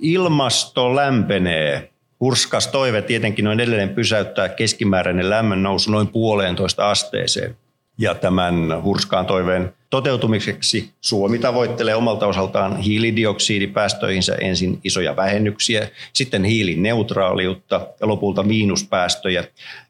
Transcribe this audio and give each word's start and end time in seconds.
Ilmasto 0.00 0.96
lämpenee. 0.96 1.90
Hurskas 2.20 2.68
toive 2.68 3.02
tietenkin 3.02 3.46
on 3.46 3.60
edelleen 3.60 3.88
pysäyttää 3.88 4.48
keskimääräinen 4.48 5.30
lämmön 5.30 5.62
nousu 5.62 5.90
noin 5.90 6.08
puoleentoista 6.08 6.90
asteeseen. 6.90 7.56
Ja 7.98 8.14
tämän 8.14 8.82
hurskaan 8.82 9.26
toiveen 9.26 9.74
toteutumiseksi 9.90 10.90
Suomi 11.00 11.38
tavoittelee 11.38 11.94
omalta 11.94 12.26
osaltaan 12.26 12.76
hiilidioksidipäästöihinsä 12.76 14.34
ensin 14.34 14.80
isoja 14.84 15.16
vähennyksiä, 15.16 15.88
sitten 16.12 16.44
hiilineutraaliutta 16.44 17.86
ja 18.00 18.08
lopulta 18.08 18.42
miinuspäästöjä, 18.42 19.44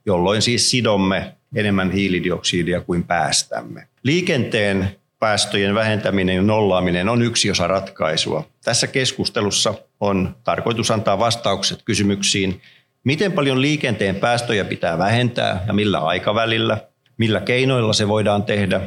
jolloin 0.07 0.43
siis 0.43 0.70
sidomme 0.70 1.34
enemmän 1.54 1.91
hiilidioksidia 1.91 2.80
kuin 2.80 3.04
päästämme. 3.04 3.86
Liikenteen 4.02 4.96
päästöjen 5.18 5.74
vähentäminen 5.74 6.36
ja 6.36 6.42
nollaaminen 6.42 7.08
on 7.08 7.22
yksi 7.22 7.50
osa 7.50 7.66
ratkaisua. 7.66 8.44
Tässä 8.64 8.86
keskustelussa 8.86 9.74
on 10.00 10.36
tarkoitus 10.44 10.90
antaa 10.90 11.18
vastaukset 11.18 11.82
kysymyksiin, 11.82 12.60
miten 13.04 13.32
paljon 13.32 13.62
liikenteen 13.62 14.16
päästöjä 14.16 14.64
pitää 14.64 14.98
vähentää 14.98 15.64
ja 15.66 15.72
millä 15.72 15.98
aikavälillä, 15.98 16.78
millä 17.18 17.41
keinoilla 17.41 17.92
se 17.92 18.08
voidaan 18.08 18.42
tehdä, 18.42 18.80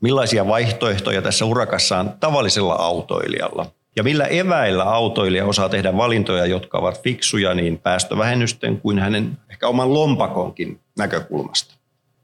millaisia 0.00 0.46
vaihtoehtoja 0.46 1.22
tässä 1.22 1.44
urakassa 1.44 1.98
on 1.98 2.12
tavallisella 2.20 2.74
autoilijalla 2.74 3.66
ja 3.96 4.02
millä 4.02 4.24
eväillä 4.24 4.84
autoilija 4.84 5.46
osaa 5.46 5.68
tehdä 5.68 5.96
valintoja, 5.96 6.46
jotka 6.46 6.78
ovat 6.78 7.02
fiksuja 7.02 7.54
niin 7.54 7.78
päästövähennysten 7.78 8.80
kuin 8.80 8.98
hänen 8.98 9.38
ehkä 9.50 9.68
oman 9.68 9.94
lompakonkin 9.94 10.80
näkökulmasta. 10.98 11.74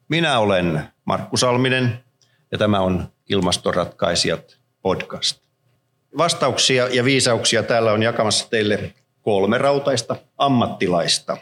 Minä 0.08 0.38
olen 0.38 0.82
Markku 1.04 1.36
Salminen 1.36 2.03
ja 2.54 2.58
tämä 2.58 2.80
on 2.80 3.08
Ilmastoratkaisijat 3.28 4.58
podcast. 4.82 5.40
Vastauksia 6.18 6.88
ja 6.88 7.04
viisauksia 7.04 7.62
täällä 7.62 7.92
on 7.92 8.02
jakamassa 8.02 8.50
teille 8.50 8.94
kolme 9.22 9.58
rautaista 9.58 10.16
ammattilaista. 10.38 11.36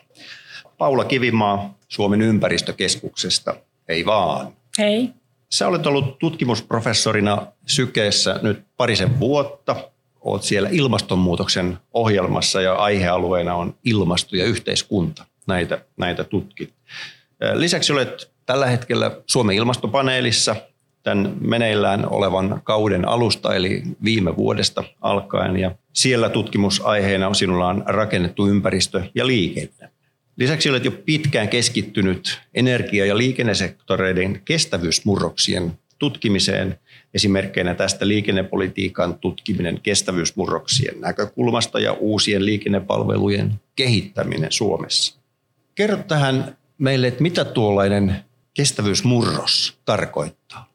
Paula 0.78 1.04
Kivimaa 1.04 1.78
Suomen 1.88 2.22
ympäristökeskuksesta. 2.22 3.56
Hei 3.88 4.06
vaan. 4.06 4.52
Hei. 4.78 5.10
Sä 5.50 5.68
olet 5.68 5.86
ollut 5.86 6.18
tutkimusprofessorina 6.18 7.46
Sykeessä 7.66 8.40
nyt 8.42 8.64
parisen 8.76 9.20
vuotta. 9.20 9.76
Olet 10.20 10.42
siellä 10.42 10.68
ilmastonmuutoksen 10.72 11.78
ohjelmassa 11.94 12.62
ja 12.62 12.74
aihealueena 12.74 13.54
on 13.54 13.74
ilmasto 13.84 14.36
ja 14.36 14.44
yhteiskunta. 14.44 15.24
Näitä, 15.46 15.84
näitä 15.96 16.24
tutkit. 16.24 16.74
Lisäksi 17.54 17.92
olet 17.92 18.32
tällä 18.46 18.66
hetkellä 18.66 19.20
Suomen 19.26 19.56
ilmastopaneelissa 19.56 20.56
tämän 21.02 21.36
meneillään 21.40 22.12
olevan 22.12 22.60
kauden 22.64 23.08
alusta, 23.08 23.54
eli 23.54 23.82
viime 24.04 24.36
vuodesta 24.36 24.84
alkaen. 25.00 25.56
Ja 25.56 25.70
siellä 25.92 26.28
tutkimusaiheena 26.28 27.28
on 27.28 27.34
sinulla 27.34 27.68
on 27.68 27.84
rakennettu 27.86 28.46
ympäristö 28.46 29.02
ja 29.14 29.26
liikenne. 29.26 29.90
Lisäksi 30.36 30.70
olet 30.70 30.84
jo 30.84 30.90
pitkään 30.90 31.48
keskittynyt 31.48 32.40
energia- 32.54 33.06
ja 33.06 33.18
liikennesektoreiden 33.18 34.42
kestävyysmurroksien 34.44 35.72
tutkimiseen. 35.98 36.78
Esimerkkeinä 37.14 37.74
tästä 37.74 38.08
liikennepolitiikan 38.08 39.18
tutkiminen 39.18 39.80
kestävyysmurroksien 39.82 41.00
näkökulmasta 41.00 41.80
ja 41.80 41.92
uusien 41.92 42.46
liikennepalvelujen 42.46 43.54
kehittäminen 43.76 44.52
Suomessa. 44.52 45.20
Kerro 45.74 45.96
tähän 45.96 46.56
meille, 46.78 47.06
että 47.06 47.22
mitä 47.22 47.44
tuollainen 47.44 48.16
kestävyysmurros 48.54 49.78
tarkoittaa? 49.84 50.71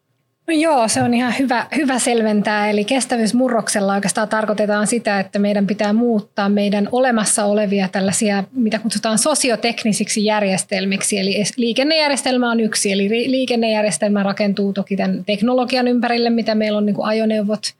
No 0.48 0.53
joo, 0.53 0.88
se 0.88 1.03
on 1.03 1.14
ihan 1.14 1.34
hyvä, 1.40 1.67
hyvä 1.76 2.00
selventää. 2.00 2.70
Eli 2.70 2.86
kestävyysmurroksella 2.86 3.94
oikeastaan 3.94 4.30
tarkoitetaan 4.30 4.88
sitä, 4.88 5.20
että 5.20 5.39
meidän 5.39 5.67
pitää 5.67 5.94
muuttaa 5.94 6.50
meidän 6.50 6.89
olemassa 6.92 7.45
olevia 7.45 7.88
tällaisia, 7.88 8.44
mitä 8.52 8.80
kutsutaan 8.80 9.17
sosioteknisiksi 9.17 10.26
järjestelmiksi. 10.26 11.20
Eli 11.20 11.44
liikennejärjestelmä 11.58 12.52
on 12.52 12.59
yksi, 12.59 12.92
eli 12.92 13.09
liikennejärjestelmä 13.09 14.23
rakentuu 14.23 14.73
toki 14.73 14.95
tämän 14.95 15.26
teknologian 15.26 15.88
ympärille, 15.88 16.30
mitä 16.30 16.55
meillä 16.55 16.77
on 16.77 16.86
niin 16.86 16.95
kuin 16.95 17.08
ajoneuvot, 17.08 17.73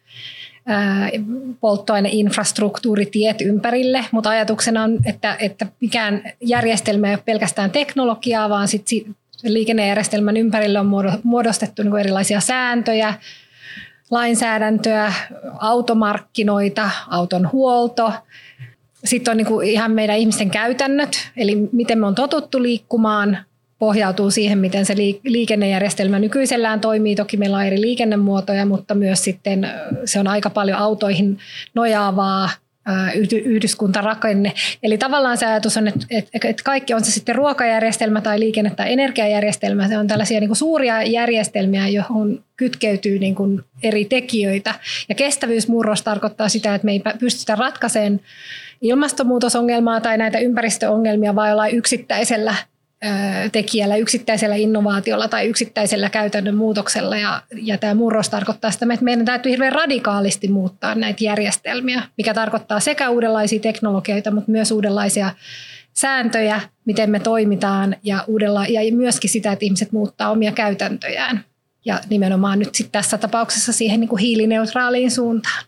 polttoaineinfrastruktuuri, 1.60 3.06
tiet 3.06 3.42
ympärille, 3.42 4.06
mutta 4.12 4.30
ajatuksena 4.30 4.84
on, 4.84 5.00
että, 5.06 5.36
että 5.40 5.66
mikään 5.82 6.24
järjestelmä 6.42 7.08
ei 7.08 7.14
ole 7.14 7.24
pelkästään 7.26 7.72
teknologiaa, 7.72 8.50
vaan 8.50 8.68
sit 8.68 8.88
liikennejärjestelmän 9.44 10.38
ympärille 10.38 10.80
on 10.80 10.92
muodostettu 11.24 11.84
niin 11.84 11.98
erilaisia 11.98 12.40
sääntöjä, 12.40 13.14
lainsäädäntöä, 14.12 15.14
automarkkinoita, 15.60 16.90
auton 17.08 17.52
huolto. 17.52 18.14
Sitten 19.04 19.32
on 19.32 19.38
niin 19.38 19.48
kuin 19.48 19.68
ihan 19.68 19.92
meidän 19.92 20.18
ihmisten 20.18 20.50
käytännöt, 20.50 21.32
eli 21.38 21.70
miten 21.72 22.00
me 22.00 22.08
on 22.08 22.16
totuttu 22.16 22.62
liikkumaan, 22.62 23.38
pohjautuu 23.80 24.32
siihen, 24.32 24.58
miten 24.58 24.86
se 24.86 24.96
liikennejärjestelmä 25.24 26.20
nykyisellään 26.20 26.80
toimii. 26.80 27.16
Toki 27.16 27.38
meillä 27.38 27.58
on 27.58 27.66
eri 27.66 27.82
liikennemuotoja, 27.82 28.66
mutta 28.66 28.96
myös 28.96 29.24
sitten 29.24 29.70
se 30.06 30.20
on 30.20 30.28
aika 30.28 30.50
paljon 30.50 30.78
autoihin 30.78 31.40
nojaavaa 31.74 32.50
yhdyskuntarakenne. 33.46 34.54
Eli 34.84 34.98
tavallaan 34.98 35.38
se 35.38 35.46
ajatus 35.46 35.78
on, 35.78 35.88
että, 35.88 36.64
kaikki 36.64 36.94
on 36.94 37.04
se 37.06 37.12
sitten 37.12 37.36
ruokajärjestelmä 37.36 38.22
tai 38.22 38.40
liikenne- 38.40 38.76
tai 38.76 38.94
energiajärjestelmä, 38.94 39.88
se 39.88 39.98
on 39.98 40.08
tällaisia 40.08 40.40
niin 40.40 40.50
kuin 40.50 40.58
suuria 40.58 41.04
järjestelmiä, 41.04 41.88
johon 41.88 42.44
kytkeytyy 42.58 43.20
niin 43.20 43.36
kuin 43.36 43.64
eri 43.84 44.06
tekijöitä. 44.06 44.74
Ja 45.10 45.16
kestävyysmurros 45.16 46.02
tarkoittaa 46.02 46.50
sitä, 46.50 46.76
että 46.76 46.86
me 46.86 46.92
ei 46.92 47.02
pystytä 47.20 47.56
ratkaisemaan 47.56 48.20
ilmastonmuutosongelmaa 48.82 50.02
tai 50.02 50.18
näitä 50.18 50.40
ympäristöongelmia 50.40 51.36
vai 51.36 51.50
jollain 51.50 51.76
yksittäisellä 51.76 52.56
tekijällä, 53.52 53.96
yksittäisellä 53.96 54.56
innovaatiolla 54.56 55.28
tai 55.28 55.48
yksittäisellä 55.48 56.10
käytännön 56.10 56.56
muutoksella. 56.56 57.18
Ja, 57.18 57.42
ja 57.62 57.78
tämä 57.78 57.94
murros 57.94 58.30
tarkoittaa 58.30 58.72
sitä, 58.72 58.86
että 58.94 59.06
meidän 59.06 59.26
täytyy 59.26 59.52
hirveän 59.52 59.74
radikaalisti 59.74 60.48
muuttaa 60.48 60.96
näitä 60.96 61.24
järjestelmiä, 61.24 62.04
mikä 62.18 62.34
tarkoittaa 62.34 62.80
sekä 62.80 63.10
uudenlaisia 63.10 63.60
teknologioita, 63.60 64.32
mutta 64.32 64.52
myös 64.52 64.72
uudenlaisia 64.72 65.32
sääntöjä, 65.94 66.62
miten 66.86 67.10
me 67.10 67.20
toimitaan 67.20 67.96
ja, 68.04 68.24
uudella, 68.28 68.66
ja 68.66 68.96
myöskin 68.96 69.30
sitä, 69.30 69.52
että 69.52 69.66
ihmiset 69.66 69.92
muuttaa 69.92 70.32
omia 70.32 70.52
käytäntöjään. 70.52 71.46
Ja 71.86 72.00
nimenomaan 72.10 72.60
nyt 72.60 72.76
sit 72.76 72.92
tässä 72.92 73.18
tapauksessa 73.18 73.74
siihen 73.74 74.00
niin 74.00 74.10
kuin 74.10 74.20
hiilineutraaliin 74.20 75.12
suuntaan. 75.12 75.64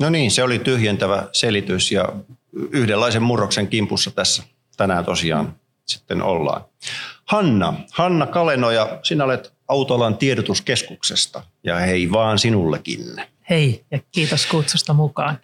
No 0.00 0.10
niin, 0.10 0.30
se 0.30 0.42
oli 0.42 0.58
tyhjentävä 0.58 1.28
selitys 1.32 1.92
ja 1.92 2.08
yhdenlaisen 2.70 3.22
murroksen 3.22 3.68
kimpussa 3.68 4.10
tässä 4.10 4.42
tänään 4.76 5.04
tosiaan 5.04 5.54
sitten 5.86 6.22
ollaan. 6.22 6.64
Hanna, 7.24 7.74
Hanna 7.92 8.26
Kalenoja, 8.26 8.98
sinä 9.02 9.24
olet 9.24 9.52
Autolan 9.68 10.16
tiedotuskeskuksesta 10.16 11.42
ja 11.64 11.76
hei 11.76 12.12
vaan 12.12 12.38
sinullekin. 12.38 13.00
Hei 13.50 13.84
ja 13.90 13.98
kiitos 14.12 14.46
kutsusta 14.46 14.92
mukaan. 14.92 15.38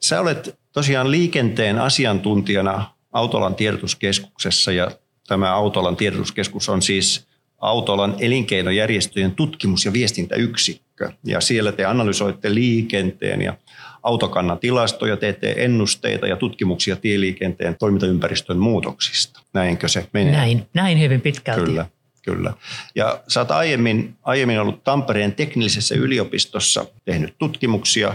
Sä 0.00 0.20
olet 0.20 0.58
tosiaan 0.72 1.10
liikenteen 1.10 1.78
asiantuntijana 1.78 2.94
Autolan 3.12 3.54
tiedotuskeskuksessa 3.54 4.72
ja 4.72 4.90
tämä 5.26 5.54
Autolan 5.54 5.96
tiedotuskeskus 5.96 6.68
on 6.68 6.82
siis 6.82 7.28
Autolan 7.58 8.14
elinkeinojärjestöjen 8.18 9.34
tutkimus- 9.34 9.84
ja 9.84 9.92
viestintäyksikkö. 9.92 11.12
Ja 11.24 11.40
siellä 11.40 11.72
te 11.72 11.84
analysoitte 11.84 12.54
liikenteen 12.54 13.42
ja 13.42 13.56
autokannan 14.08 14.58
tilastoja, 14.58 15.16
teette 15.16 15.54
ennusteita 15.56 16.26
ja 16.26 16.36
tutkimuksia 16.36 16.96
tieliikenteen 16.96 17.76
toimintaympäristön 17.78 18.58
muutoksista. 18.58 19.40
Näinkö 19.52 19.88
se 19.88 20.08
menee? 20.12 20.32
Näin, 20.32 20.66
näin 20.74 21.00
hyvin 21.00 21.20
pitkälti. 21.20 21.64
Kyllä, 21.64 21.86
kyllä. 22.22 22.52
Ja 22.94 23.20
sä 23.28 23.40
oot 23.40 23.50
aiemmin, 23.50 24.16
aiemmin 24.22 24.60
ollut 24.60 24.84
Tampereen 24.84 25.32
teknillisessä 25.32 25.94
yliopistossa 25.94 26.86
tehnyt 27.04 27.34
tutkimuksia 27.38 28.14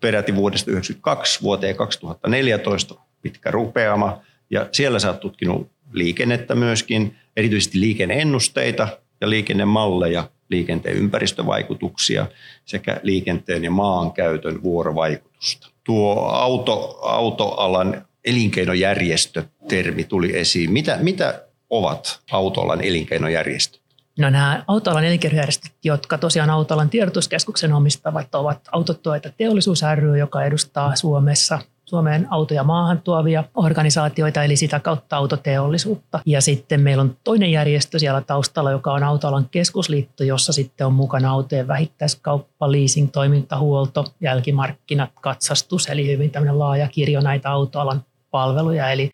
peräti 0.00 0.34
vuodesta 0.34 0.64
1992 0.64 1.42
vuoteen 1.42 1.76
2014, 1.76 2.94
pitkä 3.22 3.50
rupeama. 3.50 4.20
Ja 4.50 4.68
siellä 4.72 4.98
sä 4.98 5.08
oot 5.08 5.20
tutkinut 5.20 5.70
liikennettä 5.92 6.54
myöskin, 6.54 7.16
erityisesti 7.36 7.80
liikenneennusteita 7.80 8.88
ja 9.20 9.30
liikennemalleja 9.30 10.28
liikenteen 10.48 10.96
ympäristövaikutuksia 10.96 12.26
sekä 12.64 13.00
liikenteen 13.02 13.64
ja 13.64 13.70
maankäytön 13.70 14.62
vuorovaikutusta. 14.62 15.70
Tuo 15.84 16.28
auto, 16.28 16.98
autoalan 17.02 18.06
elinkeinojärjestö-termi 18.24 20.04
tuli 20.04 20.38
esiin. 20.38 20.72
Mitä, 20.72 20.98
mitä 21.00 21.42
ovat 21.70 22.20
autoalan 22.30 22.80
elinkeinojärjestöt? 22.80 23.80
No 24.18 24.30
nämä 24.30 24.64
autoalan 24.66 25.04
elinkeinojärjestöt, 25.04 25.72
jotka 25.84 26.18
tosiaan 26.18 26.50
autoalan 26.50 26.90
tiedotuskeskuksen 26.90 27.72
omistavat, 27.72 28.34
ovat 28.34 28.68
Autotuoita 28.72 29.30
teollisuus 29.30 29.82
ry, 29.94 30.18
joka 30.18 30.44
edustaa 30.44 30.96
Suomessa 30.96 31.58
Suomeen 31.84 32.26
autoja 32.30 32.64
maahan 32.64 33.00
tuovia 33.02 33.44
organisaatioita, 33.54 34.44
eli 34.44 34.56
sitä 34.56 34.80
kautta 34.80 35.16
autoteollisuutta. 35.16 36.20
Ja 36.26 36.40
sitten 36.40 36.80
meillä 36.80 37.00
on 37.00 37.16
toinen 37.24 37.52
järjestö 37.52 37.98
siellä 37.98 38.20
taustalla, 38.20 38.70
joka 38.70 38.92
on 38.92 39.02
Autoalan 39.02 39.48
keskusliitto, 39.50 40.24
jossa 40.24 40.52
sitten 40.52 40.86
on 40.86 40.92
mukana 40.92 41.30
autojen 41.30 41.68
vähittäiskauppa, 41.68 42.72
leasing, 42.72 43.10
toimintahuolto, 43.12 44.04
jälkimarkkinat, 44.20 45.10
katsastus, 45.20 45.86
eli 45.86 46.06
hyvin 46.06 46.30
tämmöinen 46.30 46.58
laaja 46.58 46.88
kirjo 46.88 47.20
näitä 47.20 47.50
autoalan 47.50 48.02
palveluja. 48.30 48.90
Eli 48.90 49.10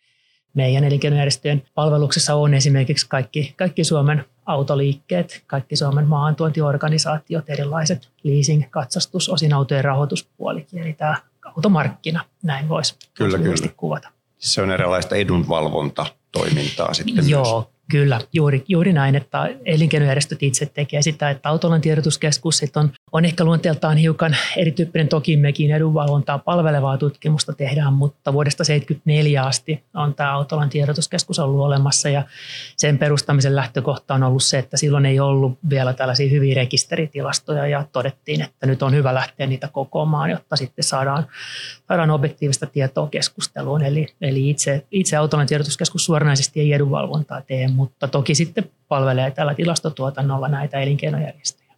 meidän 0.53 0.83
elinkeinojärjestöjen 0.83 1.63
palveluksessa 1.75 2.35
on 2.35 2.53
esimerkiksi 2.53 3.09
kaikki, 3.09 3.53
kaikki 3.57 3.83
Suomen 3.83 4.25
autoliikkeet, 4.45 5.43
kaikki 5.47 5.75
Suomen 5.75 6.07
maahantuontiorganisaatiot, 6.07 7.49
erilaiset 7.49 8.09
leasing, 8.23 8.63
katsastus, 8.69 9.29
osin 9.29 9.53
autojen 9.53 9.83
rahoituspuolikin, 9.83 10.81
eli 10.81 10.93
tämä 10.93 11.15
automarkkina, 11.45 12.25
näin 12.43 12.69
voisi 12.69 12.95
kyllä, 13.13 13.37
kyllä. 13.37 13.67
kuvata. 13.77 14.09
Se 14.37 14.61
on 14.61 14.71
erilaista 14.71 15.15
edunvalvontatoimintaa 15.15 16.93
sitten 16.93 17.29
Joo, 17.29 17.59
myös. 17.59 17.80
Kyllä, 17.91 18.19
juuri, 18.33 18.63
juuri 18.67 18.93
näin, 18.93 19.15
että 19.15 19.49
elinkeinojärjestöt 19.65 20.43
itse 20.43 20.65
tekee 20.65 21.01
sitä, 21.01 21.29
että 21.29 21.49
Autolan 21.49 21.81
tiedotuskeskus 21.81 22.57
sit 22.57 22.77
on, 22.77 22.91
on 23.11 23.25
ehkä 23.25 23.43
luonteeltaan 23.43 23.97
hiukan 23.97 24.35
erityyppinen, 24.57 25.07
toki 25.07 25.37
mekin 25.37 25.71
edunvalvontaa 25.71 26.39
palvelevaa 26.39 26.97
tutkimusta 26.97 27.53
tehdään, 27.53 27.93
mutta 27.93 28.33
vuodesta 28.33 28.63
1974 28.63 29.43
asti 29.43 29.83
on 29.93 30.13
tämä 30.13 30.33
Autolan 30.33 30.69
tiedotuskeskus 30.69 31.39
ollut 31.39 31.65
olemassa 31.65 32.09
ja 32.09 32.23
sen 32.77 32.97
perustamisen 32.97 33.55
lähtökohta 33.55 34.13
on 34.13 34.23
ollut 34.23 34.43
se, 34.43 34.59
että 34.59 34.77
silloin 34.77 35.05
ei 35.05 35.19
ollut 35.19 35.59
vielä 35.69 35.93
tällaisia 35.93 36.29
hyviä 36.29 36.55
rekisteritilastoja 36.55 37.67
ja 37.67 37.85
todettiin, 37.91 38.41
että 38.41 38.67
nyt 38.67 38.83
on 38.83 38.93
hyvä 38.93 39.13
lähteä 39.13 39.47
niitä 39.47 39.67
kokoamaan, 39.67 40.29
jotta 40.29 40.55
sitten 40.55 40.83
saadaan, 40.83 41.27
saadaan 41.87 42.11
objektiivista 42.11 42.65
tietoa 42.65 43.07
keskusteluun. 43.07 43.83
Eli, 43.83 44.07
eli 44.21 44.49
itse, 44.49 44.85
itse 44.91 45.17
Autolan 45.17 45.47
tiedotuskeskus 45.47 46.05
suoranaisesti 46.05 46.59
ei 46.59 46.73
edunvalvontaa 46.73 47.41
tee, 47.41 47.67
mutta 47.81 48.07
toki 48.07 48.35
sitten 48.35 48.71
palvelee 48.87 49.31
tällä 49.31 49.55
tilastotuotannolla 49.55 50.47
näitä 50.47 50.79
elinkeinojärjestöjä. 50.79 51.73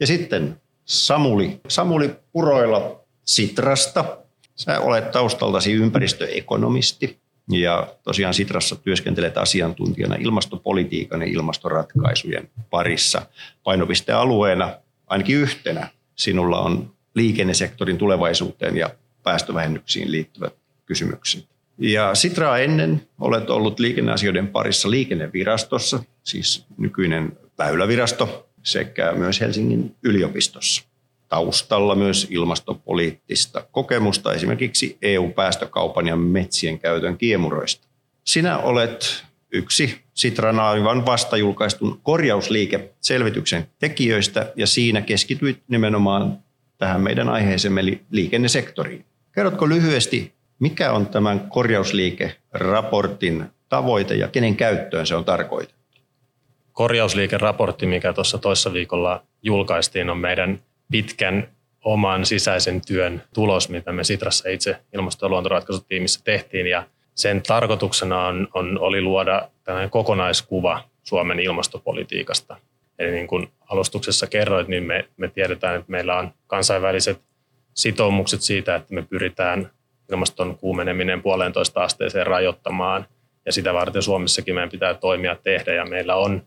Ja 0.00 0.06
sitten 0.06 0.60
Samuli, 0.84 1.60
Samuli 1.68 2.16
Puroilla 2.32 3.00
Sitrasta. 3.24 4.16
Sä 4.56 4.80
olet 4.80 5.10
taustaltasi 5.10 5.72
ympäristöekonomisti 5.72 7.18
ja 7.50 7.94
tosiaan 8.02 8.34
Sitrassa 8.34 8.76
työskentelet 8.76 9.38
asiantuntijana 9.38 10.14
ilmastopolitiikan 10.14 11.20
ja 11.20 11.28
ilmastoratkaisujen 11.28 12.50
parissa. 12.70 13.26
Painopistealueena 13.64 14.74
ainakin 15.06 15.36
yhtenä 15.36 15.88
sinulla 16.16 16.60
on 16.60 16.94
liikennesektorin 17.14 17.98
tulevaisuuteen 17.98 18.76
ja 18.76 18.90
päästövähennyksiin 19.22 20.12
liittyvät 20.12 20.54
kysymykset. 20.86 21.53
Ja 21.78 22.14
Sitraa 22.14 22.58
ennen 22.58 23.02
olet 23.20 23.50
ollut 23.50 23.80
liikenneasioiden 23.80 24.48
parissa 24.48 24.90
liikennevirastossa, 24.90 26.04
siis 26.22 26.66
nykyinen 26.78 27.38
väylävirasto, 27.58 28.48
sekä 28.62 29.12
myös 29.12 29.40
Helsingin 29.40 29.96
yliopistossa. 30.02 30.82
Taustalla 31.28 31.94
myös 31.94 32.26
ilmastopoliittista 32.30 33.66
kokemusta 33.72 34.32
esimerkiksi 34.32 34.98
EU-päästökaupan 35.02 36.06
ja 36.06 36.16
metsien 36.16 36.78
käytön 36.78 37.18
kiemuroista. 37.18 37.86
Sinä 38.24 38.58
olet 38.58 39.24
yksi 39.52 40.00
Sitran 40.14 40.60
aivan 40.60 41.06
vasta 41.06 41.36
julkaistun 41.36 42.00
korjausliike-selvityksen 42.02 43.66
tekijöistä 43.78 44.52
ja 44.56 44.66
siinä 44.66 45.02
keskityit 45.02 45.62
nimenomaan 45.68 46.38
tähän 46.78 47.00
meidän 47.00 47.28
aiheeseemme 47.28 47.80
eli 47.80 48.00
liikennesektoriin. 48.10 49.04
Kerrotko 49.32 49.68
lyhyesti, 49.68 50.32
mikä 50.64 50.92
on 50.92 51.06
tämän 51.06 51.40
korjausliike-raportin 51.48 53.44
tavoite 53.68 54.14
ja 54.14 54.28
kenen 54.28 54.56
käyttöön 54.56 55.06
se 55.06 55.14
on 55.14 55.24
tarkoitettu? 55.24 56.00
Korjausliike-raportti, 56.72 57.86
mikä 57.86 58.12
tuossa 58.12 58.38
toissa 58.38 58.72
viikolla 58.72 59.22
julkaistiin, 59.42 60.10
on 60.10 60.18
meidän 60.18 60.62
pitkän 60.90 61.48
oman 61.84 62.26
sisäisen 62.26 62.80
työn 62.86 63.22
tulos, 63.34 63.68
mitä 63.68 63.92
me 63.92 64.04
Sitrassa 64.04 64.48
itse 64.48 64.76
ilmasto- 64.94 65.26
ja 65.26 65.30
luontoratkaisutiimissä 65.30 66.20
tehtiin. 66.24 66.66
Ja 66.66 66.86
sen 67.14 67.42
tarkoituksena 67.42 68.26
on, 68.26 68.48
on, 68.54 68.78
oli 68.80 69.02
luoda 69.02 69.48
tällainen 69.64 69.90
kokonaiskuva 69.90 70.84
Suomen 71.02 71.40
ilmastopolitiikasta. 71.40 72.56
Eli 72.98 73.10
niin 73.10 73.26
kuin 73.26 73.48
alustuksessa 73.66 74.26
kerroit, 74.26 74.68
niin 74.68 74.82
me, 74.82 75.08
me 75.16 75.28
tiedetään, 75.28 75.76
että 75.76 75.90
meillä 75.90 76.18
on 76.18 76.30
kansainväliset 76.46 77.20
sitoumukset 77.74 78.40
siitä, 78.40 78.74
että 78.74 78.94
me 78.94 79.02
pyritään 79.02 79.70
ilmaston 80.10 80.58
kuumeneminen 80.58 81.22
puolentoista 81.22 81.82
asteeseen 81.82 82.26
rajoittamaan. 82.26 83.06
Ja 83.46 83.52
sitä 83.52 83.74
varten 83.74 84.02
Suomessakin 84.02 84.54
meidän 84.54 84.70
pitää 84.70 84.94
toimia 84.94 85.36
tehdä. 85.42 85.74
Ja 85.74 85.84
meillä 85.84 86.16
on 86.16 86.42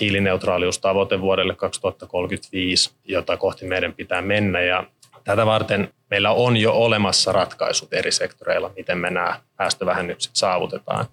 hiilineutraaliustavoite 0.00 1.20
vuodelle 1.20 1.54
2035, 1.54 2.90
jota 3.04 3.36
kohti 3.36 3.66
meidän 3.66 3.92
pitää 3.92 4.22
mennä. 4.22 4.60
Ja 4.60 4.84
tätä 5.24 5.46
varten 5.46 5.94
meillä 6.10 6.30
on 6.30 6.56
jo 6.56 6.72
olemassa 6.72 7.32
ratkaisut 7.32 7.92
eri 7.92 8.12
sektoreilla, 8.12 8.70
miten 8.76 8.98
me 8.98 9.10
nämä 9.10 9.40
päästövähennykset 9.56 10.36
saavutetaan. 10.36 11.06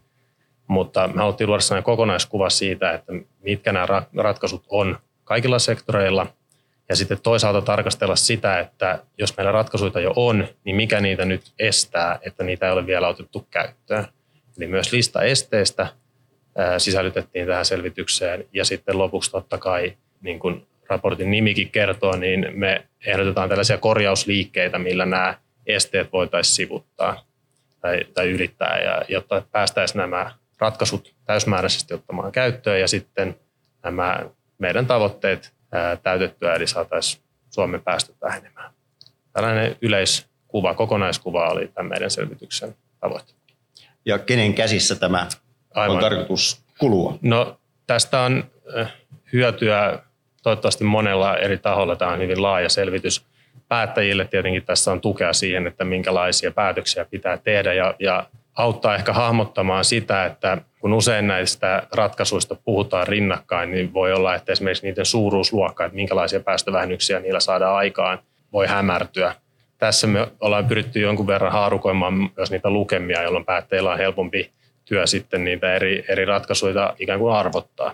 Mutta 0.68 1.08
me 1.08 1.18
haluttiin 1.18 1.48
luoda 1.48 1.62
sellainen 1.62 1.84
kokonaiskuva 1.84 2.50
siitä, 2.50 2.92
että 2.92 3.14
mitkä 3.40 3.72
nämä 3.72 3.88
ratkaisut 4.16 4.64
on 4.70 4.98
kaikilla 5.24 5.60
sektoreilla– 5.60 6.28
ja 6.90 6.96
sitten 6.96 7.22
toisaalta 7.24 7.62
tarkastella 7.62 8.16
sitä, 8.16 8.60
että 8.60 9.04
jos 9.18 9.38
meillä 9.38 9.52
ratkaisuja 9.52 10.00
jo 10.00 10.14
on, 10.16 10.48
niin 10.64 10.76
mikä 10.76 11.02
niitä 11.02 11.26
nyt 11.26 11.54
estää, 11.60 12.20
että 12.22 12.44
niitä 12.44 12.66
ei 12.66 12.72
ole 12.72 12.86
vielä 12.86 13.08
otettu 13.08 13.48
käyttöön. 13.52 14.08
Eli 14.58 14.68
myös 14.68 14.92
lista 14.92 15.22
esteistä 15.22 15.88
sisällytettiin 16.78 17.48
tähän 17.48 17.66
selvitykseen. 17.66 18.46
Ja 18.54 18.66
sitten 18.66 18.98
lopuksi 18.98 19.32
totta 19.32 19.58
kai, 19.58 19.98
niin 20.22 20.40
kuin 20.40 20.68
raportin 20.90 21.32
nimikin 21.32 21.72
kertoo, 21.72 22.16
niin 22.16 22.48
me 22.54 22.86
ehdotetaan 23.06 23.50
tällaisia 23.50 23.78
korjausliikkeitä, 23.78 24.80
millä 24.80 25.06
nämä 25.06 25.38
esteet 25.66 26.14
voitaisiin 26.14 26.56
sivuttaa 26.56 27.26
tai, 27.82 28.06
tai 28.14 28.30
ylittää, 28.30 28.80
ja, 28.80 29.02
jotta 29.08 29.44
päästäisiin 29.52 29.98
nämä 29.98 30.32
ratkaisut 30.60 31.16
täysmääräisesti 31.26 31.94
ottamaan 31.94 32.32
käyttöön 32.32 32.80
ja 32.80 32.88
sitten 32.88 33.36
nämä 33.84 34.20
meidän 34.58 34.86
tavoitteet 34.86 35.54
täytettyä, 36.04 36.54
eli 36.54 36.68
saataisiin 36.68 37.24
Suomen 37.50 37.82
päästöt 37.82 38.16
vähenemään. 38.22 38.72
Tällainen 39.34 39.76
yleiskuva, 39.82 40.74
kokonaiskuva 40.74 41.50
oli 41.50 41.68
tämän 41.68 41.90
meidän 41.90 42.12
selvityksen 42.12 42.76
tavoite. 43.00 43.34
Ja 44.06 44.20
kenen 44.20 44.54
käsissä 44.54 44.96
tämä 44.96 45.28
Aivan. 45.74 45.96
on 45.96 46.02
tarkoitus 46.02 46.64
kulua? 46.80 47.18
No 47.22 47.60
tästä 47.88 48.20
on 48.20 48.44
hyötyä 49.34 50.00
toivottavasti 50.44 50.84
monella 50.84 51.38
eri 51.38 51.58
taholla. 51.58 51.96
Tämä 51.96 52.12
on 52.12 52.20
hyvin 52.20 52.42
laaja 52.42 52.70
selvitys. 52.70 53.26
Päättäjille 53.68 54.26
tietenkin 54.26 54.66
tässä 54.66 54.92
on 54.92 55.02
tukea 55.02 55.34
siihen, 55.34 55.68
että 55.68 55.86
minkälaisia 55.86 56.52
päätöksiä 56.52 57.06
pitää 57.06 57.38
tehdä 57.38 57.74
ja, 57.74 57.96
ja 58.00 58.30
auttaa 58.56 58.96
ehkä 58.96 59.14
hahmottamaan 59.14 59.86
sitä, 59.86 60.26
että 60.26 60.58
kun 60.80 60.94
usein 60.94 61.28
näistä 61.28 61.88
ratkaisuista 61.92 62.56
puhutaan 62.56 63.08
rinnakkain, 63.08 63.72
niin 63.72 63.94
voi 63.94 64.14
olla, 64.14 64.36
että 64.36 64.52
esimerkiksi 64.52 64.88
niiden 64.88 65.06
suuruusluokka, 65.06 65.86
että 65.86 65.96
minkälaisia 65.96 66.40
päästövähennyksiä 66.40 67.20
niillä 67.20 67.40
saadaan 67.40 67.76
aikaan, 67.76 68.20
voi 68.54 68.68
hämärtyä. 68.68 69.36
Tässä 69.78 70.08
me 70.08 70.28
ollaan 70.40 70.68
pyritty 70.68 71.00
jonkun 71.00 71.28
verran 71.28 71.52
haarukoimaan 71.52 72.30
myös 72.38 72.52
niitä 72.52 72.70
lukemia, 72.70 73.24
jolloin 73.24 73.46
päättäjillä 73.46 73.92
on 73.92 73.98
helpompi 73.98 74.52
työ 74.86 75.08
sitten 75.08 75.44
niitä 75.44 75.76
eri, 75.76 76.06
eri 76.08 76.26
ratkaisuja 76.26 76.96
ikään 77.00 77.20
kuin 77.20 77.34
arvottaa. 77.34 77.94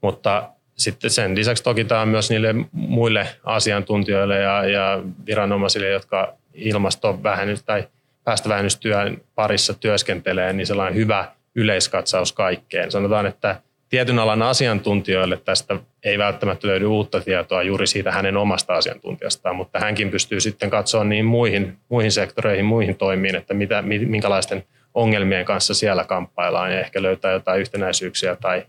Mutta 0.00 0.48
sitten 0.76 1.10
sen 1.10 1.36
lisäksi 1.36 1.62
toki 1.62 1.84
tämä 1.84 2.00
on 2.00 2.08
myös 2.08 2.30
niille 2.30 2.54
muille 2.72 3.26
asiantuntijoille 3.44 4.38
ja, 4.38 4.64
ja 4.64 5.02
viranomaisille, 5.26 5.88
jotka 5.88 6.34
ilmastovähennys 6.54 7.62
tai 7.62 7.88
päästövähennystyön 8.24 9.20
parissa 9.34 9.74
työskentelee, 9.74 10.52
niin 10.52 10.66
sellainen 10.66 10.94
hyvä 10.94 11.32
yleiskatsaus 11.54 12.32
kaikkeen. 12.32 12.90
Sanotaan, 12.90 13.26
että 13.26 13.60
tietyn 13.88 14.18
alan 14.18 14.42
asiantuntijoille 14.42 15.36
tästä 15.36 15.78
ei 16.04 16.18
välttämättä 16.18 16.66
löydy 16.68 16.86
uutta 16.86 17.20
tietoa 17.20 17.62
juuri 17.62 17.86
siitä 17.86 18.12
hänen 18.12 18.36
omasta 18.36 18.74
asiantuntijastaan, 18.74 19.56
mutta 19.56 19.80
hänkin 19.80 20.10
pystyy 20.10 20.40
sitten 20.40 20.70
katsoa 20.70 21.04
niin 21.04 21.24
muihin, 21.24 21.78
muihin 21.88 22.12
sektoreihin, 22.12 22.64
muihin 22.64 22.96
toimiin, 22.96 23.34
että 23.34 23.54
mitä, 23.54 23.82
minkälaisten 23.82 24.64
ongelmien 24.94 25.44
kanssa 25.44 25.74
siellä 25.74 26.04
kamppaillaan 26.04 26.72
ja 26.72 26.80
ehkä 26.80 27.02
löytää 27.02 27.32
jotain 27.32 27.60
yhtenäisyyksiä 27.60 28.36
tai 28.36 28.66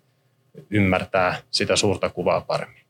ymmärtää 0.69 1.35
sitä 1.51 1.75
suurta 1.75 2.09
kuvaa 2.09 2.41
paremmin. 2.41 2.83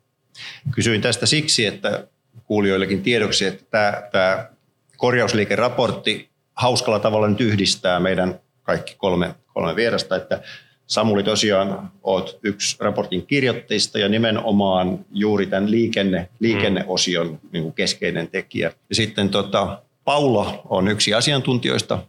Kysyin 0.75 1.01
tästä 1.01 1.25
siksi, 1.25 1.65
että 1.65 2.07
kuulijoillekin 2.43 3.03
tiedoksi, 3.03 3.45
että 3.45 3.63
tämä, 3.71 4.01
tämä 4.11 4.49
korjausliikeraportti 4.97 6.29
hauskalla 6.53 6.99
tavalla 6.99 7.27
nyt 7.27 7.41
yhdistää 7.41 7.99
meidän 7.99 8.39
kaikki 8.63 8.95
kolme, 8.97 9.35
kolme 9.53 9.75
vierasta, 9.75 10.15
että 10.15 10.41
Samuli 10.87 11.23
tosiaan 11.23 11.91
oot 12.03 12.39
yksi 12.43 12.77
raportin 12.79 13.25
kirjoittajista 13.25 13.99
ja 13.99 14.09
nimenomaan 14.09 15.05
juuri 15.11 15.45
tämän 15.45 15.71
liikenne, 15.71 16.29
liikenneosion 16.39 17.39
niin 17.51 17.63
kuin 17.63 17.73
keskeinen 17.73 18.27
tekijä. 18.27 18.71
Ja 18.89 18.95
sitten 18.95 19.29
tota, 19.29 19.81
Paula 20.03 20.61
on 20.69 20.87
yksi 20.87 21.13
asiantuntijoista, 21.13 21.99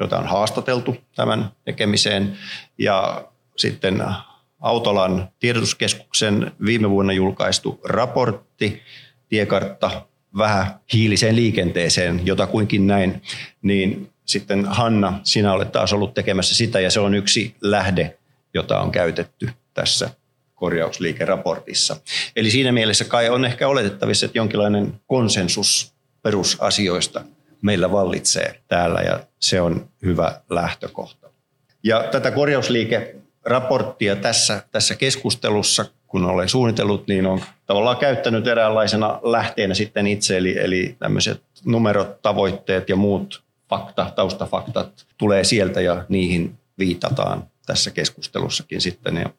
jota 0.00 0.18
on 0.18 0.26
haastateltu 0.26 0.96
tämän 1.16 1.50
tekemiseen. 1.64 2.38
Ja 2.78 3.24
sitten 3.56 4.04
Autolan 4.60 5.28
tiedotuskeskuksen 5.38 6.52
viime 6.64 6.90
vuonna 6.90 7.12
julkaistu 7.12 7.80
raportti, 7.84 8.82
tiekartta 9.28 10.06
vähän 10.38 10.80
hiiliseen 10.92 11.36
liikenteeseen, 11.36 12.20
jotakuinkin 12.24 12.86
näin, 12.86 13.22
niin 13.62 14.11
sitten 14.24 14.64
Hanna, 14.64 15.20
sinä 15.22 15.52
olet 15.52 15.72
taas 15.72 15.92
ollut 15.92 16.14
tekemässä 16.14 16.54
sitä 16.54 16.80
ja 16.80 16.90
se 16.90 17.00
on 17.00 17.14
yksi 17.14 17.54
lähde, 17.60 18.18
jota 18.54 18.80
on 18.80 18.92
käytetty 18.92 19.50
tässä 19.74 20.10
korjausliikeraportissa. 20.54 21.96
Eli 22.36 22.50
siinä 22.50 22.72
mielessä 22.72 23.04
kai 23.04 23.28
on 23.28 23.44
ehkä 23.44 23.68
oletettavissa, 23.68 24.26
että 24.26 24.38
jonkinlainen 24.38 25.00
konsensus 25.06 25.94
perusasioista 26.22 27.24
meillä 27.62 27.92
vallitsee 27.92 28.60
täällä 28.68 29.00
ja 29.00 29.20
se 29.40 29.60
on 29.60 29.88
hyvä 30.02 30.40
lähtökohta. 30.50 31.28
Ja 31.82 32.08
tätä 32.10 32.30
korjausliikeraporttia 32.30 34.16
tässä, 34.16 34.62
tässä 34.70 34.94
keskustelussa, 34.94 35.84
kun 36.06 36.24
olen 36.24 36.48
suunnitellut, 36.48 37.08
niin 37.08 37.26
on 37.26 37.40
tavallaan 37.66 37.96
käyttänyt 37.96 38.46
eräänlaisena 38.46 39.20
lähteenä 39.22 39.74
sitten 39.74 40.06
itse, 40.06 40.36
eli, 40.36 40.58
eli 40.58 40.96
tämmöiset 40.98 41.42
numerot, 41.64 42.22
tavoitteet 42.22 42.88
ja 42.88 42.96
muut 42.96 43.42
fakta, 43.72 44.12
taustafaktat 44.16 45.06
tulee 45.18 45.44
sieltä 45.44 45.80
ja 45.80 46.04
niihin 46.08 46.58
viitataan 46.78 47.44
tässä 47.66 47.90
keskustelussakin 47.90 48.80
sitten 48.80 49.16
ja 49.16 49.30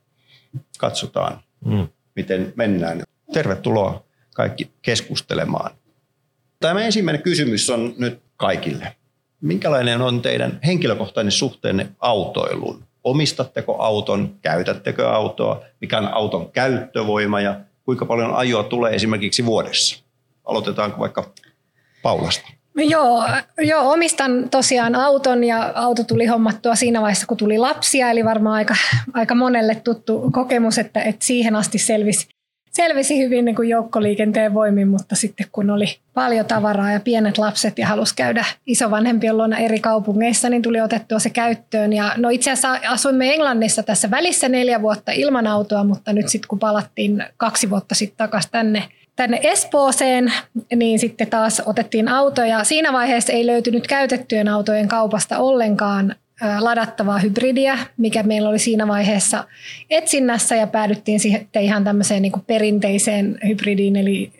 katsotaan, 0.77 1.39
mm. 1.65 1.87
miten 2.15 2.53
mennään. 2.55 3.03
Tervetuloa 3.33 4.03
kaikki 4.35 4.71
keskustelemaan. 4.81 5.71
Tämä 6.59 6.81
ensimmäinen 6.81 7.23
kysymys 7.23 7.69
on 7.69 7.93
nyt 7.97 8.21
kaikille. 8.37 8.95
Minkälainen 9.41 10.01
on 10.01 10.21
teidän 10.21 10.59
henkilökohtainen 10.65 11.31
suhteenne 11.31 11.89
autoiluun? 11.99 12.83
Omistatteko 13.03 13.81
auton, 13.81 14.35
käytättekö 14.41 15.09
autoa, 15.09 15.63
mikä 15.81 15.97
on 15.97 16.07
auton 16.07 16.51
käyttövoima 16.51 17.41
ja 17.41 17.59
kuinka 17.83 18.05
paljon 18.05 18.35
ajoa 18.35 18.63
tulee 18.63 18.95
esimerkiksi 18.95 19.45
vuodessa? 19.45 20.03
Aloitetaanko 20.45 20.99
vaikka 20.99 21.33
Paulasta? 22.01 22.62
Joo, 22.75 23.23
joo, 23.57 23.91
omistan 23.91 24.49
tosiaan 24.49 24.95
auton 24.95 25.43
ja 25.43 25.71
auto 25.75 26.03
tuli 26.03 26.25
hommattua 26.25 26.75
siinä 26.75 27.01
vaiheessa, 27.01 27.27
kun 27.27 27.37
tuli 27.37 27.57
lapsia, 27.57 28.09
eli 28.11 28.25
varmaan 28.25 28.55
aika, 28.55 28.75
aika 29.13 29.35
monelle 29.35 29.75
tuttu 29.75 30.29
kokemus, 30.31 30.77
että, 30.77 31.01
että 31.01 31.25
siihen 31.25 31.55
asti 31.55 31.77
selvisi, 31.77 32.27
selvisi 32.71 33.19
hyvin 33.19 33.45
niin 33.45 33.55
kuin 33.55 33.69
joukkoliikenteen 33.69 34.53
voimin, 34.53 34.87
mutta 34.87 35.15
sitten 35.15 35.47
kun 35.51 35.69
oli 35.69 35.85
paljon 36.13 36.45
tavaraa 36.45 36.91
ja 36.91 36.99
pienet 36.99 37.37
lapset 37.37 37.77
ja 37.77 37.87
halusi 37.87 38.15
käydä 38.15 38.45
isovanhempien 38.65 39.37
luona 39.37 39.57
eri 39.57 39.79
kaupungeissa, 39.79 40.49
niin 40.49 40.61
tuli 40.61 40.81
otettua 40.81 41.19
se 41.19 41.29
käyttöön. 41.29 41.93
Ja 41.93 42.13
no 42.17 42.29
itse 42.29 42.51
asiassa 42.51 42.79
asuimme 42.89 43.33
Englannissa 43.33 43.83
tässä 43.83 44.11
välissä 44.11 44.49
neljä 44.49 44.81
vuotta 44.81 45.11
ilman 45.11 45.47
autoa, 45.47 45.83
mutta 45.83 46.13
nyt 46.13 46.29
sitten 46.29 46.47
kun 46.47 46.59
palattiin 46.59 47.23
kaksi 47.37 47.69
vuotta 47.69 47.95
sitten 47.95 48.17
takaisin 48.17 48.51
tänne 48.51 48.83
tänne 49.15 49.39
Espooseen, 49.43 50.33
niin 50.75 50.99
sitten 50.99 51.27
taas 51.27 51.61
otettiin 51.65 52.07
autoja. 52.07 52.63
Siinä 52.63 52.93
vaiheessa 52.93 53.33
ei 53.33 53.45
löytynyt 53.45 53.87
käytettyjen 53.87 54.47
autojen 54.47 54.87
kaupasta 54.87 55.37
ollenkaan 55.37 56.15
ladattavaa 56.59 57.19
hybridiä, 57.19 57.77
mikä 57.97 58.23
meillä 58.23 58.49
oli 58.49 58.59
siinä 58.59 58.87
vaiheessa 58.87 59.43
etsinnässä 59.89 60.55
ja 60.55 60.67
päädyttiin 60.67 61.19
siihen 61.19 61.47
ihan 61.59 61.83
tämmöiseen 61.83 62.21
niin 62.21 62.33
perinteiseen 62.47 63.39
hybridiin, 63.47 63.95
eli 63.95 64.31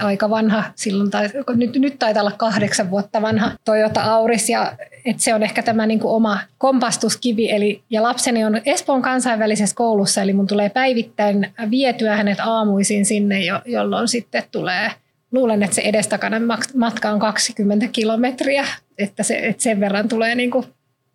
aika 0.00 0.30
vanha, 0.30 0.64
silloin 0.74 1.10
tai, 1.10 1.28
nyt, 1.54 1.76
nyt 1.76 1.98
taitaa 1.98 2.20
olla 2.20 2.32
kahdeksan 2.36 2.90
vuotta 2.90 3.22
vanha 3.22 3.50
Toyota 3.64 4.02
Auris 4.02 4.48
ja 4.48 4.72
et 5.04 5.20
se 5.20 5.34
on 5.34 5.42
ehkä 5.42 5.62
tämä 5.62 5.86
niin 5.86 6.00
kuin 6.00 6.12
oma 6.12 6.38
kompastuskivi. 6.58 7.50
Eli, 7.50 7.82
ja 7.90 8.02
lapseni 8.02 8.44
on 8.44 8.60
Espoon 8.64 9.02
kansainvälisessä 9.02 9.76
koulussa, 9.76 10.22
eli 10.22 10.32
mun 10.32 10.46
tulee 10.46 10.68
päivittäin 10.68 11.52
vietyä 11.70 12.16
hänet 12.16 12.40
aamuisin 12.40 13.04
sinne, 13.04 13.44
jo, 13.44 13.60
jolloin 13.64 14.08
sitten 14.08 14.42
tulee 14.50 14.90
luulen, 15.32 15.62
että 15.62 15.74
se 15.74 15.82
edestakainen 15.82 16.42
matka 16.74 17.10
on 17.10 17.18
20 17.18 17.88
kilometriä, 17.88 18.64
että, 18.98 19.22
se, 19.22 19.38
että 19.38 19.62
sen 19.62 19.80
verran 19.80 20.08
tulee 20.08 20.34
niin 20.34 20.50
kuin 20.50 20.66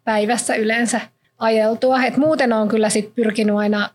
päivässä 0.04 0.56
yleensä 0.56 1.02
ajeltua. 1.38 2.04
Et 2.04 2.18
muuten 2.18 2.54
on 2.54 2.68
kyllä 2.68 2.90
sit 2.90 3.16
pyrkinyt 3.16 3.56
aina, 3.56 3.90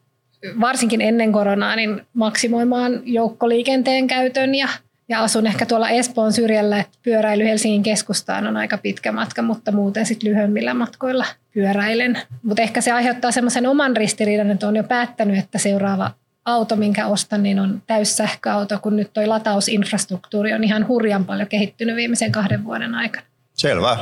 varsinkin 0.60 1.00
ennen 1.00 1.32
koronaa, 1.32 1.76
niin 1.76 2.06
maksimoimaan 2.12 3.00
joukkoliikenteen 3.04 4.06
käytön 4.06 4.54
ja, 4.54 4.68
ja 5.08 5.22
asun 5.22 5.46
ehkä 5.46 5.66
tuolla 5.66 5.90
Espoon 5.90 6.32
syrjällä, 6.32 6.80
että 6.80 6.98
pyöräily 7.02 7.44
Helsingin 7.44 7.82
keskustaan 7.82 8.46
on 8.46 8.56
aika 8.56 8.78
pitkä 8.78 9.12
matka, 9.12 9.42
mutta 9.42 9.72
muuten 9.72 10.06
sitten 10.06 10.30
lyhyemmillä 10.30 10.74
matkoilla 10.74 11.26
pyöräilen. 11.54 12.18
Mutta 12.42 12.62
ehkä 12.62 12.80
se 12.80 12.92
aiheuttaa 12.92 13.32
semmoisen 13.32 13.66
oman 13.66 13.96
ristiriidan, 13.96 14.50
että 14.50 14.68
on 14.68 14.76
jo 14.76 14.84
päättänyt, 14.84 15.38
että 15.38 15.58
seuraava 15.58 16.10
auto, 16.44 16.76
minkä 16.76 17.06
ostan, 17.06 17.42
niin 17.42 17.60
on 17.60 17.82
täyssähköauto, 17.86 18.78
kun 18.82 18.96
nyt 18.96 19.10
toi 19.12 19.26
latausinfrastruktuuri 19.26 20.52
on 20.52 20.64
ihan 20.64 20.88
hurjan 20.88 21.24
paljon 21.24 21.48
kehittynyt 21.48 21.96
viimeisen 21.96 22.32
kahden 22.32 22.64
vuoden 22.64 22.94
aikana. 22.94 23.26
Selvä. 23.54 23.98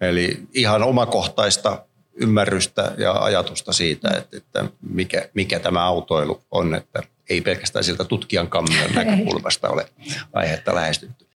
Eli 0.00 0.42
ihan 0.54 0.82
omakohtaista 0.82 1.84
ymmärrystä 2.16 2.92
ja 2.98 3.12
ajatusta 3.12 3.72
siitä, 3.72 4.08
että, 4.16 4.36
että 4.36 4.64
mikä, 4.80 5.28
mikä 5.34 5.58
tämä 5.58 5.84
autoilu 5.84 6.42
on, 6.50 6.74
että 6.74 7.02
ei 7.30 7.40
pelkästään 7.40 7.84
siltä 7.84 8.04
tutkijan 8.04 8.48
kammion 8.48 8.90
näkökulmasta 8.94 9.68
ole 9.68 9.86
aihetta 10.32 10.74
lähestytty. 10.74 11.26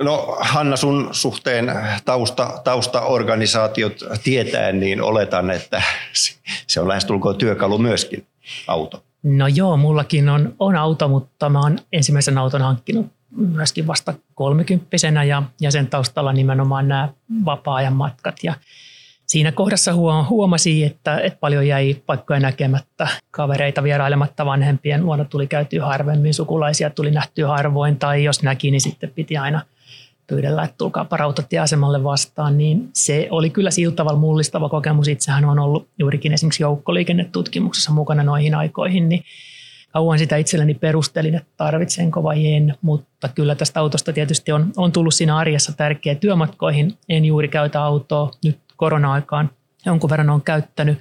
No 0.00 0.36
Hanna, 0.40 0.76
sun 0.76 1.08
suhteen 1.12 1.72
tausta, 2.04 2.60
taustaorganisaatiot 2.64 3.98
tietää, 4.24 4.72
niin 4.72 5.02
oletan, 5.02 5.50
että 5.50 5.82
se 6.66 6.80
on 6.80 6.88
lähestulkoon 6.88 7.36
työkalu 7.36 7.78
myöskin 7.78 8.26
auto. 8.66 9.04
No 9.22 9.46
joo, 9.46 9.76
mullakin 9.76 10.28
on, 10.28 10.54
on 10.58 10.76
auto, 10.76 11.08
mutta 11.08 11.48
mä 11.48 11.60
oon 11.60 11.78
ensimmäisen 11.92 12.38
auton 12.38 12.62
hankkinut 12.62 13.06
myöskin 13.36 13.86
vasta 13.86 14.14
kolmikymppisenä 14.34 15.24
ja, 15.24 15.42
ja 15.60 15.70
sen 15.70 15.86
taustalla 15.86 16.32
nimenomaan 16.32 16.88
nämä 16.88 17.08
vapaa-ajan 17.44 17.92
matkat. 17.92 18.36
Ja 18.42 18.54
siinä 19.32 19.52
kohdassa 19.52 19.92
huomasi, 20.28 20.84
että, 20.84 21.18
että 21.18 21.38
paljon 21.40 21.66
jäi 21.66 21.96
paikkoja 22.06 22.40
näkemättä, 22.40 23.08
kavereita 23.30 23.82
vierailematta 23.82 24.46
vanhempien 24.46 25.06
luona 25.06 25.24
tuli 25.24 25.46
käytyä 25.46 25.86
harvemmin, 25.86 26.34
sukulaisia 26.34 26.90
tuli 26.90 27.10
nähtyä 27.10 27.48
harvoin 27.48 27.98
tai 27.98 28.24
jos 28.24 28.42
näki, 28.42 28.70
niin 28.70 28.80
sitten 28.80 29.10
piti 29.14 29.36
aina 29.36 29.62
pyydellä, 30.26 30.62
että 30.62 30.74
tulkaapa 30.78 31.16
rautatieasemalle 31.16 32.04
vastaan, 32.04 32.58
niin 32.58 32.88
se 32.92 33.28
oli 33.30 33.50
kyllä 33.50 33.70
sillä 33.70 33.94
tavalla 33.94 34.20
mullistava 34.20 34.68
kokemus. 34.68 35.08
Itsehän 35.08 35.44
on 35.44 35.58
ollut 35.58 35.88
juurikin 35.98 36.32
esimerkiksi 36.32 36.62
joukkoliikennetutkimuksessa 36.62 37.92
mukana 37.92 38.22
noihin 38.22 38.54
aikoihin, 38.54 39.08
niin 39.08 39.24
kauan 39.92 40.18
sitä 40.18 40.36
itselleni 40.36 40.74
perustelin, 40.74 41.34
että 41.34 41.50
tarvitsenko 41.56 42.22
vai 42.22 42.42
mutta 42.82 43.28
kyllä 43.28 43.54
tästä 43.54 43.80
autosta 43.80 44.12
tietysti 44.12 44.52
on, 44.52 44.72
on 44.76 44.92
tullut 44.92 45.14
siinä 45.14 45.36
arjessa 45.36 45.72
tärkeä 45.72 46.14
työmatkoihin. 46.14 46.94
En 47.08 47.24
juuri 47.24 47.48
käytä 47.48 47.82
autoa 47.82 48.30
nyt 48.44 48.58
korona-aikaan. 48.76 49.50
Jonkun 49.86 50.10
verran 50.10 50.30
on 50.30 50.42
käyttänyt. 50.42 50.98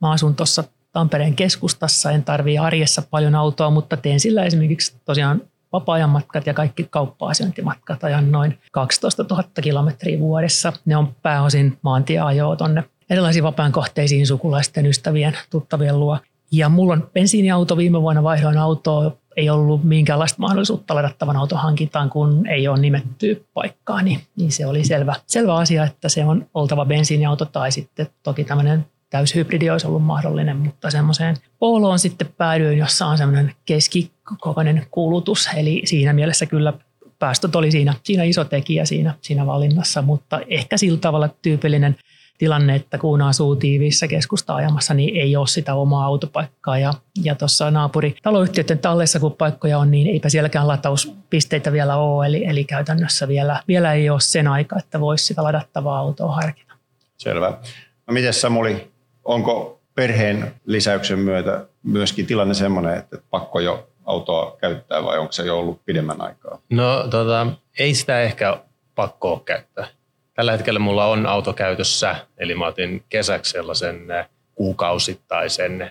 Mä 0.00 0.10
asun 0.10 0.34
tuossa 0.34 0.64
Tampereen 0.92 1.36
keskustassa, 1.36 2.10
en 2.10 2.24
tarvii 2.24 2.58
arjessa 2.58 3.02
paljon 3.10 3.34
autoa, 3.34 3.70
mutta 3.70 3.96
teen 3.96 4.20
sillä 4.20 4.44
esimerkiksi 4.44 4.96
tosiaan 5.04 5.42
vapaa-ajan 5.72 6.10
matkat 6.10 6.46
ja 6.46 6.54
kaikki 6.54 6.86
kauppa-asiointimatkat 6.90 8.04
ajan 8.04 8.32
noin 8.32 8.58
12 8.72 9.24
000 9.30 9.44
kilometriä 9.62 10.18
vuodessa. 10.18 10.72
Ne 10.84 10.96
on 10.96 11.14
pääosin 11.22 11.78
maantieajoa 11.82 12.56
tuonne 12.56 12.84
erilaisiin 13.10 13.44
vapaan 13.44 13.72
kohteisiin 13.72 14.26
sukulaisten, 14.26 14.86
ystävien, 14.86 15.38
tuttavien 15.50 16.00
luo. 16.00 16.18
Ja 16.52 16.68
mulla 16.68 16.92
on 16.92 17.10
bensiiniauto, 17.14 17.76
viime 17.76 18.02
vuonna 18.02 18.22
vaihdoin 18.22 18.58
autoa, 18.58 19.16
ei 19.36 19.50
ollut 19.50 19.84
minkäänlaista 19.84 20.36
mahdollisuutta 20.38 20.94
ladattavan 20.94 21.36
auton 21.36 21.58
hankintaan, 21.58 22.10
kun 22.10 22.46
ei 22.46 22.68
ole 22.68 22.80
nimetty 22.80 23.46
paikkaa, 23.54 24.02
niin, 24.02 24.20
niin 24.36 24.52
se 24.52 24.66
oli 24.66 24.84
selvä, 24.84 25.14
selvä 25.26 25.54
asia, 25.54 25.84
että 25.84 26.08
se 26.08 26.24
on 26.24 26.46
oltava 26.54 26.84
bensiiniauto 26.84 27.44
tai 27.44 27.72
sitten 27.72 28.06
toki 28.22 28.44
tämmöinen 28.44 28.86
täyshybridi 29.10 29.70
olisi 29.70 29.86
ollut 29.86 30.04
mahdollinen, 30.04 30.56
mutta 30.56 30.90
semmoiseen 30.90 31.36
Poloon 31.58 31.98
sitten 31.98 32.28
päädyin, 32.36 32.78
jossa 32.78 33.06
on 33.06 33.18
semmoinen 33.18 33.52
keskikokoinen 33.66 34.86
kulutus, 34.90 35.48
eli 35.56 35.82
siinä 35.84 36.12
mielessä 36.12 36.46
kyllä 36.46 36.72
päästöt 37.18 37.56
oli 37.56 37.70
siinä, 37.70 37.94
siinä 38.02 38.24
iso 38.24 38.44
tekijä 38.44 38.84
siinä, 38.84 39.14
siinä 39.20 39.46
valinnassa, 39.46 40.02
mutta 40.02 40.40
ehkä 40.48 40.76
sillä 40.76 40.98
tavalla 40.98 41.28
tyypillinen– 41.42 41.96
tilanne, 42.38 42.74
että 42.74 42.98
kun 42.98 43.22
asuu 43.22 43.56
tiiviissä 43.56 44.08
keskusta 44.08 44.54
ajamassa, 44.54 44.94
niin 44.94 45.16
ei 45.16 45.36
ole 45.36 45.46
sitä 45.46 45.74
omaa 45.74 46.04
autopaikkaa. 46.04 46.78
Ja, 46.78 46.94
ja 47.22 47.34
tuossa 47.34 47.70
naapuri 47.70 48.16
taloyhtiöiden 48.22 48.78
tallessa, 48.78 49.20
kun 49.20 49.32
paikkoja 49.32 49.78
on, 49.78 49.90
niin 49.90 50.06
eipä 50.06 50.28
sielläkään 50.28 50.68
latauspisteitä 50.68 51.72
vielä 51.72 51.96
ole. 51.96 52.26
Eli, 52.26 52.44
eli 52.44 52.64
käytännössä 52.64 53.28
vielä, 53.28 53.62
vielä 53.68 53.92
ei 53.92 54.10
ole 54.10 54.20
sen 54.20 54.48
aika, 54.48 54.76
että 54.78 55.00
voisi 55.00 55.26
sitä 55.26 55.42
ladattavaa 55.42 55.98
autoa 55.98 56.34
harkita. 56.34 56.74
Selvä. 57.16 57.58
No 58.06 58.14
miten 58.14 58.34
Samuli, 58.34 58.90
onko 59.24 59.80
perheen 59.94 60.54
lisäyksen 60.66 61.18
myötä 61.18 61.66
myöskin 61.82 62.26
tilanne 62.26 62.54
sellainen, 62.54 62.98
että 62.98 63.18
pakko 63.30 63.60
jo 63.60 63.88
autoa 64.04 64.56
käyttää 64.60 65.04
vai 65.04 65.18
onko 65.18 65.32
se 65.32 65.42
jo 65.42 65.58
ollut 65.58 65.84
pidemmän 65.84 66.20
aikaa? 66.20 66.58
No 66.70 67.06
tota, 67.10 67.46
ei 67.78 67.94
sitä 67.94 68.20
ehkä 68.20 68.60
pakko 68.94 69.38
käyttää. 69.38 69.86
Tällä 70.34 70.52
hetkellä 70.52 70.78
mulla 70.78 71.06
on 71.06 71.26
auto 71.26 71.52
käytössä, 71.52 72.16
eli 72.38 72.54
mä 72.54 72.66
otin 72.66 73.04
kesäksi 73.08 73.50
sellaisen 73.50 74.06
kuukausittaisen 74.54 75.90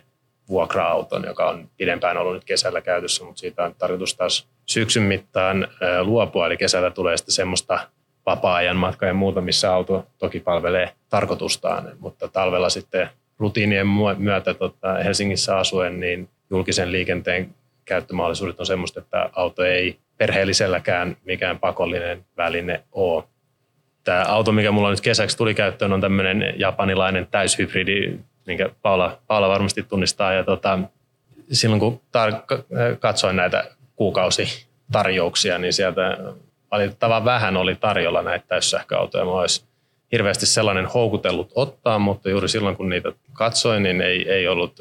vuokra-auton, 0.50 1.24
joka 1.24 1.50
on 1.50 1.70
pidempään 1.78 2.18
ollut 2.18 2.34
nyt 2.34 2.44
kesällä 2.44 2.82
käytössä, 2.82 3.24
mutta 3.24 3.40
siitä 3.40 3.64
on 3.64 3.76
tarkoitus 3.78 4.16
taas 4.16 4.48
syksyn 4.66 5.04
mittaan 5.04 5.68
luopua, 6.02 6.48
eli 6.48 6.58
kesällä 6.58 6.92
tulee 6.92 7.18
sitten 7.18 7.36
semmoista 7.36 7.88
vapaa-ajan 8.26 8.78
matka 8.78 9.06
ja 9.06 9.14
muuta, 9.14 9.42
missä 9.42 9.74
auto 9.74 10.06
toki 10.18 10.40
palvelee 10.40 10.92
tarkoitustaan, 11.10 11.92
mutta 12.00 12.28
talvella 12.28 12.70
sitten 12.70 13.10
rutiinien 13.40 13.88
myötä 14.18 14.54
tota, 14.54 14.94
Helsingissä 14.94 15.58
asuen, 15.58 16.00
niin 16.00 16.30
julkisen 16.50 16.92
liikenteen 16.92 17.56
käyttömahdollisuudet 17.86 18.60
on 18.60 18.66
semmoista, 18.66 19.00
että 19.00 19.30
auto 19.34 19.64
ei 19.64 20.00
perheelliselläkään 20.18 21.18
mikään 21.26 21.60
pakollinen 21.60 22.26
väline 22.38 22.84
ole. 22.92 23.24
Tämä 24.04 24.26
auto, 24.28 24.52
mikä 24.52 24.72
mulla 24.72 24.90
nyt 24.90 25.02
kesäksi 25.02 25.38
tuli 25.38 25.54
käyttöön, 25.54 25.94
on 25.94 26.02
tämmöinen 26.02 26.54
japanilainen 26.58 27.28
täyshybridi, 27.32 28.20
minkä 28.46 28.70
Paula, 28.82 29.20
Paula 29.28 29.50
varmasti 29.50 29.84
tunnistaa. 29.84 30.34
Ja 30.34 30.44
tota, 30.44 30.80
silloin 31.52 31.80
kun 31.80 32.02
tar- 32.18 32.64
katsoin 33.00 33.36
näitä 33.36 33.64
kuukausitarjouksia, 33.96 35.58
niin 35.58 35.74
sieltä 35.74 36.18
valitettavan 36.72 37.26
vähän 37.26 37.58
oli 37.58 37.76
tarjolla 37.76 38.22
näitä 38.22 38.46
täyssähköautoja. 38.48 39.26
Mä 39.26 39.32
olisi 39.32 39.66
hirveästi 40.12 40.46
sellainen 40.46 40.86
houkutellut 40.86 41.52
ottaa, 41.56 42.00
mutta 42.00 42.30
juuri 42.30 42.50
silloin 42.50 42.76
kun 42.76 42.90
niitä 42.90 43.12
katsoin, 43.34 43.84
niin 43.84 44.02
ei, 44.02 44.32
ei 44.32 44.48
ollut, 44.48 44.80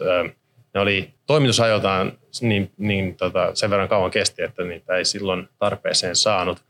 ne 0.75 0.81
oli 0.81 1.11
toimitusajoiltaan 1.27 2.13
niin, 2.41 2.71
niin 2.79 3.17
tota, 3.17 3.51
sen 3.55 3.71
verran 3.71 3.89
kauan 3.89 4.11
kesti, 4.11 4.43
että 4.43 4.65
niitä 4.65 4.97
ei 4.97 5.05
silloin 5.05 5.49
tarpeeseen 5.59 6.17
saanut. 6.17 6.63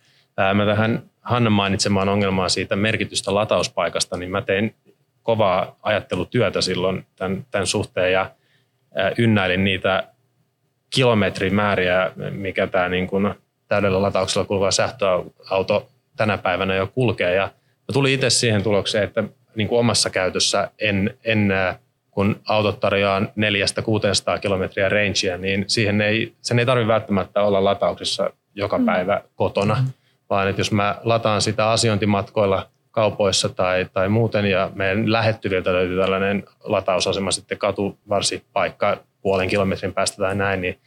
Mä 0.55 0.67
tähän 0.67 1.03
Hannan 1.21 1.53
mainitsemaan 1.53 2.09
ongelmaan 2.09 2.51
siitä 2.51 2.77
merkitystä 2.77 3.35
latauspaikasta, 3.35 4.17
niin 4.17 4.31
mä 4.31 4.43
tein 4.43 4.75
kovaa 5.23 5.77
ajattelutyötä 5.83 6.61
silloin 6.61 7.07
tämän, 7.17 7.47
tämän 7.51 7.67
suhteen 7.67 8.12
ja 8.12 8.31
ynnäilin 9.19 9.65
niitä 9.65 10.09
kilometrimääriä, 10.91 12.12
mikä 12.31 12.67
tämä 12.67 12.89
niin 12.89 13.07
kuin 13.07 13.35
täydellä 13.69 14.03
latauksella 14.03 14.47
kulkeva 14.47 14.71
sähköauto 14.71 15.89
tänä 16.17 16.39
päivänä 16.39 16.75
jo 16.75 16.87
kulkee. 16.87 17.35
Ja 17.35 17.45
mä 17.79 17.93
tulin 17.93 18.15
itse 18.15 18.31
siihen 18.31 18.62
tulokseen, 18.62 19.05
että 19.05 19.25
niin 19.55 19.69
kuin 19.69 19.79
omassa 19.79 20.11
käytössä 20.11 20.71
en, 20.79 21.19
en 21.25 21.53
kun 22.11 22.41
autot 22.49 22.81
tarjoaa 22.81 23.21
400-600 23.21 23.25
kilometriä 24.41 24.89
rangea, 24.89 25.39
niin 25.39 25.65
siihen 25.67 26.01
ei, 26.01 26.33
sen 26.41 26.59
ei 26.59 26.67
tarvitse 26.67 26.89
välttämättä 26.89 27.43
olla 27.43 27.65
latauksessa 27.65 28.31
joka 28.55 28.79
mm. 28.79 28.87
päivä 28.87 29.23
kotona, 29.35 29.75
mm. 29.75 29.93
Vaan 30.33 30.49
että 30.49 30.61
jos 30.61 30.73
mä 30.73 30.99
lataan 31.03 31.41
sitä 31.43 31.71
asiointimatkoilla 31.71 32.69
kaupoissa 32.91 33.49
tai, 33.49 33.87
tai 33.93 34.09
muuten 34.09 34.47
ja 34.47 34.71
meidän 34.75 35.12
lähettyviltä 35.12 35.73
löytyy 35.73 36.01
tällainen 36.01 36.45
latausasema 36.65 37.31
sitten 37.31 37.59
katuvarsipaikka 37.59 38.97
puolen 39.23 39.49
kilometrin 39.49 39.93
päästä 39.93 40.17
tai 40.17 40.35
näin, 40.35 40.61
niin 40.61 40.79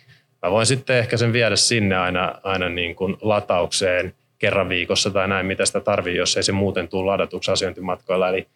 mä 0.41 0.51
voin 0.51 0.65
sitten 0.65 0.97
ehkä 0.97 1.17
sen 1.17 1.33
viedä 1.33 1.55
sinne 1.55 1.97
aina, 1.97 2.35
aina 2.43 2.69
niin 2.69 2.95
kuin 2.95 3.17
lataukseen 3.21 4.13
kerran 4.37 4.69
viikossa 4.69 5.11
tai 5.11 5.27
näin, 5.27 5.45
mitä 5.45 5.65
sitä 5.65 5.79
tarvii, 5.79 6.15
jos 6.15 6.37
ei 6.37 6.43
se 6.43 6.51
muuten 6.51 6.87
tule 6.87 7.05
ladatuksi 7.05 7.51
asiointimatkoilla. 7.51 8.29
Eli, 8.29 8.47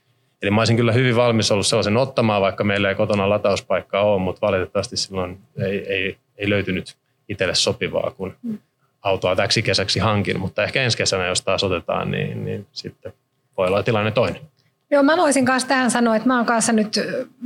eli 0.42 0.52
mä 0.52 0.62
olisin 0.62 0.78
kyllä 0.78 0.92
hyvin 0.92 1.16
valmis 1.16 1.52
ollut 1.52 1.68
sellaisen 1.68 1.98
ottamaan, 1.98 2.42
vaikka 2.42 2.64
meillä 2.64 2.90
ei 2.90 2.96
kotona 2.96 3.30
latauspaikkaa 3.30 4.04
ole, 4.04 4.22
mutta 4.22 4.48
valitettavasti 4.48 4.98
silloin 4.98 5.38
ei, 5.58 5.94
ei, 5.94 6.18
ei 6.38 6.50
löytynyt 6.50 6.98
itselle 7.28 7.56
sopivaa, 7.56 8.12
kun 8.12 8.36
mm. 8.44 8.58
Autoa 9.02 9.36
täksi 9.36 9.62
kesäksi 9.62 10.00
hankin, 10.00 10.40
mutta 10.40 10.64
ehkä 10.64 10.84
ensi 10.84 10.98
kesänä, 10.98 11.26
jos 11.26 11.42
taas 11.42 11.64
otetaan, 11.64 12.12
niin, 12.12 12.46
niin 12.46 12.68
sitten 12.72 13.14
voi 13.58 13.68
olla 13.68 13.84
tilanne 13.84 14.12
toinen. 14.12 14.42
Joo, 14.92 15.04
mä 15.04 15.18
voisin 15.18 15.46
kanssa 15.46 15.70
tähän 15.70 15.92
sanoa, 15.92 16.16
että 16.16 16.28
mä 16.28 16.38
oon 16.38 16.46
kanssa 16.46 16.74
nyt 16.74 17.00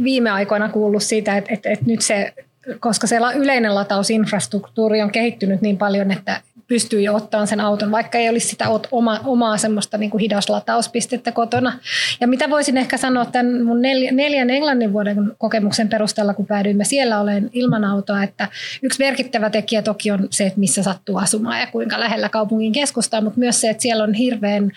viime 0.03 0.29
aikoina 0.29 0.69
kuullut 0.69 1.03
siitä, 1.03 1.37
että, 1.37 1.53
että, 1.53 1.69
että 1.69 1.85
nyt 1.85 2.01
se, 2.01 2.33
koska 2.79 3.07
se 3.07 3.19
yleinen 3.35 3.75
latausinfrastruktuuri 3.75 5.01
on 5.01 5.11
kehittynyt 5.11 5.61
niin 5.61 5.77
paljon, 5.77 6.11
että 6.11 6.41
pystyy 6.73 7.01
jo 7.01 7.15
ottamaan 7.15 7.47
sen 7.47 7.59
auton, 7.59 7.91
vaikka 7.91 8.17
ei 8.17 8.29
olisi 8.29 8.47
sitä 8.47 8.65
oma, 8.91 9.19
omaa 9.25 9.57
semmoista 9.57 9.97
niin 9.97 10.09
kuin 10.09 10.21
hidaslataupistettä 10.21 11.31
kotona. 11.31 11.79
Ja 12.21 12.27
mitä 12.27 12.49
voisin 12.49 12.77
ehkä 12.77 12.97
sanoa 12.97 13.25
tämän 13.25 13.63
mun 13.63 13.81
neljän 14.11 14.49
englannin 14.49 14.93
vuoden 14.93 15.31
kokemuksen 15.37 15.89
perusteella, 15.89 16.33
kun 16.33 16.45
päädyimme 16.45 16.83
siellä 16.83 17.19
olen 17.19 17.49
ilman 17.53 17.85
autoa, 17.85 18.23
että 18.23 18.47
yksi 18.81 18.99
merkittävä 18.99 19.49
tekijä 19.49 19.81
toki 19.81 20.11
on 20.11 20.27
se, 20.29 20.45
että 20.45 20.59
missä 20.59 20.83
sattuu 20.83 21.17
asumaan 21.17 21.59
ja 21.59 21.67
kuinka 21.67 21.99
lähellä 21.99 22.29
kaupungin 22.29 22.71
keskustaa, 22.71 23.21
mutta 23.21 23.39
myös 23.39 23.61
se, 23.61 23.69
että 23.69 23.81
siellä 23.81 24.03
on 24.03 24.13
hirveän 24.13 24.71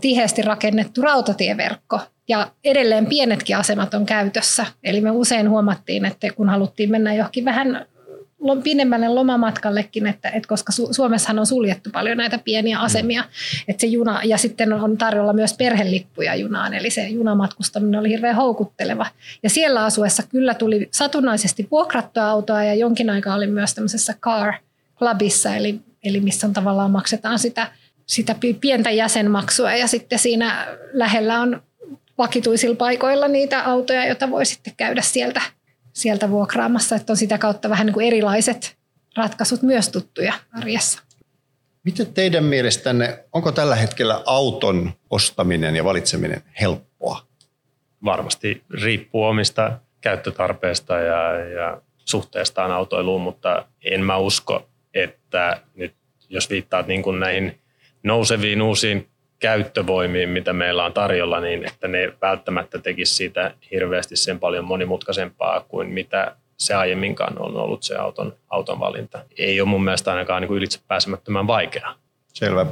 tiheästi 0.00 0.42
rakennettu 0.42 1.02
rautatieverkko 1.02 2.00
ja 2.28 2.50
edelleen 2.64 3.06
pienetkin 3.06 3.56
asemat 3.56 3.94
on 3.94 4.06
käytössä. 4.06 4.66
Eli 4.84 5.00
me 5.00 5.10
usein 5.10 5.50
huomattiin, 5.50 6.04
että 6.04 6.32
kun 6.36 6.48
haluttiin 6.48 6.90
mennä 6.90 7.14
johonkin 7.14 7.44
vähän 7.44 7.86
pidemmälle 8.62 9.08
lomamatkallekin, 9.08 10.06
että, 10.06 10.28
että 10.28 10.48
koska 10.48 10.72
Suomessahan 10.90 11.38
on 11.38 11.46
suljettu 11.46 11.90
paljon 11.92 12.16
näitä 12.16 12.38
pieniä 12.38 12.78
asemia, 12.78 13.22
mm. 13.22 13.28
että 13.68 13.80
se 13.80 13.86
juna, 13.86 14.20
ja 14.24 14.38
sitten 14.38 14.72
on 14.72 14.98
tarjolla 14.98 15.32
myös 15.32 15.54
perhelippuja 15.54 16.34
junaan, 16.34 16.74
eli 16.74 16.90
se 16.90 17.08
junamatkustaminen 17.08 18.00
oli 18.00 18.08
hirveän 18.08 18.36
houkutteleva. 18.36 19.06
Ja 19.42 19.50
siellä 19.50 19.84
asuessa 19.84 20.22
kyllä 20.22 20.54
tuli 20.54 20.88
satunnaisesti 20.90 21.68
vuokrattua 21.70 22.26
autoa, 22.26 22.64
ja 22.64 22.74
jonkin 22.74 23.10
aikaa 23.10 23.36
oli 23.36 23.46
myös 23.46 23.74
tämmöisessä 23.74 24.14
car 24.20 24.54
clubissa, 24.98 25.56
eli, 25.56 25.80
eli 26.04 26.20
missä 26.20 26.46
on 26.46 26.52
tavallaan 26.52 26.90
maksetaan 26.90 27.38
sitä 27.38 27.70
sitä 28.06 28.34
pientä 28.60 28.90
jäsenmaksua 28.90 29.72
ja 29.72 29.86
sitten 29.86 30.18
siinä 30.18 30.66
lähellä 30.92 31.40
on 31.40 31.62
vakituisilla 32.18 32.76
paikoilla 32.76 33.28
niitä 33.28 33.64
autoja, 33.64 34.06
joita 34.06 34.30
voi 34.30 34.46
sitten 34.46 34.72
käydä 34.76 35.02
sieltä, 35.02 35.42
sieltä 35.96 36.30
vuokraamassa, 36.30 36.96
että 36.96 37.12
on 37.12 37.16
sitä 37.16 37.38
kautta 37.38 37.70
vähän 37.70 37.86
niin 37.86 37.94
kuin 37.94 38.06
erilaiset 38.06 38.76
ratkaisut 39.16 39.62
myös 39.62 39.88
tuttuja 39.88 40.34
arjessa. 40.52 41.02
Miten 41.84 42.06
teidän 42.06 42.44
mielestänne, 42.44 43.24
onko 43.32 43.52
tällä 43.52 43.76
hetkellä 43.76 44.22
auton 44.26 44.92
ostaminen 45.10 45.76
ja 45.76 45.84
valitseminen 45.84 46.42
helppoa? 46.60 47.26
Varmasti 48.04 48.62
riippuu 48.70 49.24
omista 49.24 49.78
käyttötarpeesta 50.00 50.98
ja, 50.98 51.38
ja 51.38 51.80
suhteestaan 51.96 52.70
autoiluun, 52.70 53.22
mutta 53.22 53.66
en 53.84 54.00
mä 54.00 54.16
usko, 54.16 54.68
että 54.94 55.60
nyt 55.74 55.94
jos 56.28 56.50
viittaat 56.50 56.86
niin 56.86 57.02
kuin 57.02 57.20
näihin 57.20 57.60
nouseviin 58.02 58.62
uusiin 58.62 59.08
käyttövoimiin, 59.38 60.28
mitä 60.28 60.52
meillä 60.52 60.84
on 60.84 60.92
tarjolla, 60.92 61.40
niin 61.40 61.66
että 61.66 61.88
ne 61.88 62.12
välttämättä 62.22 62.78
tekisi 62.78 63.14
siitä 63.14 63.54
hirveästi 63.70 64.16
sen 64.16 64.40
paljon 64.40 64.64
monimutkaisempaa 64.64 65.60
kuin 65.60 65.88
mitä 65.88 66.36
se 66.56 66.74
aiemminkaan 66.74 67.38
on 67.38 67.56
ollut 67.56 67.82
se 67.82 67.96
auton, 67.96 68.36
auton 68.48 68.80
valinta. 68.80 69.24
Ei 69.38 69.60
ole 69.60 69.68
mun 69.68 69.84
mielestä 69.84 70.10
ainakaan 70.10 70.42
niin 70.42 70.52
ylitse 70.52 70.80
pääsemättömän 70.88 71.46
vaikeaa. 71.46 71.94
Selvä. 72.32 72.66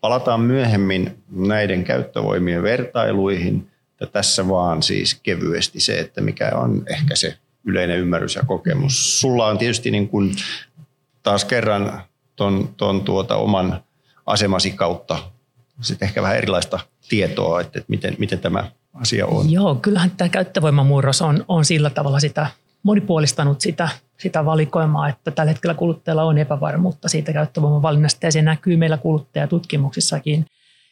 Palataan 0.00 0.40
myöhemmin 0.40 1.24
näiden 1.30 1.84
käyttövoimien 1.84 2.62
vertailuihin. 2.62 3.70
Ja 4.00 4.06
tässä 4.06 4.48
vaan 4.48 4.82
siis 4.82 5.20
kevyesti 5.22 5.80
se, 5.80 5.98
että 5.98 6.20
mikä 6.20 6.50
on 6.54 6.82
ehkä 6.86 7.16
se 7.16 7.34
yleinen 7.64 7.98
ymmärrys 7.98 8.34
ja 8.34 8.42
kokemus. 8.46 9.20
Sulla 9.20 9.46
on 9.46 9.58
tietysti 9.58 9.90
niin 9.90 10.08
kuin 10.08 10.34
taas 11.22 11.44
kerran 11.44 12.02
ton, 12.36 12.74
ton 12.76 13.04
tuota 13.04 13.36
oman 13.36 13.84
asemasi 14.26 14.70
kautta 14.70 15.18
sitten 15.80 16.06
ehkä 16.06 16.22
vähän 16.22 16.36
erilaista 16.36 16.78
tietoa, 17.08 17.60
että, 17.60 17.80
miten, 17.88 18.14
miten 18.18 18.38
tämä 18.38 18.70
asia 18.94 19.26
on. 19.26 19.50
Joo, 19.50 19.74
kyllähän 19.74 20.10
tämä 20.10 20.28
käyttövoimamurros 20.28 21.22
on, 21.22 21.44
on 21.48 21.64
sillä 21.64 21.90
tavalla 21.90 22.20
sitä 22.20 22.46
monipuolistanut 22.82 23.60
sitä, 23.60 23.88
sitä 24.18 24.44
valikoimaa, 24.44 25.08
että 25.08 25.30
tällä 25.30 25.50
hetkellä 25.50 25.74
kuluttajalla 25.74 26.24
on 26.24 26.38
epävarmuutta 26.38 27.08
siitä 27.08 27.32
käyttövoiman 27.32 27.82
valinnasta 27.82 28.26
ja 28.26 28.32
se 28.32 28.42
näkyy 28.42 28.76
meillä 28.76 28.98
kuluttajatutkimuksissakin. 28.98 30.46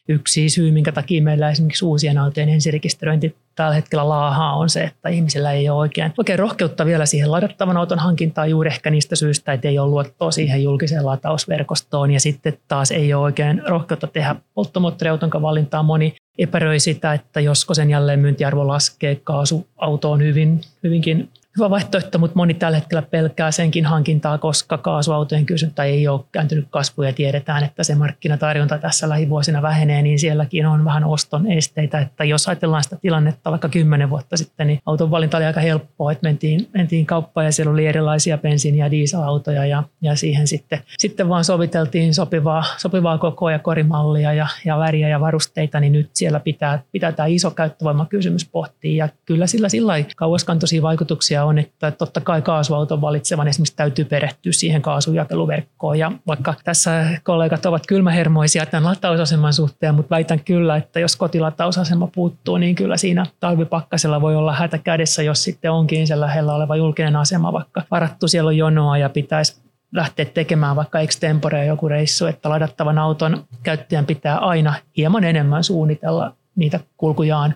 Yksi 0.09 0.49
syy, 0.49 0.71
minkä 0.71 0.93
takia 0.93 1.23
meillä 1.23 1.51
esimerkiksi 1.51 1.85
uusien 1.85 2.19
autojen 2.19 2.49
ensirekisteröinti 2.49 3.37
tällä 3.55 3.75
hetkellä 3.75 4.09
laahaa 4.09 4.57
on 4.57 4.71
se, 4.71 4.83
että 4.83 5.09
ihmisillä 5.09 5.53
ei 5.53 5.69
ole 5.69 5.79
oikein, 5.79 6.13
oikein 6.19 6.39
rohkeutta 6.39 6.87
vielä 6.87 7.07
siihen 7.07 7.31
ladattavan 7.31 7.77
auton 7.77 7.99
hankintaan 7.99 8.51
juuri 8.51 8.71
ehkä 8.71 8.91
niistä 8.91 9.17
syistä, 9.17 9.53
että 9.53 9.69
ei 9.69 9.79
ole 9.79 9.91
luottoa 9.91 10.31
siihen 10.31 10.63
julkiseen 10.63 11.07
latausverkostoon 11.07 12.11
ja 12.11 12.21
sitten 12.21 12.59
taas 12.69 12.91
ei 12.91 13.15
ole 13.15 13.23
oikein 13.23 13.63
rohkeutta 13.67 14.07
tehdä 14.07 14.37
polttomoottoriauton 14.55 15.31
valintaa. 15.43 15.83
Moni 15.83 16.15
epäröi 16.39 16.81
sitä, 16.81 17.13
että 17.13 17.41
josko 17.41 17.75
sen 17.75 17.91
jälleen 17.91 18.21
myyntiarvo 18.21 18.69
laskee, 18.69 19.21
kaasuauto 19.25 20.11
on 20.11 20.23
hyvin, 20.23 20.61
hyvinkin 20.83 21.29
hyvä 21.59 21.71
vaihtoehto, 21.71 22.19
mutta 22.19 22.37
moni 22.37 22.55
tällä 22.55 22.77
hetkellä 22.77 23.03
pelkää 23.03 23.51
senkin 23.51 23.87
hankintaa, 23.87 24.39
koska 24.39 24.79
kaasuautojen 24.79 25.47
kysyntä 25.47 25.85
ei 25.85 26.09
ole 26.09 26.21
kääntynyt 26.33 26.67
kasvuun 26.71 27.07
ja 27.07 27.13
tiedetään, 27.13 27.65
että 27.65 27.85
se 27.85 27.95
markkinatarjonta 27.95 28.79
tässä 28.79 29.09
lähivuosina 29.09 29.63
vähenee, 29.63 30.03
niin 30.03 30.19
sielläkin 30.19 30.67
on 30.67 30.85
vähän 30.85 31.05
oston 31.05 31.53
esteitä. 31.53 31.99
Että 31.99 32.25
jos 32.25 32.49
ajatellaan 32.49 32.85
sitä 32.85 32.97
tilannetta 32.97 33.51
vaikka 33.51 33.69
kymmenen 33.69 34.11
vuotta 34.11 34.37
sitten, 34.37 34.67
niin 34.67 34.81
auton 34.87 35.11
valinta 35.11 35.37
oli 35.37 35.45
aika 35.45 35.61
helppoa, 35.61 36.13
että 36.13 36.27
mentiin, 36.29 36.69
mentiin 36.75 37.07
kauppaan 37.07 37.45
ja 37.45 37.53
siellä 37.53 37.73
oli 37.73 37.87
erilaisia 37.87 38.39
bensiini- 38.39 38.79
ja 38.79 38.91
dieselautoja 38.91 39.67
ja, 39.67 39.83
ja 40.03 40.17
siihen 40.17 40.47
sitten, 40.47 40.81
sitten 40.99 41.29
vaan 41.29 41.45
soviteltiin 41.45 42.15
sopivaa, 42.15 42.65
sopivaa 42.77 43.19
kokoa 43.19 43.53
ja 43.53 43.59
korimallia 43.59 44.33
ja, 44.33 44.47
ja 44.65 44.79
väriä 44.79 45.09
ja 45.09 45.21
varusteita, 45.21 45.81
niin 45.81 45.93
nyt 45.93 46.11
siellä 46.13 46.41
pitää, 46.41 46.83
pitää 46.93 47.13
tämä 47.13 47.27
iso 47.27 47.51
käyttövoimakysymys 47.51 48.49
pohtia 48.49 49.05
ja 49.05 49.09
kyllä 49.25 49.47
sillä 49.47 49.69
sillä 49.69 49.95
kauaskantoisia 50.17 50.83
vaikutuksia 50.83 51.44
on, 51.45 51.59
että 51.59 51.91
totta 51.91 52.21
kai 52.21 52.43
kaasuauton 52.43 53.01
valitsevan 53.01 53.49
esimerkiksi 53.49 53.77
täytyy 53.77 54.05
perehtyä 54.05 54.53
siihen 54.53 54.83
kaasujakeluverkkoon. 54.83 55.99
Ja 55.99 56.13
vaikka 56.27 56.55
tässä 56.65 57.05
kollegat 57.23 57.67
ovat 57.67 57.87
kylmähermoisia 57.87 58.67
tämän 58.67 58.85
latausaseman 58.85 59.53
suhteen, 59.53 59.95
mutta 59.95 60.15
väitän 60.15 60.41
kyllä, 60.41 60.77
että 60.77 61.01
jos 61.01 61.17
kotilatausasema 61.17 62.09
puuttuu, 62.15 62.57
niin 62.57 62.75
kyllä 62.75 62.97
siinä 62.97 63.27
talvipakkasella 63.41 64.21
voi 64.21 64.37
olla 64.37 64.53
hätä 64.53 64.79
kädessä, 64.79 65.23
jos 65.23 65.45
sitten 65.45 65.71
onkin 65.71 66.07
sen 66.07 66.21
lähellä 66.21 66.55
oleva 66.55 66.77
julkinen 66.77 67.17
asema, 67.17 67.53
vaikka 67.53 67.83
varattu 67.91 68.29
siellä 68.29 68.49
on 68.49 68.57
jonoa 68.57 68.99
ja 68.99 69.09
pitäisi 69.09 69.65
lähteä 69.93 70.25
tekemään 70.25 70.77
vaikka 70.77 71.01
extemporea 71.01 71.65
joku 71.65 71.89
reissu, 71.89 72.27
että 72.27 72.49
ladattavan 72.49 72.99
auton 72.99 73.45
käyttäjän 73.63 74.07
pitää 74.07 74.39
aina 74.39 74.75
hieman 74.97 75.25
enemmän 75.25 75.65
suunnitella 75.65 76.33
niitä 76.57 76.81
kulkujaan 76.97 77.55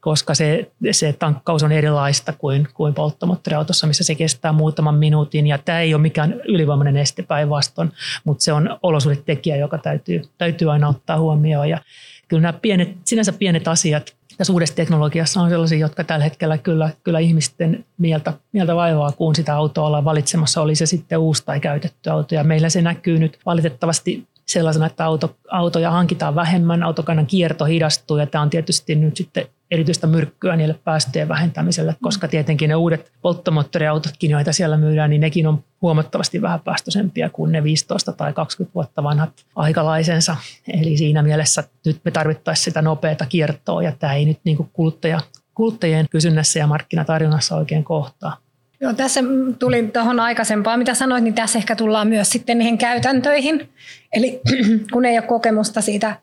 koska 0.00 0.34
se, 0.34 0.70
se 0.90 1.12
tankkaus 1.12 1.62
on 1.62 1.72
erilaista 1.72 2.32
kuin, 2.32 2.68
kuin 2.74 2.94
polttomoottoriautossa, 2.94 3.86
missä 3.86 4.04
se 4.04 4.14
kestää 4.14 4.52
muutaman 4.52 4.94
minuutin. 4.94 5.46
Ja 5.46 5.58
tämä 5.58 5.80
ei 5.80 5.94
ole 5.94 6.02
mikään 6.02 6.40
ylivoimainen 6.44 6.96
este 6.96 7.22
päinvastoin, 7.22 7.92
mutta 8.24 8.44
se 8.44 8.52
on 8.52 8.78
olosuhdetekijä, 8.82 9.56
joka 9.56 9.78
täytyy, 9.78 10.22
täytyy 10.38 10.72
aina 10.72 10.88
ottaa 10.88 11.18
huomioon. 11.18 11.68
Ja 11.68 11.80
kyllä 12.28 12.40
nämä 12.40 12.52
pienet, 12.52 12.96
sinänsä 13.04 13.32
pienet 13.32 13.68
asiat 13.68 14.18
tässä 14.38 14.52
uudessa 14.52 14.74
teknologiassa 14.74 15.40
on 15.40 15.50
sellaisia, 15.50 15.78
jotka 15.78 16.04
tällä 16.04 16.24
hetkellä 16.24 16.58
kyllä, 16.58 16.90
kyllä 17.04 17.18
ihmisten 17.18 17.84
mieltä, 17.98 18.32
mieltä 18.52 18.76
vaivaa, 18.76 19.12
kun 19.12 19.34
sitä 19.34 19.56
autoa 19.56 19.86
ollaan 19.86 20.04
valitsemassa, 20.04 20.60
oli 20.60 20.74
se 20.74 20.86
sitten 20.86 21.18
uusi 21.18 21.44
tai 21.44 21.60
käytetty 21.60 22.10
auto. 22.10 22.34
Ja 22.34 22.44
meillä 22.44 22.68
se 22.68 22.82
näkyy 22.82 23.18
nyt 23.18 23.38
valitettavasti 23.46 24.26
sellaisena, 24.48 24.86
että 24.86 25.04
auto, 25.04 25.36
autoja 25.50 25.90
hankitaan 25.90 26.34
vähemmän, 26.34 26.82
autokannan 26.82 27.26
kierto 27.26 27.64
hidastuu 27.64 28.16
ja 28.16 28.26
tämä 28.26 28.42
on 28.42 28.50
tietysti 28.50 28.94
nyt 28.94 29.16
sitten 29.16 29.46
erityistä 29.70 30.06
myrkkyä 30.06 30.56
niille 30.56 30.74
päästöjen 30.84 31.28
vähentämiselle, 31.28 31.96
koska 32.02 32.28
tietenkin 32.28 32.68
ne 32.68 32.74
uudet 32.74 33.12
polttomoottoriautotkin, 33.22 34.30
joita 34.30 34.52
siellä 34.52 34.76
myydään, 34.76 35.10
niin 35.10 35.20
nekin 35.20 35.46
on 35.46 35.64
huomattavasti 35.82 36.42
vähän 36.42 36.60
päästöisempiä 36.60 37.28
kuin 37.28 37.52
ne 37.52 37.62
15 37.62 38.12
tai 38.12 38.32
20 38.32 38.74
vuotta 38.74 39.02
vanhat 39.02 39.30
aikalaisensa. 39.56 40.36
Eli 40.68 40.96
siinä 40.96 41.22
mielessä 41.22 41.64
nyt 41.86 42.00
me 42.04 42.10
tarvittaisiin 42.10 42.64
sitä 42.64 42.82
nopeata 42.82 43.26
kiertoa 43.26 43.82
ja 43.82 43.92
tämä 43.92 44.14
ei 44.14 44.24
nyt 44.24 44.38
niin 44.44 44.56
kuin 44.56 44.70
kuluttaja, 44.72 45.20
kuluttajien 45.54 46.06
kysynnässä 46.10 46.58
ja 46.58 46.66
markkinatarjonnassa 46.66 47.56
oikein 47.56 47.84
kohtaa. 47.84 48.36
Joo, 48.80 48.92
tässä 48.92 49.20
tuli 49.58 49.90
tuohon 49.92 50.20
aikaisempaan, 50.20 50.78
mitä 50.78 50.94
sanoit, 50.94 51.24
niin 51.24 51.34
tässä 51.34 51.58
ehkä 51.58 51.76
tullaan 51.76 52.08
myös 52.08 52.30
sitten 52.30 52.58
niihin 52.58 52.78
käytäntöihin. 52.78 53.68
Eli 54.12 54.40
kun 54.92 55.04
ei 55.04 55.18
ole 55.18 55.26
kokemusta 55.26 55.80
siitä 55.80 56.16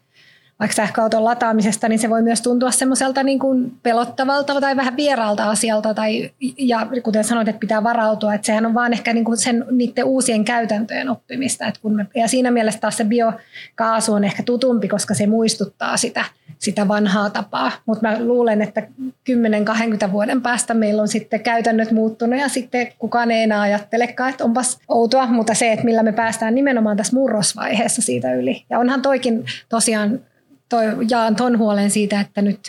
vaikka 0.60 0.76
sähköauton 0.76 1.26
lataamisesta, 1.26 1.89
niin 1.89 2.00
se 2.00 2.10
voi 2.10 2.22
myös 2.22 2.41
tuntua 2.41 2.72
semmoiselta 2.72 3.24
niin 3.24 3.39
kuin 3.39 3.74
pelottavalta 3.84 4.62
tai 4.62 4.76
vähän 4.76 4.96
vieraalta 4.96 5.50
asialta. 5.50 5.94
Tai, 5.94 6.32
ja 6.58 6.88
kuten 7.04 7.24
sanoit, 7.24 7.48
että 7.48 7.60
pitää 7.60 7.84
varautua, 7.84 8.34
että 8.34 8.46
sehän 8.46 8.65
on 8.65 8.74
vaan 8.74 8.94
ehkä 8.94 9.13
niin 9.13 9.26
kuin 9.26 9.38
sen, 9.38 9.65
niiden 9.72 10.06
uusien 10.06 10.46
käytäntöjen 10.46 11.10
oppimista. 11.10 11.68
Että 11.68 11.80
kun 11.82 11.96
me, 11.96 12.08
ja 12.15 12.28
siinä 12.28 12.52
mielessä 12.52 12.80
taas 12.80 12.98
se 12.98 13.06
biokaasu 13.06 14.13
on 14.13 14.24
ehkä 14.24 14.44
tutumpi, 14.44 14.88
koska 14.88 15.13
se 15.13 15.28
muistuttaa 15.28 15.98
sitä, 15.98 16.26
sitä 16.58 16.88
vanhaa 16.88 17.30
tapaa. 17.30 17.72
Mutta 17.86 18.08
mä 18.08 18.20
luulen, 18.20 18.62
että 18.62 18.82
10-20 20.08 20.12
vuoden 20.12 20.41
päästä 20.41 20.74
meillä 20.74 21.02
on 21.02 21.08
sitten 21.08 21.39
käytännöt 21.39 21.91
muuttunut 21.91 22.39
ja 22.39 22.50
sitten 22.50 22.88
kukaan 23.00 23.32
ei 23.32 23.44
enää 23.44 23.62
ajattelekaan, 23.62 24.30
että 24.30 24.44
onpas 24.44 24.80
outoa, 24.88 25.28
mutta 25.28 25.54
se, 25.54 25.72
että 25.72 25.86
millä 25.86 26.04
me 26.04 26.12
päästään 26.12 26.56
nimenomaan 26.56 26.98
tässä 26.98 27.15
murrosvaiheessa 27.15 28.02
siitä 28.02 28.34
yli. 28.34 28.65
Ja 28.70 28.80
onhan 28.80 29.02
toikin 29.02 29.46
tosiaan 29.70 30.20
toi, 30.69 30.86
jaan 31.10 31.36
ton 31.36 31.58
huolen 31.58 31.91
siitä, 31.91 32.19
että 32.19 32.41
nyt, 32.41 32.60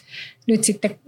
nyt 0.47 0.65
sitten 0.65 0.99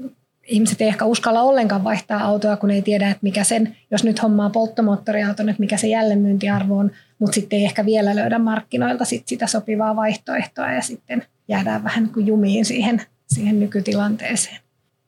ihmiset 0.49 0.81
ei 0.81 0.89
ehkä 0.89 1.05
uskalla 1.05 1.41
ollenkaan 1.41 1.85
vaihtaa 1.85 2.21
autoa, 2.25 2.57
kun 2.57 2.71
ei 2.71 2.83
tiedä, 2.83 3.11
että 3.11 3.19
mikä 3.23 3.45
sen, 3.45 3.77
jos 3.91 4.05
nyt 4.05 4.23
hommaa 4.23 4.51
polttomoottoriauton, 4.51 5.49
että 5.49 5.61
mikä 5.61 5.77
se 5.77 5.87
jälleenmyyntiarvo 5.87 6.79
on, 6.79 6.91
mutta 7.19 7.35
sitten 7.35 7.59
ei 7.59 7.65
ehkä 7.65 7.87
vielä 7.87 8.17
löydä 8.17 8.39
markkinoilta 8.39 9.05
sit 9.05 9.29
sitä 9.29 9.47
sopivaa 9.47 9.97
vaihtoehtoa 9.97 10.73
ja 10.73 10.83
sitten 10.83 11.27
jäädään 11.49 11.85
vähän 11.85 12.09
kuin 12.09 12.27
jumiin 12.27 12.65
siihen, 12.65 13.03
siihen 13.27 13.61
nykytilanteeseen. 13.61 14.61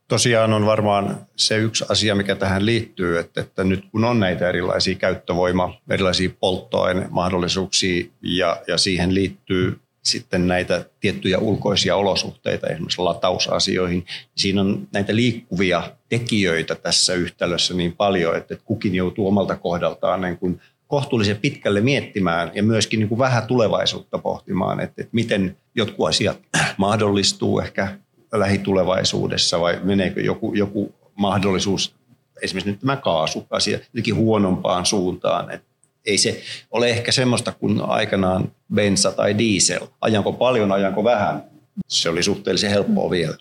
Tosiaan 0.09 0.53
on 0.53 0.67
varmaan 0.67 1.27
se 1.37 1.57
yksi 1.57 1.85
asia, 1.89 2.15
mikä 2.15 2.35
tähän 2.35 2.67
liittyy, 2.67 3.19
että, 3.19 3.41
että 3.41 3.65
nyt 3.65 3.85
kun 3.93 4.05
on 4.05 4.21
näitä 4.21 4.49
erilaisia 4.49 4.95
käyttövoima, 4.95 5.81
erilaisia 5.91 6.31
polttoainemahdollisuuksia 6.41 8.05
ja, 8.23 8.63
ja 8.69 8.79
siihen 8.79 9.15
liittyy 9.15 9.81
sitten 10.03 10.49
näitä 10.49 10.85
tiettyjä 11.01 11.39
ulkoisia 11.39 11.97
olosuhteita, 11.97 12.67
esimerkiksi 12.67 13.03
latausasioihin. 13.03 14.07
Siinä 14.37 14.61
on 14.61 14.89
näitä 14.93 15.17
liikkuvia 15.17 15.93
tekijöitä 16.09 16.75
tässä 16.75 17.15
yhtälössä 17.15 17.75
niin 17.75 17.93
paljon, 17.93 18.37
että 18.37 18.57
kukin 18.65 18.95
joutuu 18.95 19.29
omalta 19.29 19.57
kohdaltaan 19.57 20.21
niin 20.21 20.39
kuin 20.39 20.61
kohtuullisen 20.87 21.37
pitkälle 21.37 21.81
miettimään 21.81 22.51
ja 22.55 22.63
myöskin 22.63 23.01
niin 23.01 23.09
kuin 23.09 23.19
vähän 23.19 23.47
tulevaisuutta 23.47 24.19
pohtimaan, 24.19 24.81
että, 24.81 25.03
että 25.03 25.11
miten 25.13 25.57
jotkut 25.75 26.09
asiat 26.09 26.39
mahdollistuu 26.77 27.61
ehkä 27.61 27.99
lähitulevaisuudessa 28.33 29.61
vai 29.61 29.81
meneekö 29.83 30.23
joku, 30.23 30.55
joku 30.55 30.95
mahdollisuus, 31.15 31.95
esimerkiksi 32.43 32.71
nyt 32.71 32.81
tämä 32.81 32.97
kaasuasia, 32.97 33.79
jotenkin 33.79 34.17
huonompaan 34.17 34.87
suuntaan. 34.87 35.51
Että 35.51 35.70
ei 36.07 36.19
se 36.19 36.43
ole 36.71 36.91
ehkä 36.91 37.13
semmoista 37.13 37.53
kuin 37.53 37.81
aikanaan 37.81 38.53
bensa 38.75 39.13
tai 39.13 39.39
diesel. 39.39 39.87
Ajanko 40.01 40.33
paljon, 40.33 40.73
ajanko 40.73 41.05
vähän. 41.05 41.45
Se 41.89 42.09
oli 42.09 42.23
suhteellisen 42.23 42.71
helppoa 42.71 43.11
vielä. 43.11 43.37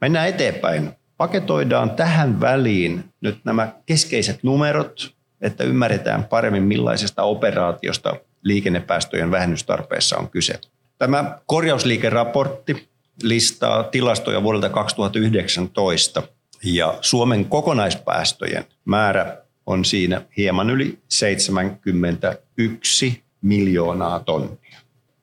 Mennään 0.00 0.28
eteenpäin. 0.28 0.90
Paketoidaan 1.16 1.90
tähän 1.90 2.40
väliin 2.40 3.04
nyt 3.20 3.38
nämä 3.44 3.72
keskeiset 3.86 4.42
numerot, 4.42 5.14
että 5.40 5.64
ymmärretään 5.64 6.24
paremmin 6.24 6.62
millaisesta 6.62 7.22
operaatiosta 7.22 8.16
liikennepäästöjen 8.42 9.30
vähennystarpeessa 9.30 10.16
on 10.16 10.30
kyse. 10.30 10.60
Tämä 10.98 11.38
korjausliikeraportti 11.46 12.88
listaa 13.22 13.82
tilastoja 13.82 14.42
vuodelta 14.42 14.68
2019 14.68 16.22
ja 16.64 16.98
Suomen 17.00 17.44
kokonaispäästöjen 17.44 18.64
määrä 18.84 19.36
on 19.68 19.84
siinä 19.84 20.22
hieman 20.36 20.70
yli 20.70 20.98
71 21.08 23.22
miljoonaa 23.42 24.20
tonnia. 24.20 24.78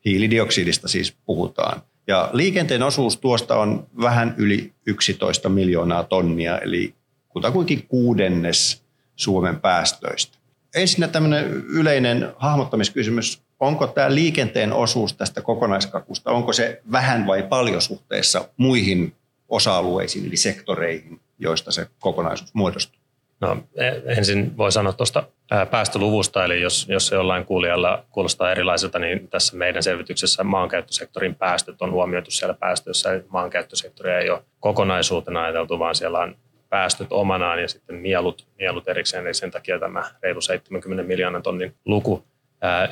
Hiilidioksidista 0.06 0.88
siis 0.88 1.16
puhutaan. 1.26 1.82
Ja 2.08 2.30
liikenteen 2.34 2.84
osuus 2.84 3.18
tuosta 3.18 3.56
on 3.56 3.88
vähän 4.02 4.36
yli 4.38 4.74
11 4.86 5.50
miljoonaa 5.50 6.04
tonnia, 6.04 6.60
eli 6.60 6.96
kutakuinkin 7.30 7.86
kuudennes 7.88 8.84
Suomen 9.16 9.60
päästöistä. 9.60 10.38
Ensinnä 10.76 11.08
tämmöinen 11.08 11.46
yleinen 11.52 12.32
hahmottamiskysymys. 12.38 13.42
Onko 13.60 13.88
tämä 13.88 14.16
liikenteen 14.16 14.74
osuus 14.74 15.14
tästä 15.14 15.42
kokonaiskakusta, 15.42 16.32
onko 16.32 16.54
se 16.54 16.82
vähän 16.92 17.28
vai 17.28 17.44
paljon 17.44 17.82
suhteessa 17.82 18.50
muihin 18.58 19.16
osa-alueisiin 19.50 20.26
eli 20.26 20.38
sektoreihin, 20.38 21.20
joista 21.40 21.72
se 21.72 21.88
kokonaisuus 22.00 22.54
muodostuu? 22.54 22.95
No, 23.42 23.58
e, 23.76 23.88
ensin 24.18 24.58
voi 24.58 24.72
sanoa 24.72 24.94
tuosta 24.94 25.24
päästöluvusta, 25.72 26.46
eli 26.46 26.62
jos, 26.62 26.88
jos 26.90 27.12
jollain 27.12 27.46
kuulijalla 27.46 28.06
kuulostaa 28.12 28.52
erilaiselta, 28.52 29.00
niin 29.00 29.28
tässä 29.28 29.58
meidän 29.58 29.84
selvityksessä 29.84 30.44
maankäyttösektorin 30.44 31.36
päästöt 31.36 31.82
on 31.82 31.92
huomioitu 31.92 32.32
siellä 32.32 32.54
päästöissä. 32.54 33.22
Maankäyttösektoria 33.30 34.20
ei 34.20 34.30
ole 34.30 34.44
kokonaisuutena 34.60 35.44
ajateltu, 35.44 35.80
vaan 35.80 35.96
siellä 35.96 36.20
on 36.20 36.36
päästöt 36.70 37.08
omanaan 37.12 37.62
ja 37.62 37.68
sitten 37.68 38.04
nielut, 38.04 38.48
nielut 38.60 38.88
erikseen, 38.88 39.26
eli 39.26 39.34
sen 39.34 39.52
takia 39.52 39.80
tämä 39.80 40.04
reilu 40.24 40.42
70 40.42 41.04
miljoonan 41.04 41.44
tonnin 41.44 41.76
luku. 41.86 42.26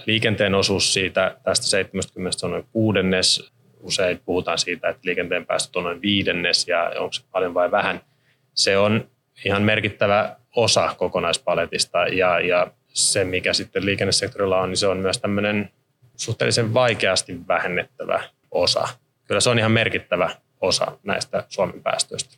Liikenteen 0.06 0.56
osuus 0.56 0.94
siitä 0.94 1.38
tästä 1.44 1.66
70 1.66 2.38
on 2.44 2.52
noin 2.52 2.66
kuudennes. 2.72 3.52
Usein 3.80 4.22
puhutaan 4.26 4.58
siitä, 4.58 4.90
että 4.90 5.02
liikenteen 5.04 5.46
päästöt 5.46 5.76
on 5.76 5.84
noin 5.84 6.02
viidennes 6.02 6.68
ja 6.68 6.92
onko 7.00 7.14
se 7.14 7.24
paljon 7.32 7.54
vai 7.54 7.72
vähän. 7.72 8.02
Se 8.54 8.78
on 8.78 9.08
ihan 9.46 9.64
merkittävä 9.64 10.36
osa 10.56 10.96
kokonaispaletista 10.98 12.00
ja, 12.00 12.40
ja 12.40 12.68
se, 12.88 13.24
mikä 13.24 13.54
sitten 13.54 13.86
liikennesektorilla 13.86 14.60
on, 14.60 14.70
niin 14.70 14.78
se 14.78 14.88
on 14.88 14.98
myös 14.98 15.18
tämmöinen 15.18 15.70
suhteellisen 16.16 16.74
vaikeasti 16.74 17.48
vähennettävä 17.48 18.24
osa. 18.52 18.88
Kyllä 19.28 19.42
se 19.42 19.50
on 19.50 19.60
ihan 19.60 19.72
merkittävä 19.72 20.30
osa 20.62 20.98
näistä 21.04 21.44
Suomen 21.50 21.84
päästöistä. 21.84 22.38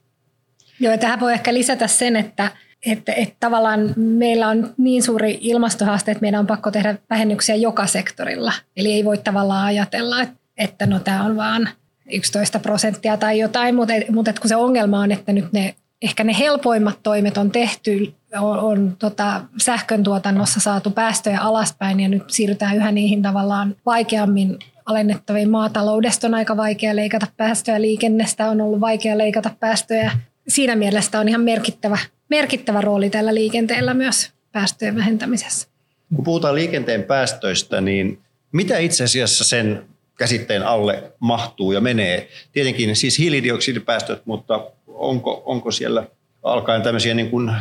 Joo, 0.79 0.91
ja 0.91 0.97
tähän 0.97 1.19
voi 1.19 1.33
ehkä 1.33 1.53
lisätä 1.53 1.87
sen, 1.87 2.15
että, 2.15 2.51
että, 2.85 3.13
että 3.13 3.35
tavallaan 3.39 3.93
meillä 3.95 4.47
on 4.47 4.73
niin 4.77 5.03
suuri 5.03 5.37
ilmastohaaste, 5.41 6.11
että 6.11 6.21
meidän 6.21 6.39
on 6.39 6.47
pakko 6.47 6.71
tehdä 6.71 6.97
vähennyksiä 7.09 7.55
joka 7.55 7.87
sektorilla. 7.87 8.53
Eli 8.77 8.91
ei 8.93 9.05
voi 9.05 9.17
tavallaan 9.17 9.65
ajatella, 9.65 10.21
että, 10.21 10.35
että 10.57 10.85
no 10.85 10.99
tämä 10.99 11.25
on 11.25 11.35
vaan 11.35 11.69
11 12.11 12.59
prosenttia 12.59 13.17
tai 13.17 13.39
jotain, 13.39 13.75
mutta, 13.75 13.93
mutta 14.09 14.33
kun 14.41 14.49
se 14.49 14.55
ongelma 14.55 14.99
on, 14.99 15.11
että 15.11 15.33
nyt 15.33 15.53
ne 15.53 15.75
ehkä 16.05 16.23
ne 16.23 16.35
helpoimmat 16.39 16.99
toimet 17.03 17.37
on 17.37 17.51
tehty, 17.51 18.13
on, 18.39 18.59
on 18.59 18.95
tota, 18.99 19.41
sähkön 19.57 20.03
tuotannossa 20.03 20.59
saatu 20.59 20.91
päästöjä 20.91 21.39
alaspäin 21.39 21.99
ja 21.99 22.09
nyt 22.09 22.29
siirrytään 22.29 22.75
yhä 22.75 22.91
niihin 22.91 23.21
tavallaan 23.21 23.75
vaikeammin 23.85 24.57
alennettaviin. 24.85 25.49
Maataloudesta 25.49 26.27
on 26.27 26.33
aika 26.33 26.57
vaikea 26.57 26.95
leikata 26.95 27.27
päästöjä, 27.37 27.81
liikennestä 27.81 28.49
on 28.49 28.61
ollut 28.61 28.81
vaikea 28.81 29.17
leikata 29.17 29.51
päästöjä. 29.59 30.11
Siinä 30.47 30.75
mielessä 30.75 31.19
on 31.19 31.29
ihan 31.29 31.41
merkittävä, 31.41 31.97
merkittävä 32.29 32.81
rooli 32.81 33.09
tällä 33.09 33.33
liikenteellä 33.35 33.93
myös 33.93 34.31
päästöjen 34.51 34.95
vähentämisessä. 34.95 35.67
Kun 36.15 36.23
puhutaan 36.23 36.55
liikenteen 36.55 37.03
päästöistä, 37.03 37.81
niin 37.81 38.19
mitä 38.51 38.77
itse 38.77 39.03
asiassa 39.03 39.43
sen 39.43 39.85
käsitteen 40.17 40.63
alle 40.63 41.03
mahtuu 41.19 41.71
ja 41.71 41.81
menee? 41.81 42.29
Tietenkin 42.51 42.95
siis 42.95 43.19
hiilidioksidipäästöt, 43.19 44.25
mutta 44.25 44.71
onko, 44.87 45.43
onko 45.45 45.71
siellä 45.71 46.03
alkaen 46.43 46.81
tämmöisiä 46.81 47.13
niin 47.13 47.29
kuin 47.29 47.51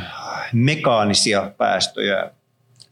mekaanisia 0.53 1.51
päästöjä, 1.57 2.31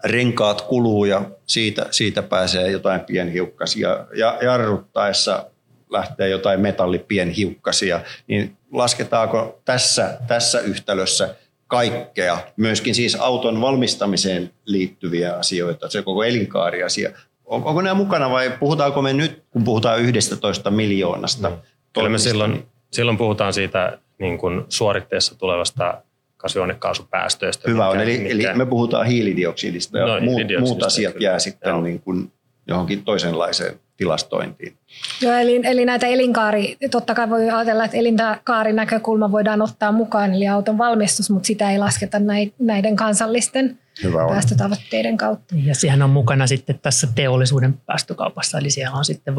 renkaat 0.04 0.60
kuluu 0.60 1.04
ja 1.04 1.22
siitä, 1.46 1.86
siitä 1.90 2.22
pääsee 2.22 2.70
jotain 2.70 3.00
pienhiukkasia 3.00 4.06
ja 4.14 4.38
jarruttaessa 4.42 5.46
lähtee 5.90 6.28
jotain 6.28 6.60
metallipienhiukkasia, 6.60 8.00
niin 8.26 8.56
lasketaanko 8.72 9.60
tässä, 9.64 10.18
tässä 10.26 10.60
yhtälössä 10.60 11.34
kaikkea, 11.66 12.38
myöskin 12.56 12.94
siis 12.94 13.14
auton 13.14 13.60
valmistamiseen 13.60 14.50
liittyviä 14.64 15.34
asioita, 15.34 15.88
se 15.88 16.02
koko 16.02 16.24
elinkaariasia. 16.24 17.10
On, 17.52 17.64
onko 17.64 17.82
nämä 17.82 17.94
mukana 17.94 18.30
vai 18.30 18.52
puhutaanko 18.60 19.02
me 19.02 19.12
nyt, 19.12 19.42
kun 19.50 19.64
puhutaan 19.64 20.00
11 20.00 20.70
miljoonasta? 20.70 21.50
Mm. 21.50 21.56
Kyllä 21.92 22.08
me 22.08 22.18
silloin, 22.18 22.66
silloin 22.90 23.18
puhutaan 23.18 23.52
siitä 23.52 23.98
niin 24.18 24.38
kuin 24.38 24.64
suoritteessa 24.68 25.38
tulevasta 25.38 26.02
kasvihuonekaasupäästöistä. 26.36 27.70
Hyvä 27.70 27.88
on, 27.88 28.00
eli, 28.00 28.30
eli 28.30 28.44
me 28.54 28.66
puhutaan 28.66 29.06
hiilidioksidista 29.06 29.98
ja 29.98 30.06
no, 30.06 30.20
muut, 30.20 30.42
muut 30.60 30.82
asiat 30.82 31.20
jää 31.20 31.38
sitten 31.38 31.82
niin 31.82 32.00
kuin 32.00 32.32
johonkin 32.66 33.04
toisenlaiseen 33.04 33.80
tilastointiin. 33.96 34.76
Joo, 35.20 35.34
eli, 35.34 35.60
eli 35.64 35.84
näitä 35.84 36.06
elinkaari, 36.06 36.76
totta 36.90 37.14
kai 37.14 37.30
voi 37.30 37.50
ajatella, 37.50 37.84
että 37.84 37.96
elinkaarin 37.96 38.76
näkökulma 38.76 39.32
voidaan 39.32 39.62
ottaa 39.62 39.92
mukaan, 39.92 40.34
eli 40.34 40.48
auton 40.48 40.78
valmistus, 40.78 41.30
mutta 41.30 41.46
sitä 41.46 41.70
ei 41.70 41.78
lasketa 41.78 42.18
näiden 42.58 42.96
kansallisten 42.96 43.78
Hyvä 44.02 44.24
on. 44.24 44.30
päästötavoitteiden 44.30 45.16
kautta. 45.16 45.54
Ja 45.64 45.74
siihen 45.74 46.02
on 46.02 46.10
mukana 46.10 46.46
sitten 46.46 46.78
tässä 46.78 47.08
teollisuuden 47.14 47.74
päästökaupassa, 47.86 48.58
eli 48.58 48.70
siellä 48.70 48.96
on 48.96 49.04
sitten 49.04 49.36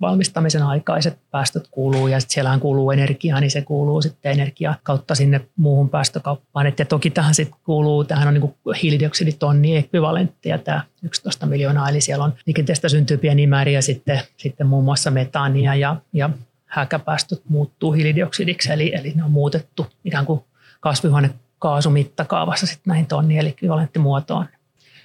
valmistamisen 0.00 0.62
aikaiset 0.62 1.18
päästöt 1.30 1.68
kuuluu, 1.70 2.06
ja 2.06 2.20
sitten 2.20 2.34
siellähän 2.34 2.60
kuuluu 2.60 2.90
energiaa, 2.90 3.40
niin 3.40 3.50
se 3.50 3.62
kuuluu 3.62 4.02
sitten 4.02 4.32
energia 4.32 4.74
kautta 4.82 5.14
sinne 5.14 5.40
muuhun 5.56 5.90
päästökauppaan. 5.90 6.66
Et 6.66 6.78
ja 6.78 6.84
toki 6.84 7.10
tähän 7.10 7.34
sitten 7.34 7.60
kuuluu, 7.64 8.04
tähän 8.04 8.28
on 8.28 8.34
niin 8.34 8.54
hiilidioksiditonni 8.82 9.76
ekvivalenttia 9.76 10.58
tämä 10.58 10.80
11 11.02 11.46
miljoonaa, 11.46 11.88
eli 11.88 12.00
siellä 12.00 12.24
on 12.24 12.34
liikenteestä 12.46 12.88
syntyy 12.88 13.16
pieniä 13.16 13.46
määriä 13.46 13.80
sitten, 13.80 14.20
sitten 14.36 14.66
muun 14.66 14.84
muassa 14.84 15.10
metaania 15.10 15.74
ja, 15.74 15.96
ja 16.12 16.30
häkäpäästöt 16.66 17.42
muuttuu 17.48 17.92
hiilidioksidiksi, 17.92 18.72
eli, 18.72 18.94
eli 18.94 19.12
ne 19.16 19.24
on 19.24 19.30
muutettu 19.30 19.86
ikään 20.04 20.26
kuin 20.26 20.40
kasvihuone 20.80 21.30
kaasumittakaavassa 21.58 22.66
sitten 22.66 22.90
näihin 22.90 23.06
tonni 23.06 23.38
eli 23.38 23.48
ekvivalenttimuotoon. 23.48 24.46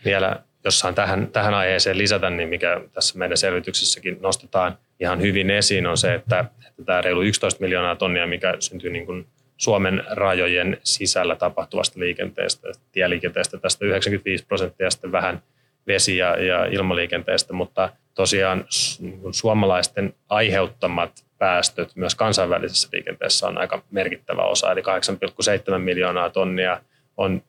Vielä 0.05 0.35
jossain 0.63 0.95
tähän, 0.95 1.27
tähän 1.27 1.53
aiheeseen 1.53 1.97
lisätä, 1.97 2.29
niin 2.29 2.49
mikä 2.49 2.81
tässä 2.93 3.19
meidän 3.19 3.37
selvityksessäkin 3.37 4.17
nostetaan 4.21 4.77
ihan 4.99 5.21
hyvin 5.21 5.49
esiin, 5.49 5.87
on 5.87 5.97
se, 5.97 6.13
että, 6.13 6.45
että 6.67 6.83
tämä 6.85 7.01
reilu 7.01 7.21
11 7.21 7.61
miljoonaa 7.61 7.95
tonnia, 7.95 8.27
mikä 8.27 8.55
syntyy 8.59 8.89
niin 8.89 9.05
kuin 9.05 9.27
Suomen 9.57 10.03
rajojen 10.09 10.77
sisällä 10.83 11.35
tapahtuvasta 11.35 11.99
liikenteestä, 11.99 12.67
tieliikenteestä, 12.91 13.57
tästä 13.57 13.85
95 13.85 14.45
prosenttia 14.45 14.91
sitten 14.91 15.11
vähän 15.11 15.41
vesi- 15.87 16.17
ja, 16.17 16.43
ja 16.43 16.65
ilmaliikenteestä, 16.65 17.53
mutta 17.53 17.89
tosiaan 18.13 18.65
niin 18.99 19.33
suomalaisten 19.33 20.13
aiheuttamat 20.29 21.25
päästöt 21.41 21.95
myös 21.95 22.15
kansainvälisessä 22.15 22.89
liikenteessä 22.91 23.47
on 23.47 23.58
aika 23.58 23.84
merkittävä 23.91 24.43
osa, 24.43 24.71
eli 24.71 24.82
8,7 24.82 25.77
miljoonaa 25.80 26.30
tonnia 26.30 26.82
on 27.17 27.43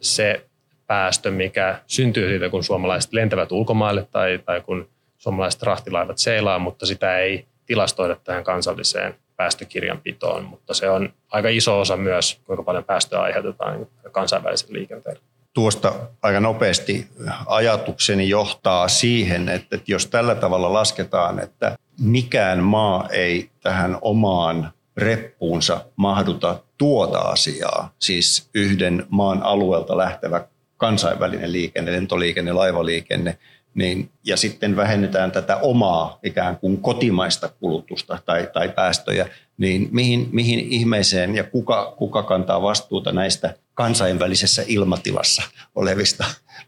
se 0.00 0.46
päästö, 0.86 1.30
mikä 1.30 1.78
syntyy 1.86 2.28
siitä, 2.28 2.48
kun 2.48 2.64
suomalaiset 2.64 3.12
lentävät 3.12 3.52
ulkomaille 3.52 4.08
tai, 4.10 4.40
tai 4.44 4.60
kun 4.60 4.88
suomalaiset 5.18 5.62
rahtilaivat 5.62 6.18
seilaa, 6.18 6.58
mutta 6.58 6.86
sitä 6.86 7.18
ei 7.18 7.46
tilastoida 7.66 8.16
tähän 8.24 8.44
kansalliseen 8.44 9.14
päästökirjanpitoon, 9.36 10.44
mutta 10.44 10.74
se 10.74 10.90
on 10.90 11.12
aika 11.30 11.48
iso 11.48 11.80
osa 11.80 11.96
myös, 11.96 12.40
kuinka 12.44 12.62
paljon 12.62 12.84
päästöä 12.84 13.20
aiheutetaan 13.20 13.86
kansainvälisen 14.12 14.72
liikenteen 14.72 15.16
tuosta 15.56 15.92
aika 16.22 16.40
nopeasti 16.40 17.08
ajatukseni 17.46 18.28
johtaa 18.28 18.88
siihen, 18.88 19.48
että 19.48 19.78
jos 19.86 20.06
tällä 20.06 20.34
tavalla 20.34 20.72
lasketaan, 20.72 21.40
että 21.40 21.78
mikään 22.00 22.62
maa 22.62 23.08
ei 23.08 23.50
tähän 23.62 23.98
omaan 24.00 24.72
reppuunsa 24.96 25.80
mahduta 25.96 26.60
tuota 26.78 27.18
asiaa, 27.18 27.94
siis 27.98 28.48
yhden 28.54 29.06
maan 29.08 29.42
alueelta 29.42 29.96
lähtevä 29.96 30.44
kansainvälinen 30.76 31.52
liikenne, 31.52 31.92
lentoliikenne, 31.92 32.52
laivaliikenne, 32.52 33.38
niin, 33.74 34.10
ja 34.24 34.36
sitten 34.36 34.76
vähennetään 34.76 35.32
tätä 35.32 35.56
omaa 35.56 36.18
ikään 36.22 36.56
kuin 36.56 36.82
kotimaista 36.82 37.48
kulutusta 37.48 38.18
tai, 38.26 38.48
tai 38.52 38.68
päästöjä, 38.68 39.28
niin 39.58 39.88
mihin, 39.92 40.28
mihin 40.32 40.58
ihmeeseen 40.58 41.34
ja 41.34 41.44
kuka, 41.44 41.94
kuka 41.98 42.22
kantaa 42.22 42.62
vastuuta 42.62 43.12
näistä 43.12 43.54
kansainvälisessä 43.74 44.62
ilmatilassa 44.66 45.42
olevista 45.74 46.24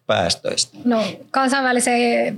päästöistä? 0.06 0.78
No, 0.84 1.04
kansainväliseen 1.30 2.36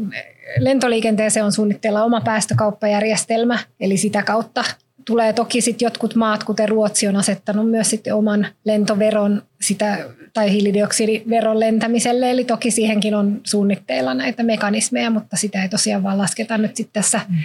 lentoliikenteeseen 0.58 1.46
on 1.46 1.52
suunnitteilla 1.52 2.04
oma 2.04 2.20
päästökauppajärjestelmä, 2.20 3.58
eli 3.80 3.96
sitä 3.96 4.22
kautta 4.22 4.64
tulee 5.04 5.32
toki 5.32 5.60
sitten 5.60 5.86
jotkut 5.86 6.14
maat, 6.14 6.44
kuten 6.44 6.68
Ruotsi, 6.68 7.08
on 7.08 7.16
asettanut 7.16 7.70
myös 7.70 7.90
sitten 7.90 8.14
oman 8.14 8.46
lentoveron 8.64 9.42
sitä, 9.60 9.98
tai 10.32 10.52
hiilidioksidiveron 10.52 11.60
lentämiselle, 11.60 12.30
eli 12.30 12.44
toki 12.44 12.70
siihenkin 12.70 13.14
on 13.14 13.40
suunnitteilla 13.44 14.14
näitä 14.14 14.42
mekanismeja, 14.42 15.10
mutta 15.10 15.36
sitä 15.36 15.62
ei 15.62 15.68
tosiaan 15.68 16.02
vaan 16.02 16.18
lasketa 16.18 16.58
nyt 16.58 16.76
sitten 16.76 17.02
tässä, 17.02 17.20
mm. 17.28 17.36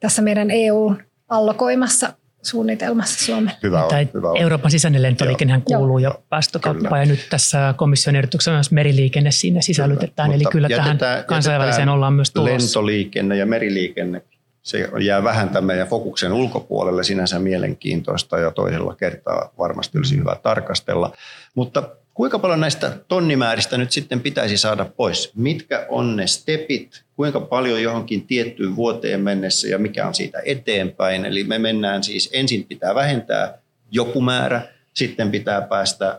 tässä 0.00 0.22
meidän 0.22 0.50
EU-allokoimassa 0.50 2.12
suunnitelmassa 2.46 3.24
Suomeen. 3.24 3.56
Hyvä 3.62 3.84
on, 3.84 3.90
hyvä 4.14 4.30
on. 4.30 4.36
Euroopan 4.36 4.70
sisäinen 4.70 5.02
lentoliikennehän 5.02 5.62
kuuluu 5.62 5.98
Joo. 5.98 6.12
jo 6.12 6.24
päästökauppaan 6.28 7.00
ja 7.00 7.06
nyt 7.06 7.26
tässä 7.30 7.74
komission 7.76 8.16
ehdotuksessa 8.16 8.50
myös 8.50 8.70
meriliikenne 8.70 9.30
sinne 9.30 9.62
sisällytetään. 9.62 10.30
Kyllä. 10.30 10.36
Eli 10.36 10.44
kyllä 10.52 10.68
tähän 10.68 10.98
kansainväliseen 11.26 11.88
ollaan 11.88 12.12
myös 12.12 12.30
tulossa. 12.30 12.52
Lentoliikenne 12.54 13.36
ja 13.36 13.46
meriliikenne 13.46 14.22
se 14.62 14.88
jää 15.04 15.24
vähän 15.24 15.48
tämän 15.48 15.64
meidän 15.64 15.88
fokuksen 15.88 16.32
ulkopuolelle, 16.32 17.04
sinänsä 17.04 17.38
mielenkiintoista 17.38 18.38
ja 18.38 18.50
toisella 18.50 18.94
kertaa 18.94 19.52
varmasti 19.58 19.98
olisi 19.98 20.16
hyvä 20.16 20.36
tarkastella. 20.42 21.12
Mutta 21.54 21.88
kuinka 22.14 22.38
paljon 22.38 22.60
näistä 22.60 22.92
tonnimääristä 23.08 23.78
nyt 23.78 23.92
sitten 23.92 24.20
pitäisi 24.20 24.56
saada 24.56 24.84
pois? 24.84 25.32
Mitkä 25.34 25.86
on 25.88 26.16
ne 26.16 26.26
stepit? 26.26 27.05
Kuinka 27.16 27.40
paljon 27.40 27.82
johonkin 27.82 28.26
tiettyyn 28.26 28.76
vuoteen 28.76 29.20
mennessä 29.20 29.68
ja 29.68 29.78
mikä 29.78 30.06
on 30.06 30.14
siitä 30.14 30.38
eteenpäin? 30.44 31.24
Eli 31.24 31.44
me 31.44 31.58
mennään 31.58 32.02
siis, 32.02 32.30
ensin 32.32 32.64
pitää 32.64 32.94
vähentää 32.94 33.58
joku 33.90 34.20
määrä, 34.20 34.62
sitten 34.94 35.30
pitää 35.30 35.62
päästä 35.62 36.18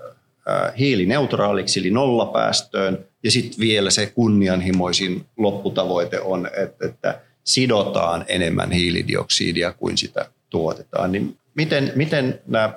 hiilineutraaliksi 0.80 1.80
eli 1.80 1.92
nollapäästöön 1.92 3.06
ja 3.24 3.32
sitten 3.32 3.60
vielä 3.60 3.90
se 3.90 4.06
kunnianhimoisin 4.06 5.26
lopputavoite 5.38 6.20
on, 6.20 6.50
että, 6.58 6.86
että 6.86 7.22
sidotaan 7.44 8.26
enemmän 8.28 8.72
hiilidioksidia 8.72 9.74
kuin 9.74 9.98
sitä 9.98 10.26
tuotetaan. 10.50 11.12
Niin 11.12 11.38
miten, 11.56 11.92
miten 11.96 12.40
nämä 12.48 12.74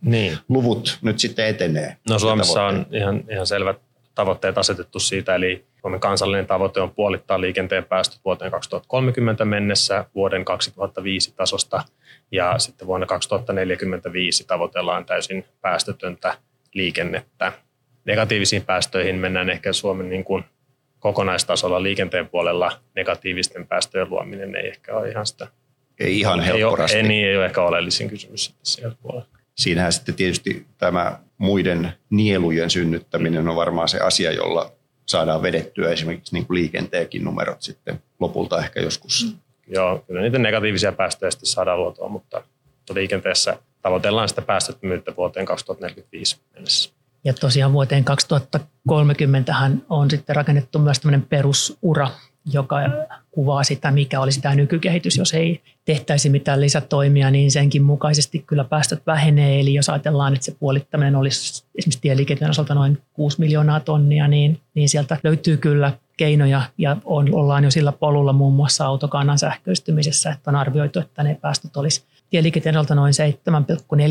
niin. 0.00 0.38
luvut 0.48 0.98
nyt 1.02 1.18
sitten 1.18 1.46
etenee? 1.46 1.96
No 2.08 2.18
Suomessa 2.18 2.64
on 2.64 2.86
ihan, 2.92 3.24
ihan 3.30 3.46
selvät 3.46 3.76
tavoitteet 4.14 4.58
asetettu 4.58 5.00
siitä, 5.00 5.34
eli 5.34 5.64
Suomen 5.84 6.00
kansallinen 6.00 6.46
tavoite 6.46 6.80
on 6.80 6.90
puolittaa 6.90 7.40
liikenteen 7.40 7.84
päästöt 7.84 8.20
vuoteen 8.24 8.50
2030 8.50 9.44
mennessä 9.44 10.04
vuoden 10.14 10.44
2005 10.44 11.32
tasosta, 11.36 11.82
ja 12.32 12.58
sitten 12.58 12.86
vuonna 12.86 13.06
2045 13.06 14.44
tavoitellaan 14.44 15.06
täysin 15.06 15.44
päästötöntä 15.60 16.38
liikennettä. 16.74 17.52
Negatiivisiin 18.04 18.64
päästöihin 18.64 19.16
mennään 19.16 19.50
ehkä 19.50 19.72
Suomen 19.72 20.08
niin 20.08 20.24
kuin 20.24 20.44
kokonaistasolla 20.98 21.82
liikenteen 21.82 22.28
puolella 22.28 22.72
negatiivisten 22.96 23.66
päästöjen 23.66 24.10
luominen 24.10 24.56
ei 24.56 24.68
ehkä 24.68 24.96
ole 24.96 25.08
ihan 25.08 25.26
sitä. 25.26 25.48
Ei 26.00 26.20
ihan 26.20 26.40
helpporasti. 26.40 26.96
Ei, 26.96 27.02
ei, 27.02 27.08
niin, 27.08 27.28
ei 27.28 27.36
ole 27.36 27.44
ehkä 27.44 27.62
oleellisin 27.62 28.08
kysymys 28.08 28.54
siellä 28.62 28.96
puolella. 29.02 29.28
Siinähän 29.54 29.92
sitten 29.92 30.14
tietysti 30.14 30.66
tämä 30.78 31.18
muiden 31.38 31.92
nielujen 32.10 32.70
synnyttäminen 32.70 33.48
on 33.48 33.56
varmaan 33.56 33.88
se 33.88 33.98
asia, 34.00 34.32
jolla 34.32 34.72
saadaan 35.06 35.42
vedettyä 35.42 35.90
esimerkiksi 35.90 36.34
niin 36.34 36.46
kuin 36.46 36.54
liikenteenkin 36.54 37.24
numerot 37.24 37.62
sitten 37.62 38.02
lopulta 38.20 38.58
ehkä 38.58 38.80
joskus. 38.80 39.26
Mm. 39.32 39.38
Joo, 39.74 40.04
kyllä 40.06 40.20
niitä 40.20 40.38
negatiivisia 40.38 40.92
päästöjä 40.92 41.30
sitten 41.30 41.46
saadaan 41.46 41.78
luotua, 41.78 42.08
mutta 42.08 42.42
liikenteessä 42.94 43.58
tavoitellaan 43.82 44.28
sitä 44.28 44.42
päästöttömyyttä 44.42 45.16
vuoteen 45.16 45.46
2045 45.46 46.36
mennessä. 46.54 46.90
Ja 47.24 47.34
tosiaan 47.34 47.72
vuoteen 47.72 48.04
2030 48.04 49.54
on 49.88 50.10
sitten 50.10 50.36
rakennettu 50.36 50.78
myös 50.78 51.00
tämmöinen 51.00 51.22
perusura, 51.22 52.10
joka 52.52 52.76
kuvaa 53.30 53.64
sitä, 53.64 53.90
mikä 53.90 54.20
olisi 54.20 54.40
tämä 54.40 54.54
nykykehitys. 54.54 55.16
Jos 55.16 55.34
ei 55.34 55.62
tehtäisi 55.84 56.28
mitään 56.28 56.60
lisätoimia, 56.60 57.30
niin 57.30 57.50
senkin 57.50 57.82
mukaisesti 57.82 58.44
kyllä 58.46 58.64
päästöt 58.64 59.02
vähenee. 59.06 59.60
Eli 59.60 59.74
jos 59.74 59.88
ajatellaan, 59.88 60.34
että 60.34 60.44
se 60.44 60.56
puolittaminen 60.60 61.16
olisi 61.16 61.64
esimerkiksi 61.78 62.00
tieliikenteen 62.00 62.50
osalta 62.50 62.74
noin 62.74 62.98
6 63.12 63.40
miljoonaa 63.40 63.80
tonnia, 63.80 64.28
niin, 64.28 64.60
niin 64.74 64.88
sieltä 64.88 65.16
löytyy 65.24 65.56
kyllä 65.56 65.92
keinoja 66.16 66.62
ja 66.78 66.96
on, 67.04 67.34
ollaan 67.34 67.64
jo 67.64 67.70
sillä 67.70 67.92
polulla 67.92 68.32
muun 68.32 68.54
muassa 68.54 68.86
autokannan 68.86 69.38
sähköistymisessä, 69.38 70.30
että 70.30 70.50
on 70.50 70.56
arvioitu, 70.56 70.98
että 70.98 71.22
ne 71.22 71.38
päästöt 71.40 71.76
olisi 71.76 72.04
tieliikenteen 72.30 72.76
osalta 72.76 72.94
noin 72.94 73.14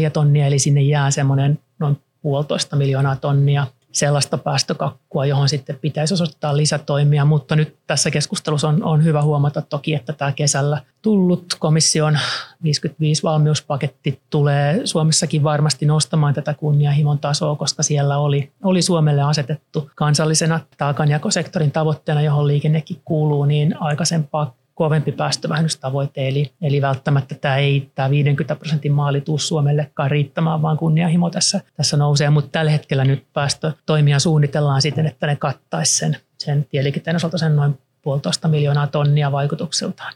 7,4 0.06 0.12
tonnia, 0.12 0.46
eli 0.46 0.60
sinne 0.60 0.82
jää 0.82 1.12
semmoinen 1.12 1.60
noin 1.80 1.98
puolitoista 2.22 2.76
miljoonaa 2.76 3.15
tonnia 3.15 3.67
sellaista 3.93 4.38
päästökakkua, 4.38 5.25
johon 5.25 5.49
sitten 5.49 5.79
pitäisi 5.82 6.13
osoittaa 6.13 6.58
lisätoimia, 6.58 7.25
mutta 7.25 7.56
nyt 7.56 7.75
tässä 7.88 8.12
keskustelussa 8.12 8.67
on, 8.67 8.84
on 8.84 9.03
hyvä 9.03 9.21
huomata 9.21 9.62
toki, 9.62 9.93
että 9.93 10.13
tämä 10.13 10.32
kesällä 10.32 10.82
tullut 11.01 11.45
komission 11.60 12.19
55 12.63 13.23
valmiuspaketti 13.23 14.21
tulee 14.29 14.82
Suomessakin 14.86 15.43
varmasti 15.43 15.86
nostamaan 15.86 16.34
tätä 16.34 16.53
kunnianhimon 16.53 17.19
tasoa, 17.19 17.56
koska 17.56 17.84
siellä 17.84 18.17
oli, 18.17 18.51
oli 18.63 18.82
Suomelle 18.82 19.21
asetettu 19.21 19.89
kansallisena 19.95 20.60
taakanjakosektorin 20.77 21.71
tavoitteena, 21.71 22.21
johon 22.21 22.47
liikennekin 22.47 23.01
kuuluu, 23.06 23.45
niin 23.45 23.82
aikaisempaa 23.82 24.53
kovempi 24.73 25.12
päästövähennystavoite, 25.12 26.27
eli, 26.27 26.51
eli 26.62 26.81
välttämättä 26.81 27.36
tämä 27.36 27.57
ei 27.57 27.91
tämä 27.95 28.09
50 28.09 28.55
prosentin 28.55 28.91
maali 28.91 29.21
tuu 29.21 29.38
Suomellekaan 29.38 30.12
riittämään, 30.12 30.62
vaan 30.62 30.77
kunnianhimo 30.77 31.29
tässä, 31.29 31.62
tässä 31.77 31.97
nousee, 31.97 32.29
mutta 32.29 32.49
tällä 32.51 32.71
hetkellä 32.71 33.05
nyt 33.05 33.23
päästötoimia 33.33 34.19
suunnitellaan 34.19 34.81
siten, 34.81 35.05
että 35.05 35.27
ne 35.27 35.36
kattaisi 35.36 35.97
sen, 35.97 36.17
sen 36.38 36.65
tieliikenteen 36.69 37.15
osalta 37.15 37.38
sen 37.38 37.55
noin 37.55 37.77
puolitoista 38.01 38.47
miljoonaa 38.47 38.88
tonnia 38.88 39.31
vaikutuksiltaan. 39.31 40.13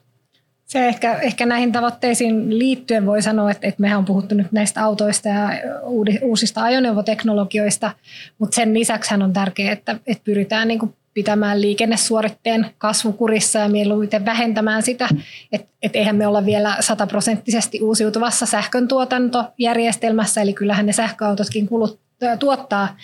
Se 0.65 0.87
ehkä, 0.87 1.13
ehkä 1.13 1.45
näihin 1.45 1.71
tavoitteisiin 1.71 2.59
liittyen 2.59 3.05
voi 3.05 3.21
sanoa, 3.21 3.51
että, 3.51 3.67
että 3.67 3.81
mehän 3.81 3.97
on 3.97 4.05
puhuttu 4.05 4.35
nyt 4.35 4.51
näistä 4.51 4.83
autoista 4.83 5.27
ja 5.29 5.49
uusista 6.21 6.63
ajoneuvoteknologioista, 6.63 7.91
mutta 8.39 8.55
sen 8.55 8.73
lisäksi 8.73 9.13
on 9.13 9.33
tärkeää, 9.33 9.73
että, 9.73 9.99
että 10.07 10.23
pyritään 10.23 10.67
niin 10.67 10.79
kuin 10.79 10.93
pitämään 11.17 11.61
liikennesuoritteen 11.61 12.65
kasvukurissa 12.77 13.59
ja 13.59 13.69
mieluiten 13.69 14.25
vähentämään 14.25 14.83
sitä. 14.83 15.09
Että 15.51 15.67
et 15.81 15.95
eihän 15.95 16.15
me 16.15 16.27
olla 16.27 16.45
vielä 16.45 16.77
sataprosenttisesti 16.79 17.81
uusiutuvassa 17.81 18.45
sähköntuotantojärjestelmässä, 18.45 20.41
eli 20.41 20.53
kyllähän 20.53 20.85
ne 20.85 20.93
sähköautotkin 20.93 21.67
kulut, 21.67 21.99
tuottaa 22.39 22.97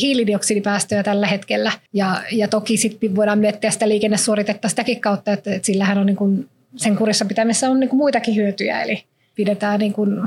hiilidioksidipäästöjä 0.00 1.02
tällä 1.02 1.26
hetkellä. 1.26 1.72
Ja, 1.92 2.22
ja 2.32 2.48
toki 2.48 2.76
sitten 2.76 3.16
voidaan 3.16 3.38
miettiä 3.38 3.70
sitä 3.70 3.88
liikennesuoritetta 3.88 4.68
sitäkin 4.68 5.00
kautta, 5.00 5.32
että, 5.32 5.54
että 5.54 5.66
sillähän 5.66 5.98
on 5.98 6.06
niin 6.06 6.16
kuin, 6.16 6.48
sen 6.76 6.96
kurissa 6.96 7.24
pitämisessä 7.24 7.70
on 7.70 7.80
niin 7.80 7.90
kuin 7.90 7.98
muitakin 7.98 8.36
hyötyjä, 8.36 8.82
eli 8.82 9.04
pidetään 9.34 9.80
niin 9.80 9.92
kuin 9.92 10.22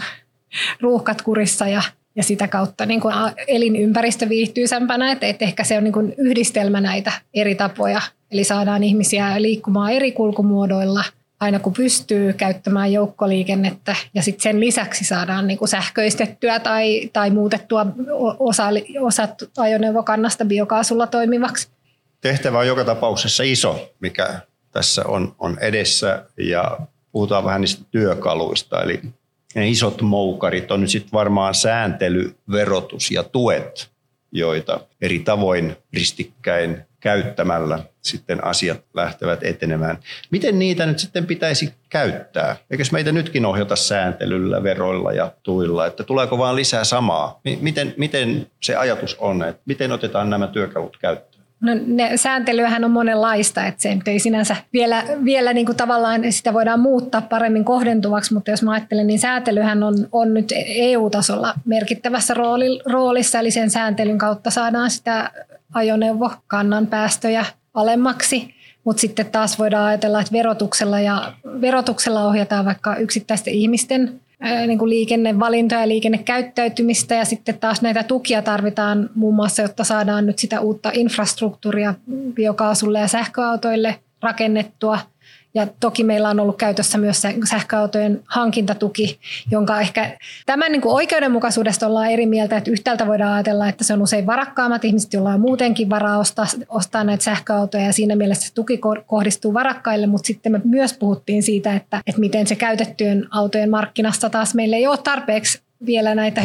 ruuhkat 0.82 1.22
kurissa 1.22 1.68
ja 1.68 1.82
ja 2.16 2.24
sitä 2.24 2.48
kautta 2.48 2.86
niin 2.86 3.02
kuin 3.02 3.16
elinympäristö 3.48 4.30
viihtyisempänä, 4.30 5.12
että, 5.12 5.26
että 5.26 5.46
ehkä 5.46 5.64
se 5.64 5.78
on 5.78 5.84
niin 5.84 5.94
kuin 5.94 6.14
yhdistelmä 6.18 6.82
näitä 6.82 7.12
eri 7.34 7.56
tapoja. 7.56 8.02
Eli 8.32 8.44
saadaan 8.44 8.84
ihmisiä 8.84 9.42
liikkumaan 9.42 9.92
eri 9.92 10.12
kulkumuodoilla 10.12 11.04
aina 11.44 11.60
kun 11.60 11.74
pystyy 11.74 12.34
käyttämään 12.34 12.94
joukkoliikennettä 12.94 13.96
ja 14.14 14.22
sitten 14.22 14.44
sen 14.44 14.60
lisäksi 14.60 15.06
saadaan 15.06 15.48
niin 15.48 15.58
kuin 15.58 15.70
sähköistettyä 15.70 16.60
tai, 16.60 17.10
tai 17.14 17.30
muutettua 17.30 17.86
osa, 18.40 18.64
osat 19.02 19.44
ajoneuvokannasta 19.58 20.46
biokaasulla 20.46 21.08
toimivaksi. 21.08 21.68
Tehtävä 22.22 22.60
on 22.60 22.68
joka 22.68 22.84
tapauksessa 22.84 23.44
iso, 23.44 23.94
mikä 24.00 24.40
tässä 24.72 25.04
on, 25.08 25.36
on 25.40 25.58
edessä 25.62 26.26
ja 26.38 26.78
puhutaan 27.12 27.44
vähän 27.44 27.62
niistä 27.62 27.84
työkaluista. 27.92 28.82
Eli 28.82 29.02
ne 29.56 29.70
isot 29.70 30.02
moukarit 30.02 30.72
on 30.72 30.82
nyt 30.82 30.90
sitten 30.90 31.12
varmaan 31.14 31.56
sääntely, 31.56 32.36
verotus 32.52 33.12
ja 33.12 33.24
tuet, 33.24 33.90
joita 34.32 34.80
eri 35.02 35.20
tavoin 35.20 35.76
ristikkäin 35.94 36.82
käyttämällä 37.00 37.80
sitten 38.02 38.44
asiat 38.44 38.82
lähtevät 38.94 39.44
etenemään. 39.44 39.98
Miten 40.32 40.60
niitä 40.60 40.86
nyt 40.86 41.00
sitten 41.00 41.26
pitäisi 41.26 41.74
käyttää? 41.90 42.56
Eikös 42.72 42.92
meitä 42.92 43.12
nytkin 43.12 43.46
ohjata 43.46 43.76
sääntelyllä, 43.76 44.64
veroilla 44.64 45.12
ja 45.12 45.32
tuilla, 45.44 45.86
että 45.86 46.04
tuleeko 46.04 46.38
vaan 46.38 46.56
lisää 46.56 46.84
samaa? 46.84 47.42
Miten, 47.62 47.94
miten 47.98 48.48
se 48.62 48.76
ajatus 48.76 49.16
on, 49.20 49.44
että 49.44 49.62
miten 49.66 49.92
otetaan 49.92 50.30
nämä 50.30 50.48
työkalut 50.48 50.98
käyttöön? 50.98 51.33
No 51.64 51.72
ne, 51.86 52.18
sääntelyähän 52.18 52.84
on 52.84 52.92
monenlaista, 52.92 53.66
että 53.66 53.82
se 53.82 53.98
ei 54.06 54.20
sinänsä 54.20 54.56
vielä, 54.74 55.04
vielä 55.24 55.54
niin 55.54 55.66
kuin 55.66 55.76
tavallaan 55.76 56.22
sitä 56.30 56.54
voidaan 56.54 56.80
muuttaa 56.80 57.22
paremmin 57.22 57.66
kohdentuvaksi, 57.66 58.34
mutta 58.34 58.52
jos 58.52 58.64
mä 58.64 58.72
ajattelen, 58.72 59.08
niin 59.08 59.20
sääntelyhän 59.20 59.84
on, 59.84 60.08
on 60.12 60.34
nyt 60.34 60.54
EU-tasolla 60.76 61.54
merkittävässä 61.66 62.34
rooli, 62.34 62.82
roolissa, 62.86 63.40
eli 63.40 63.52
sen 63.52 63.70
sääntelyn 63.70 64.18
kautta 64.18 64.52
saadaan 64.52 64.92
sitä 64.92 65.32
ajoneuvokannan 65.74 66.88
päästöjä 66.88 67.46
alemmaksi. 67.74 68.54
Mutta 68.84 69.02
sitten 69.02 69.26
taas 69.26 69.60
voidaan 69.60 69.86
ajatella, 69.86 70.20
että 70.20 70.34
verotuksella, 70.34 71.00
ja, 71.00 71.34
verotuksella 71.62 72.26
ohjataan 72.26 72.66
vaikka 72.66 72.96
yksittäisten 72.96 73.54
ihmisten 73.54 74.20
niin 74.68 74.80
kuin 74.80 74.90
liikennevalintoja 74.90 75.82
ja 75.82 75.88
liikennekäyttäytymistä 75.88 77.16
ja 77.16 77.26
sitten 77.26 77.60
taas 77.60 77.82
näitä 77.82 78.04
tukia 78.04 78.42
tarvitaan 78.42 79.10
muun 79.16 79.36
muassa, 79.36 79.62
jotta 79.62 79.84
saadaan 79.84 80.26
nyt 80.26 80.40
sitä 80.40 80.60
uutta 80.60 80.92
infrastruktuuria 80.94 81.94
biokaasulle 82.34 83.00
ja 83.00 83.08
sähköautoille 83.08 83.96
rakennettua– 84.22 85.00
ja 85.56 85.68
toki 85.80 86.04
meillä 86.04 86.30
on 86.30 86.40
ollut 86.40 86.58
käytössä 86.58 86.98
myös 86.98 87.22
sähköautojen 87.50 88.22
hankintatuki, 88.26 89.20
jonka 89.52 89.80
ehkä 89.80 90.18
tämän 90.46 90.72
niin 90.72 90.82
kuin 90.82 90.96
oikeudenmukaisuudesta 90.96 91.88
ollaan 91.88 92.12
eri 92.12 92.26
mieltä, 92.26 92.58
että 92.58 92.72
yhtäältä 92.72 93.08
voidaan 93.08 93.34
ajatella, 93.34 93.70
että 93.70 93.84
se 93.84 93.94
on 93.94 94.02
usein 94.02 94.26
varakkaammat 94.26 94.86
ihmiset, 94.86 95.14
joilla 95.14 95.34
on 95.34 95.42
muutenkin 95.42 95.90
varaa 95.90 96.18
ostaa, 96.18 96.46
ostaa 96.70 97.04
näitä 97.04 97.24
sähköautoja 97.24 97.84
ja 97.84 97.94
siinä 97.94 98.16
mielessä 98.16 98.48
se 98.48 98.54
tuki 98.54 98.80
kohdistuu 99.06 99.54
varakkaille, 99.54 100.08
mutta 100.08 100.28
sitten 100.28 100.52
me 100.52 100.62
myös 100.64 100.94
puhuttiin 100.94 101.44
siitä, 101.44 101.76
että, 101.76 102.02
että 102.08 102.22
miten 102.22 102.48
se 102.48 102.56
käytettyjen 102.56 103.28
autojen 103.32 103.70
markkinasta 103.70 104.30
taas 104.30 104.56
meillä 104.56 104.78
ei 104.78 104.88
ole 104.88 104.98
tarpeeksi 104.98 105.62
vielä 105.86 106.16
näitä 106.16 106.42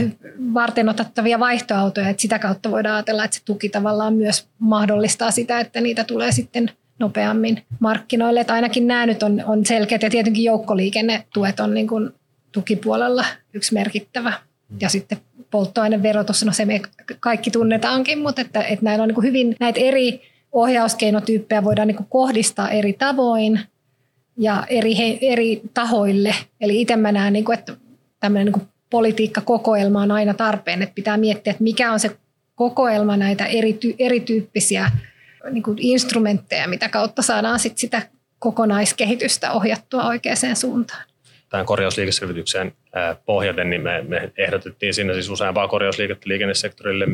varten 0.55 0.89
otettavia 0.89 1.41
vaihtoautoja, 1.41 2.09
että 2.09 2.23
sitä 2.23 2.39
kautta 2.39 2.71
voidaan 2.71 2.95
ajatella, 2.95 3.25
että 3.25 3.37
se 3.37 3.45
tuki 3.45 3.69
tavallaan 3.69 4.15
myös 4.15 4.49
mahdollistaa 4.59 5.31
sitä, 5.31 5.61
että 5.61 5.81
niitä 5.81 6.05
tulee 6.05 6.33
sitten 6.33 6.71
nopeammin 6.99 7.63
markkinoille. 7.81 8.41
Että 8.41 8.53
ainakin 8.53 8.87
nämä 8.87 9.07
nyt 9.07 9.23
on, 9.23 9.43
on 9.47 9.67
selkeät 9.67 10.03
ja 10.03 10.11
tietenkin 10.11 10.45
joukkoliikennetuet 10.45 11.61
on 11.61 11.75
niin 11.75 11.89
kuin 11.89 12.11
tukipuolella 12.53 13.25
yksi 13.55 13.75
merkittävä. 13.75 14.33
Ja 14.81 14.89
sitten 14.89 15.19
polttoaineverotus, 15.51 16.45
no 16.45 16.53
se 16.53 16.65
me 16.65 16.81
kaikki 17.21 17.51
tunnetaankin, 17.51 18.19
mutta 18.19 18.41
että, 18.41 18.63
että 18.63 18.85
näillä 18.85 19.03
on 19.03 19.09
niin 19.09 19.15
kuin 19.15 19.27
hyvin 19.27 19.57
näitä 19.61 19.81
eri 19.81 20.23
ohjauskeinotyyppejä 20.53 21.65
voidaan 21.65 21.89
niin 21.89 21.97
kuin 21.97 22.07
kohdistaa 22.11 22.71
eri 22.71 22.93
tavoin 22.93 23.61
ja 24.37 24.65
eri, 24.69 25.19
eri 25.21 25.61
tahoille. 25.75 26.35
Eli 26.61 26.81
itse 26.81 26.97
mä 26.97 27.13
näen, 27.13 27.33
niin 27.33 27.45
kuin, 27.45 27.59
että 27.59 27.73
tämmöinen 28.21 28.47
niin 28.47 28.53
kuin 28.53 28.69
politiikkakokoelma 28.91 30.03
on 30.03 30.11
aina 30.11 30.35
tarpeen, 30.35 30.83
että 30.83 30.95
pitää 30.95 31.17
miettiä, 31.17 31.51
että 31.51 31.63
mikä 31.63 31.93
on 31.93 32.01
se 32.01 32.17
kokoelma 32.55 33.17
näitä 33.17 33.47
eri, 33.47 33.79
erityyppisiä 33.99 34.91
niin 35.51 35.63
kuin 35.63 35.79
instrumentteja, 35.81 36.69
mitä 36.69 36.89
kautta 36.89 37.23
saadaan 37.23 37.59
sit 37.59 37.79
sitä 37.79 38.03
kokonaiskehitystä 38.39 39.53
ohjattua 39.53 40.05
oikeaan 40.05 40.57
suuntaan. 40.57 41.03
Tähän 41.49 41.67
korjausliikeselvitykseen 41.67 42.73
pohjaten, 43.27 43.71
niin 43.71 43.83
me, 43.83 44.05
me 44.09 44.33
ehdotettiin 44.37 44.95
siinä 44.95 45.13
siis 45.13 45.31
useampaa 45.31 45.69
korjausliikettä 45.69 46.29
liikennesektorille, 46.29 47.07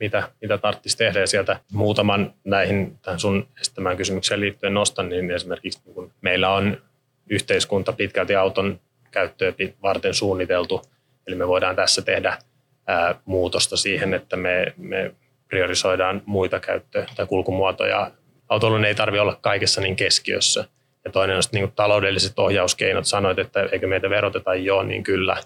mitä, 0.00 0.28
mitä 0.40 0.58
tarvitsisi 0.58 0.96
tehdä. 0.96 1.20
Ja 1.20 1.26
sieltä 1.26 1.60
muutaman 1.72 2.34
näihin 2.44 2.98
tähän 3.02 3.20
sun 3.20 3.48
estämään 3.60 3.96
kysymykseen 3.96 4.40
liittyen 4.40 4.74
nostan, 4.74 5.08
niin 5.08 5.30
esimerkiksi 5.30 5.80
niin 5.84 5.94
kun 5.94 6.12
meillä 6.20 6.50
on 6.50 6.82
yhteiskunta 7.30 7.92
pitkälti 7.92 8.34
auton 8.34 8.80
käyttöä 9.10 9.52
varten 9.82 10.14
suunniteltu, 10.14 10.82
eli 11.26 11.36
me 11.36 11.48
voidaan 11.48 11.76
tässä 11.76 12.02
tehdä 12.02 12.38
ää, 12.86 13.14
muutosta 13.24 13.76
siihen, 13.76 14.14
että 14.14 14.36
me, 14.36 14.74
me 14.76 15.14
priorisoidaan 15.54 16.22
muita 16.26 16.60
käyttö- 16.60 17.06
tai 17.16 17.26
kulkumuotoja. 17.26 18.10
Autoilun 18.48 18.84
ei 18.84 18.94
tarvitse 18.94 19.20
olla 19.20 19.38
kaikessa 19.40 19.80
niin 19.80 19.96
keskiössä. 19.96 20.64
Ja 21.04 21.10
toinen 21.10 21.36
on 21.36 21.42
niin 21.52 21.72
taloudelliset 21.72 22.38
ohjauskeinot. 22.38 23.04
Sanoit, 23.04 23.38
että 23.38 23.68
eikö 23.72 23.86
meitä 23.86 24.10
veroteta? 24.10 24.54
Joo, 24.54 24.82
niin 24.82 25.02
kyllä. 25.02 25.36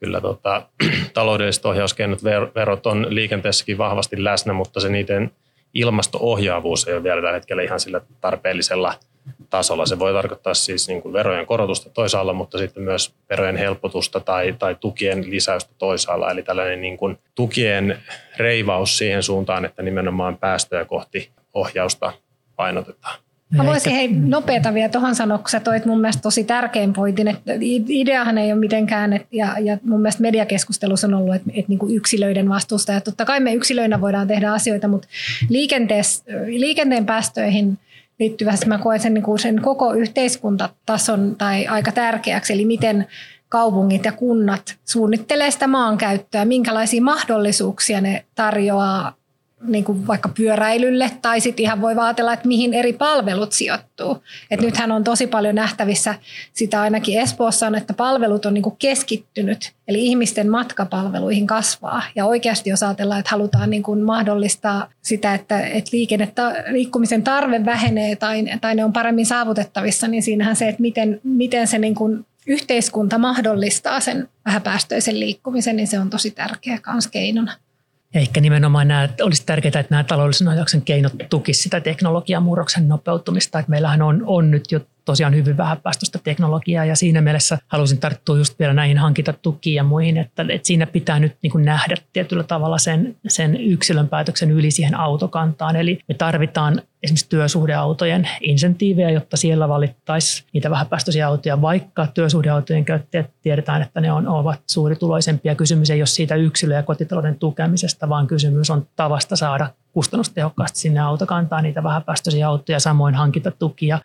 kyllä 0.00 0.20
tota, 0.20 0.62
taloudelliset 1.14 1.66
ohjauskeinot, 1.66 2.24
verot 2.54 2.86
on 2.86 3.06
liikenteessäkin 3.08 3.78
vahvasti 3.78 4.24
läsnä, 4.24 4.52
mutta 4.52 4.80
se 4.80 4.88
niiden 4.88 5.30
ilmasto-ohjaavuus 5.74 6.88
ei 6.88 6.94
ole 6.94 7.02
vielä 7.02 7.22
tällä 7.22 7.34
hetkellä 7.34 7.62
ihan 7.62 7.80
sillä 7.80 8.00
tarpeellisella 8.20 8.94
tasolla. 9.50 9.86
Se 9.86 9.98
voi 9.98 10.12
tarkoittaa 10.12 10.54
siis 10.54 10.88
niin 10.88 11.02
kuin 11.02 11.12
verojen 11.12 11.46
korotusta 11.46 11.90
toisaalla, 11.90 12.32
mutta 12.32 12.58
sitten 12.58 12.82
myös 12.82 13.14
verojen 13.30 13.56
helpotusta 13.56 14.20
tai, 14.20 14.54
tai 14.58 14.74
tukien 14.80 15.30
lisäystä 15.30 15.70
toisaalla. 15.78 16.30
Eli 16.30 16.42
tällainen 16.42 16.80
niin 16.80 16.96
kuin 16.96 17.18
tukien 17.34 17.98
reivaus 18.36 18.98
siihen 18.98 19.22
suuntaan, 19.22 19.64
että 19.64 19.82
nimenomaan 19.82 20.36
päästöjä 20.36 20.84
kohti 20.84 21.30
ohjausta 21.54 22.12
painotetaan. 22.56 23.18
Mä 23.56 23.66
voisin 23.66 23.92
hei 23.92 24.08
nopeata 24.08 24.74
vielä 24.74 24.88
tuohon 24.88 25.14
sanoa, 25.14 25.38
kun 25.38 25.50
sä 25.50 25.60
toit 25.60 25.86
mun 25.86 26.00
mielestä 26.00 26.22
tosi 26.22 26.44
tärkein 26.44 26.92
pointin, 26.92 27.28
että 27.28 27.52
ideahan 27.88 28.38
ei 28.38 28.52
ole 28.52 28.60
mitenkään, 28.60 29.12
että, 29.12 29.28
ja, 29.32 29.56
ja 29.60 29.78
mun 29.82 30.00
mielestä 30.00 30.22
mediakeskustelussa 30.22 31.06
on 31.06 31.14
ollut, 31.14 31.34
että, 31.34 31.50
että 31.54 31.68
niin 31.68 31.78
kuin 31.78 31.96
yksilöiden 31.96 32.48
vastuusta, 32.48 32.92
ja 32.92 33.00
totta 33.00 33.24
kai 33.24 33.40
me 33.40 33.54
yksilöinä 33.54 34.00
voidaan 34.00 34.28
tehdä 34.28 34.52
asioita, 34.52 34.88
mutta 34.88 35.08
liikenteen 36.48 37.06
päästöihin 37.06 37.78
liittyvästi. 38.20 38.66
Mä 38.66 38.78
koen 38.78 39.00
sen, 39.00 39.14
niin 39.14 39.24
kuin 39.24 39.38
sen 39.38 39.62
koko 39.62 39.92
yhteiskuntatason 39.92 41.36
tai 41.38 41.66
aika 41.66 41.92
tärkeäksi, 41.92 42.52
eli 42.52 42.64
miten 42.64 43.06
kaupungit 43.48 44.04
ja 44.04 44.12
kunnat 44.12 44.76
suunnittelee 44.84 45.50
sitä 45.50 45.66
maankäyttöä, 45.66 46.44
minkälaisia 46.44 47.02
mahdollisuuksia 47.02 48.00
ne 48.00 48.24
tarjoaa 48.34 49.19
niin 49.62 49.84
kuin 49.84 50.06
vaikka 50.06 50.28
pyöräilylle 50.28 51.10
tai 51.22 51.40
sitten 51.40 51.62
ihan 51.62 51.80
voi 51.80 51.94
ajatella, 51.98 52.32
että 52.32 52.48
mihin 52.48 52.74
eri 52.74 52.92
palvelut 52.92 53.52
sijoittuu. 53.52 54.22
Et 54.50 54.60
nythän 54.60 54.92
on 54.92 55.04
tosi 55.04 55.26
paljon 55.26 55.54
nähtävissä 55.54 56.14
sitä 56.52 56.80
ainakin 56.80 57.20
Espoossa 57.20 57.66
on, 57.66 57.74
että 57.74 57.94
palvelut 57.94 58.46
on 58.46 58.54
niin 58.54 58.62
kuin 58.62 58.76
keskittynyt, 58.78 59.72
eli 59.88 60.06
ihmisten 60.06 60.50
matkapalveluihin 60.50 61.46
kasvaa. 61.46 62.02
Ja 62.14 62.26
oikeasti 62.26 62.70
jos 62.70 62.82
ajatellaan, 62.82 63.20
että 63.20 63.30
halutaan 63.30 63.70
niin 63.70 63.82
kuin 63.82 64.00
mahdollistaa 64.00 64.88
sitä, 65.02 65.34
että, 65.34 65.60
että 65.60 65.90
liikennettä, 65.92 66.64
liikkumisen 66.68 67.22
tarve 67.22 67.64
vähenee 67.64 68.16
tai, 68.16 68.44
tai 68.60 68.74
ne 68.74 68.84
on 68.84 68.92
paremmin 68.92 69.26
saavutettavissa, 69.26 70.08
niin 70.08 70.22
siinähän 70.22 70.56
se, 70.56 70.68
että 70.68 70.82
miten, 70.82 71.20
miten 71.24 71.66
se 71.66 71.78
niin 71.78 71.94
kuin 71.94 72.26
yhteiskunta 72.46 73.18
mahdollistaa 73.18 74.00
sen 74.00 74.28
vähäpäästöisen 74.46 75.20
liikkumisen, 75.20 75.76
niin 75.76 75.88
se 75.88 75.98
on 75.98 76.10
tosi 76.10 76.30
tärkeä 76.30 76.78
kans 76.78 77.08
keinona. 77.08 77.52
Ja 78.14 78.20
ehkä 78.20 78.40
nimenomaan 78.40 78.88
nämä, 78.88 79.08
olisi 79.22 79.46
tärkeää, 79.46 79.80
että 79.80 79.86
nämä 79.90 80.04
taloudellisen 80.04 80.48
ajauksen 80.48 80.82
keinot 80.82 81.12
tukisivat 81.30 81.62
sitä 81.62 81.80
teknologian 81.80 82.42
murroksen 82.42 82.88
nopeutumista. 82.88 83.58
Että 83.58 83.70
meillähän 83.70 84.02
on, 84.02 84.22
on 84.26 84.50
nyt 84.50 84.72
jo 84.72 84.80
tosiaan 85.04 85.34
hyvin 85.34 85.56
vähäpäästöistä 85.56 86.18
teknologiaa 86.24 86.84
ja 86.84 86.96
siinä 86.96 87.20
mielessä 87.20 87.58
halusin 87.68 87.98
tarttua 87.98 88.38
just 88.38 88.58
vielä 88.58 88.72
näihin 88.72 88.98
hankintatukiin 88.98 89.74
ja 89.74 89.84
muihin, 89.84 90.16
että, 90.16 90.46
että 90.48 90.66
siinä 90.66 90.86
pitää 90.86 91.18
nyt 91.18 91.36
niin 91.42 91.50
kuin 91.50 91.64
nähdä 91.64 91.94
tietyllä 92.12 92.42
tavalla 92.42 92.78
sen, 92.78 93.16
sen 93.28 93.56
yksilön 93.56 94.08
päätöksen 94.08 94.50
yli 94.50 94.70
siihen 94.70 94.94
autokantaan. 94.94 95.76
Eli 95.76 95.98
me 96.08 96.14
tarvitaan 96.14 96.82
esimerkiksi 97.02 97.28
työsuhdeautojen 97.28 98.28
insentiivejä, 98.40 99.10
jotta 99.10 99.36
siellä 99.36 99.68
valittaisiin 99.68 100.48
niitä 100.52 100.70
vähäpäästöisiä 100.70 101.26
autoja, 101.26 101.62
vaikka 101.62 102.06
työsuhdeautojen 102.06 102.84
käyttäjät 102.84 103.30
tiedetään, 103.42 103.82
että 103.82 104.00
ne 104.00 104.12
on, 104.12 104.28
ovat 104.28 104.60
suurituloisempia. 104.66 105.54
Kysymys 105.54 105.90
ei 105.90 106.00
ole 106.00 106.06
siitä 106.06 106.34
yksilö- 106.34 106.74
ja 106.74 106.82
kotitalouden 106.82 107.38
tukemisesta, 107.38 108.08
vaan 108.08 108.26
kysymys 108.26 108.70
on 108.70 108.86
tavasta 108.96 109.36
saada 109.36 109.70
kustannustehokkaasti 109.92 110.78
sinne 110.78 111.00
autokantaan 111.00 111.62
niitä 111.62 111.82
vähäpäästöisiä 111.82 112.48
autoja, 112.48 112.80
samoin 112.80 113.14
hankintatukia 113.14 113.98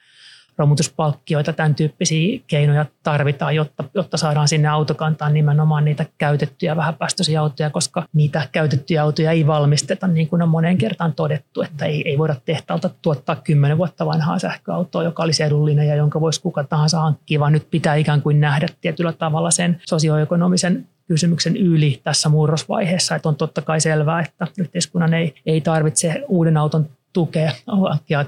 romutuspalkkioita, 0.58 1.54
tämän 1.54 1.76
tyyppisiä 1.76 2.40
keinoja 2.48 2.86
tarvitaan, 3.04 3.56
jotta, 3.56 3.84
jotta 3.94 4.18
saadaan 4.18 4.48
sinne 4.48 4.68
autokantaan 4.68 5.34
nimenomaan 5.34 5.86
niitä 5.86 6.06
käytettyjä 6.18 6.76
vähäpäästöisiä 6.76 7.42
autoja, 7.42 7.70
koska 7.70 8.06
niitä 8.14 8.48
käytettyjä 8.52 9.04
autoja 9.04 9.32
ei 9.32 9.48
valmisteta, 9.48 10.08
niin 10.08 10.28
kuin 10.28 10.42
on 10.42 10.50
moneen 10.50 10.78
kertaan 10.78 11.14
todettu, 11.14 11.62
että 11.62 11.86
ei, 11.86 12.10
ei 12.10 12.18
voida 12.18 12.36
tehtaalta 12.46 12.90
tuottaa 13.02 13.36
kymmenen 13.36 13.78
vuotta 13.78 14.06
vanhaa 14.06 14.40
sähköautoa, 14.40 15.04
joka 15.04 15.24
olisi 15.24 15.44
edullinen 15.44 15.88
ja 15.88 15.96
jonka 15.96 16.22
voisi 16.22 16.42
kuka 16.42 16.64
tahansa 16.64 17.00
hankkia, 17.00 17.40
vaan 17.40 17.54
nyt 17.54 17.68
pitää 17.72 17.96
ikään 17.96 18.22
kuin 18.22 18.42
nähdä 18.42 18.68
tietyllä 18.82 19.14
tavalla 19.14 19.52
sen 19.52 19.82
sosioekonomisen 19.86 20.88
kysymyksen 21.08 21.58
yli 21.58 22.02
tässä 22.04 22.30
murrosvaiheessa, 22.30 23.16
että 23.16 23.30
on 23.30 23.36
totta 23.36 23.62
kai 23.62 23.82
selvää, 23.82 24.22
että 24.22 24.48
yhteiskunnan 24.58 25.14
ei, 25.14 25.36
ei 25.46 25.62
tarvitse 25.62 26.24
uuden 26.28 26.58
auton 26.58 26.90
tukea, 27.14 27.52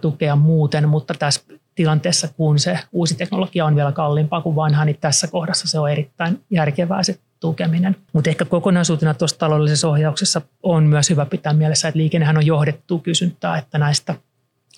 tukea 0.02 0.36
muuten, 0.36 0.90
mutta 0.90 1.14
tässä 1.20 1.42
tilanteessa, 1.78 2.28
kun 2.28 2.60
se 2.60 2.80
uusi 2.92 3.16
teknologia 3.16 3.66
on 3.66 3.76
vielä 3.76 3.92
kalliimpaa 3.92 4.42
kuin 4.42 4.56
vanha, 4.56 4.86
niin 4.86 4.98
tässä 5.02 5.28
kohdassa 5.28 5.68
se 5.68 5.80
on 5.80 5.92
erittäin 5.92 6.42
järkevää 6.50 7.04
se 7.04 7.20
tukeminen. 7.40 7.96
Mutta 8.14 8.30
ehkä 8.30 8.46
kokonaisuutena 8.46 9.14
tuossa 9.14 9.40
taloudellisessa 9.40 9.88
ohjauksessa 9.88 10.42
on 10.64 10.84
myös 10.84 11.10
hyvä 11.10 11.26
pitää 11.26 11.54
mielessä, 11.54 11.88
että 11.88 11.98
liikennehän 11.98 12.38
on 12.38 12.46
johdettu 12.46 13.00
kysyntää, 13.00 13.58
että 13.58 13.78
näistä 13.78 14.16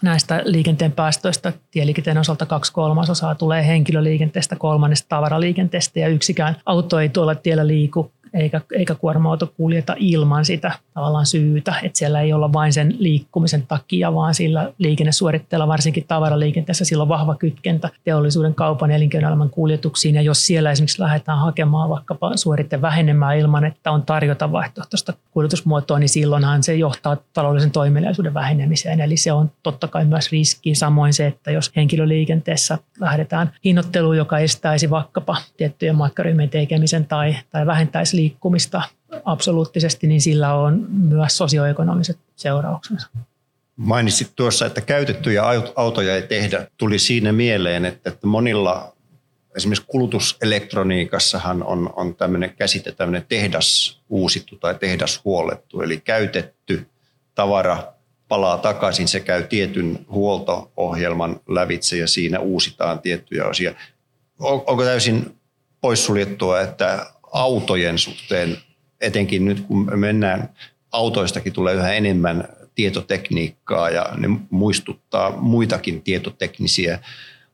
näistä 0.02 0.42
liikenteen 0.46 0.92
päästöistä 0.92 1.54
tieliikenteen 1.72 2.18
osalta 2.18 2.46
kaksi 2.46 2.74
kolmasosaa 2.74 3.36
tulee 3.36 3.68
henkilöliikenteestä, 3.68 4.56
kolmannesta 4.56 5.10
tavaraliikenteestä 5.10 6.00
ja 6.00 6.08
yksikään 6.08 6.56
auto 6.66 7.00
ei 7.00 7.10
tuolla 7.10 7.36
tiellä 7.36 7.68
liiku 7.68 8.12
eikä, 8.34 8.62
eikä 8.76 8.96
kuorma-auto 8.96 9.54
kuljeta 9.58 9.96
ilman 9.98 10.46
sitä 10.46 10.72
tavallaan 10.94 11.26
syytä, 11.26 11.74
että 11.84 11.98
siellä 11.98 12.22
ei 12.22 12.34
olla 12.34 12.54
vain 12.54 12.74
sen 12.74 12.96
liikkumisen 13.00 13.68
takia, 13.68 14.14
vaan 14.14 14.34
sillä 14.34 14.74
liikennesuoritteella, 14.78 15.68
varsinkin 15.68 16.06
tavaraliikenteessä, 16.08 16.86
sillä 16.86 17.02
on 17.02 17.10
vahva 17.10 17.36
kytkentä 17.36 17.90
teollisuuden, 18.04 18.56
kaupan, 18.56 18.92
elinkeinoelämän 18.92 19.50
kuljetuksiin, 19.50 20.16
ja 20.16 20.22
jos 20.22 20.46
siellä 20.46 20.72
esimerkiksi 20.72 21.02
lähdetään 21.02 21.40
hakemaan 21.40 21.90
vaikkapa 21.90 22.38
suoritte 22.38 22.82
vähenemään 22.82 23.38
ilman, 23.38 23.66
että 23.66 23.92
on 23.92 24.04
tarjota 24.04 24.52
vaihtoehtoista 24.52 25.14
kuljetusmuotoa, 25.32 26.00
niin 26.00 26.10
silloinhan 26.10 26.64
se 26.64 26.76
johtaa 26.76 27.18
taloudellisen 27.34 27.72
toimeliaisuuden 27.72 28.34
vähenemiseen, 28.34 29.02
eli 29.02 29.18
se 29.18 29.32
on 29.32 29.52
totta 29.64 29.88
kai 29.88 30.06
myös 30.06 30.32
riski. 30.32 30.76
Samoin 30.76 31.14
se, 31.14 31.28
että 31.28 31.52
jos 31.52 31.72
henkilöliikenteessä 31.76 32.78
lähdetään 33.00 33.52
hinnoitteluun, 33.66 34.18
joka 34.18 34.40
estäisi 34.40 34.90
vaikkapa 34.90 35.38
tiettyjen 35.58 35.96
matkaryhmien 35.96 36.50
tekemisen 36.50 37.06
tai, 37.06 37.36
tai 37.52 37.66
vähentäisi 37.66 38.18
liikkumista 38.20 38.82
absoluuttisesti, 39.26 40.08
niin 40.08 40.22
sillä 40.22 40.54
on 40.54 40.88
myös 40.90 41.38
sosioekonomiset 41.38 42.18
seurauksensa. 42.36 43.08
Mainitsit 43.76 44.32
tuossa, 44.36 44.66
että 44.66 44.82
käytettyjä 44.82 45.44
autoja 45.76 46.16
ei 46.16 46.22
tehdä. 46.22 46.68
Tuli 46.78 47.00
siinä 47.00 47.32
mieleen, 47.32 47.86
että 47.86 48.14
monilla 48.26 48.94
esimerkiksi 49.56 49.86
kulutuselektroniikassahan 49.88 51.64
on, 51.64 51.94
on 51.96 52.16
tämmöinen 52.16 52.56
käsite, 52.56 52.92
tämmöinen 52.92 53.26
tehdas 53.30 54.00
uusittu 54.10 54.56
tai 54.56 54.76
tehdas 54.76 55.22
huolettu, 55.26 55.82
eli 55.82 55.98
käytetty 55.98 56.88
tavara 57.36 57.94
palaa 58.28 58.58
takaisin, 58.58 59.08
se 59.08 59.20
käy 59.20 59.44
tietyn 59.44 60.06
huolto-ohjelman 60.12 61.40
lävitse 61.48 61.98
ja 61.98 62.08
siinä 62.08 62.40
uusitaan 62.40 63.00
tiettyjä 63.00 63.46
osia. 63.46 63.74
Onko 64.40 64.84
täysin 64.84 65.40
poissuljettua, 65.82 66.62
että 66.62 67.06
autojen 67.32 67.98
suhteen, 67.98 68.58
etenkin 69.02 69.46
nyt 69.46 69.62
kun 69.62 70.00
mennään, 70.00 70.50
autoistakin 70.92 71.54
tulee 71.54 71.74
yhä 71.74 71.94
enemmän 71.94 72.48
tietotekniikkaa 72.76 73.90
ja 73.90 74.10
ne 74.18 74.28
muistuttaa 74.50 75.32
muitakin 75.32 76.02
tietoteknisiä 76.02 77.00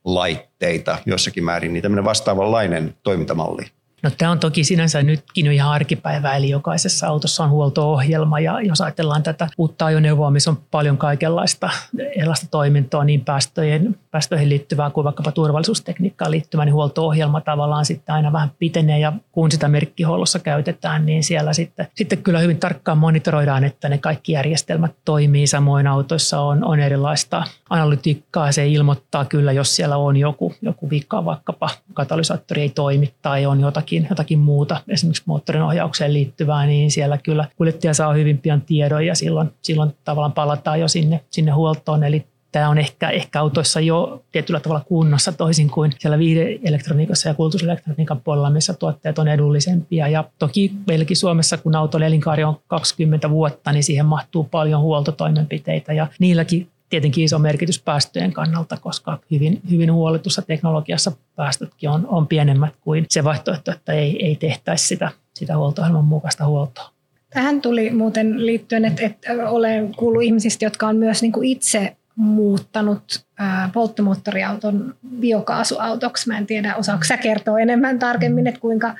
laitteita 0.06 0.98
jossakin 1.06 1.44
määrin, 1.44 1.74
niin 1.74 1.82
tämmöinen 1.82 2.06
vastaavanlainen 2.06 2.96
toimintamalli. 3.04 3.66
No 4.06 4.12
tämä 4.18 4.32
on 4.32 4.40
toki 4.40 4.64
sinänsä 4.64 5.04
nytkin 5.04 5.52
ihan 5.52 5.72
arkipäivä, 5.72 6.36
eli 6.36 6.50
jokaisessa 6.50 7.08
autossa 7.08 7.44
on 7.44 7.50
huolto-ohjelma 7.50 8.40
ja 8.40 8.62
jos 8.62 8.82
ajatellaan 8.82 9.24
tätä 9.24 9.48
uutta 9.58 9.86
ajoneuvoa, 9.86 10.32
missä 10.32 10.52
on 10.52 10.58
paljon 10.72 10.98
kaikenlaista 10.98 11.70
erilaista 12.16 12.48
toimintoa, 12.52 13.04
niin 13.04 13.26
päästöjen, 13.26 13.96
päästöihin 14.12 14.50
liittyvää 14.50 14.90
kuin 14.90 15.06
vaikkapa 15.06 15.32
turvallisuustekniikkaan 15.32 16.32
liittyvä, 16.32 16.66
niin 16.66 16.74
huolto-ohjelma 16.74 17.42
tavallaan 17.42 17.86
sitten 17.86 18.16
aina 18.16 18.34
vähän 18.34 18.52
pitenee 18.60 19.00
ja 19.00 19.14
kun 19.32 19.52
sitä 19.52 19.68
merkkihuollossa 19.68 20.40
käytetään, 20.40 21.06
niin 21.06 21.24
siellä 21.24 21.54
sitten, 21.54 21.88
sitten 21.96 22.24
kyllä 22.24 22.40
hyvin 22.40 22.60
tarkkaan 22.60 22.98
monitoroidaan, 22.98 23.64
että 23.64 23.90
ne 23.90 23.98
kaikki 23.98 24.32
järjestelmät 24.32 24.96
toimii. 25.06 25.48
Samoin 25.48 25.88
autoissa 25.88 26.42
on, 26.42 26.64
on 26.64 26.80
erilaista 26.80 27.44
analytiikkaa, 27.70 28.52
se 28.52 28.68
ilmoittaa 28.68 29.26
kyllä, 29.26 29.52
jos 29.52 29.76
siellä 29.76 29.98
on 29.98 30.18
joku, 30.18 30.54
joku 30.62 30.90
vika, 30.90 31.26
vaikkapa 31.26 31.70
katalysaattori 31.94 32.62
ei 32.62 32.70
toimi 32.70 33.14
tai 33.22 33.46
on 33.46 33.60
jotakin 33.60 33.95
jotakin, 34.04 34.26
jotakin 34.26 34.40
muuta, 34.40 34.82
esimerkiksi 34.88 35.24
moottorin 35.26 35.62
ohjaukseen 35.62 36.14
liittyvää, 36.14 36.66
niin 36.66 36.92
siellä 36.92 37.18
kyllä 37.18 37.48
kuljettaja 37.56 37.94
saa 37.94 38.14
hyvin 38.14 38.38
pian 38.38 38.62
tiedon 38.62 39.06
ja 39.06 39.16
silloin, 39.16 39.50
silloin 39.62 39.92
tavallaan 40.04 40.34
palataan 40.34 40.80
jo 40.80 40.88
sinne, 40.88 41.22
sinne 41.30 41.52
huoltoon. 41.52 42.04
Eli 42.04 42.26
tämä 42.52 42.70
on 42.70 42.78
ehkä, 42.78 43.10
ehkä 43.10 43.40
autoissa 43.40 43.80
jo 43.80 44.24
tietyllä 44.32 44.60
tavalla 44.60 44.84
kunnossa 44.88 45.32
toisin 45.32 45.70
kuin 45.70 45.92
siellä 46.00 46.20
viihdeelektroniikassa 46.20 47.30
ja 47.30 47.34
kulutuselektroniikan 47.34 48.22
puolella, 48.22 48.50
missä 48.50 48.74
tuotteet 48.74 49.20
on 49.20 49.28
edullisempia. 49.28 50.08
Ja 50.08 50.24
toki 50.40 50.72
meilläkin 50.88 51.18
Suomessa, 51.18 51.58
kun 51.58 51.76
auton 51.76 52.04
elinkaari 52.04 52.44
on 52.44 52.60
20 52.68 53.30
vuotta, 53.30 53.72
niin 53.72 53.84
siihen 53.84 54.06
mahtuu 54.06 54.44
paljon 54.44 54.82
huoltotoimenpiteitä 54.82 55.94
ja 55.94 56.08
niilläkin 56.20 56.68
tietenkin 56.90 57.24
iso 57.24 57.40
merkitys 57.40 57.82
päästöjen 57.82 58.34
kannalta, 58.34 58.78
koska 58.78 59.20
hyvin, 59.32 59.62
hyvin 59.70 59.94
huolletussa 59.94 60.42
teknologiassa 60.42 61.12
päästötkin 61.36 61.90
on, 61.90 62.08
on 62.08 62.28
pienemmät 62.28 62.74
kuin 62.82 63.06
se 63.10 63.24
vaihtoehto, 63.24 63.72
että 63.72 63.94
ei, 63.94 64.26
ei 64.26 64.36
tehtäisi 64.36 64.88
sitä, 64.88 65.12
sitä 65.34 65.58
huoltohjelman 65.58 66.06
mukaista 66.06 66.46
huoltoa. 66.46 66.90
Tähän 67.30 67.62
tuli 67.62 67.90
muuten 67.90 68.46
liittyen, 68.46 68.86
että, 68.86 69.06
että 69.06 69.50
olen 69.50 69.96
kuullut 69.96 70.24
ihmisistä, 70.24 70.66
jotka 70.66 70.88
on 70.88 70.96
myös 70.96 71.22
niin 71.22 71.32
kuin 71.32 71.48
itse 71.50 71.96
muuttanut 72.16 73.26
polttomoottoriauton 73.74 74.96
biokaasuautoksi. 75.20 76.28
Mä 76.28 76.38
en 76.38 76.46
tiedä, 76.46 76.76
osaako 76.76 77.04
sä 77.04 77.18
kertoa 77.18 77.60
enemmän 77.60 78.00
tarkemmin, 78.00 78.48
että 78.48 78.60
kuinka, 78.60 78.96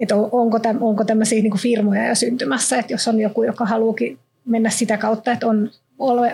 että 0.00 0.16
onko, 0.16 0.58
täm, 0.58 0.78
onko 0.80 1.04
tämmöisiä 1.04 1.42
niin 1.42 1.50
kuin 1.50 1.60
firmoja 1.60 2.08
jo 2.08 2.14
syntymässä, 2.14 2.78
että 2.78 2.92
jos 2.92 3.08
on 3.08 3.20
joku, 3.20 3.42
joka 3.42 3.66
haluukin 3.66 4.18
mennä 4.44 4.70
sitä 4.70 4.96
kautta, 4.96 5.32
että 5.32 5.46
on 5.46 5.70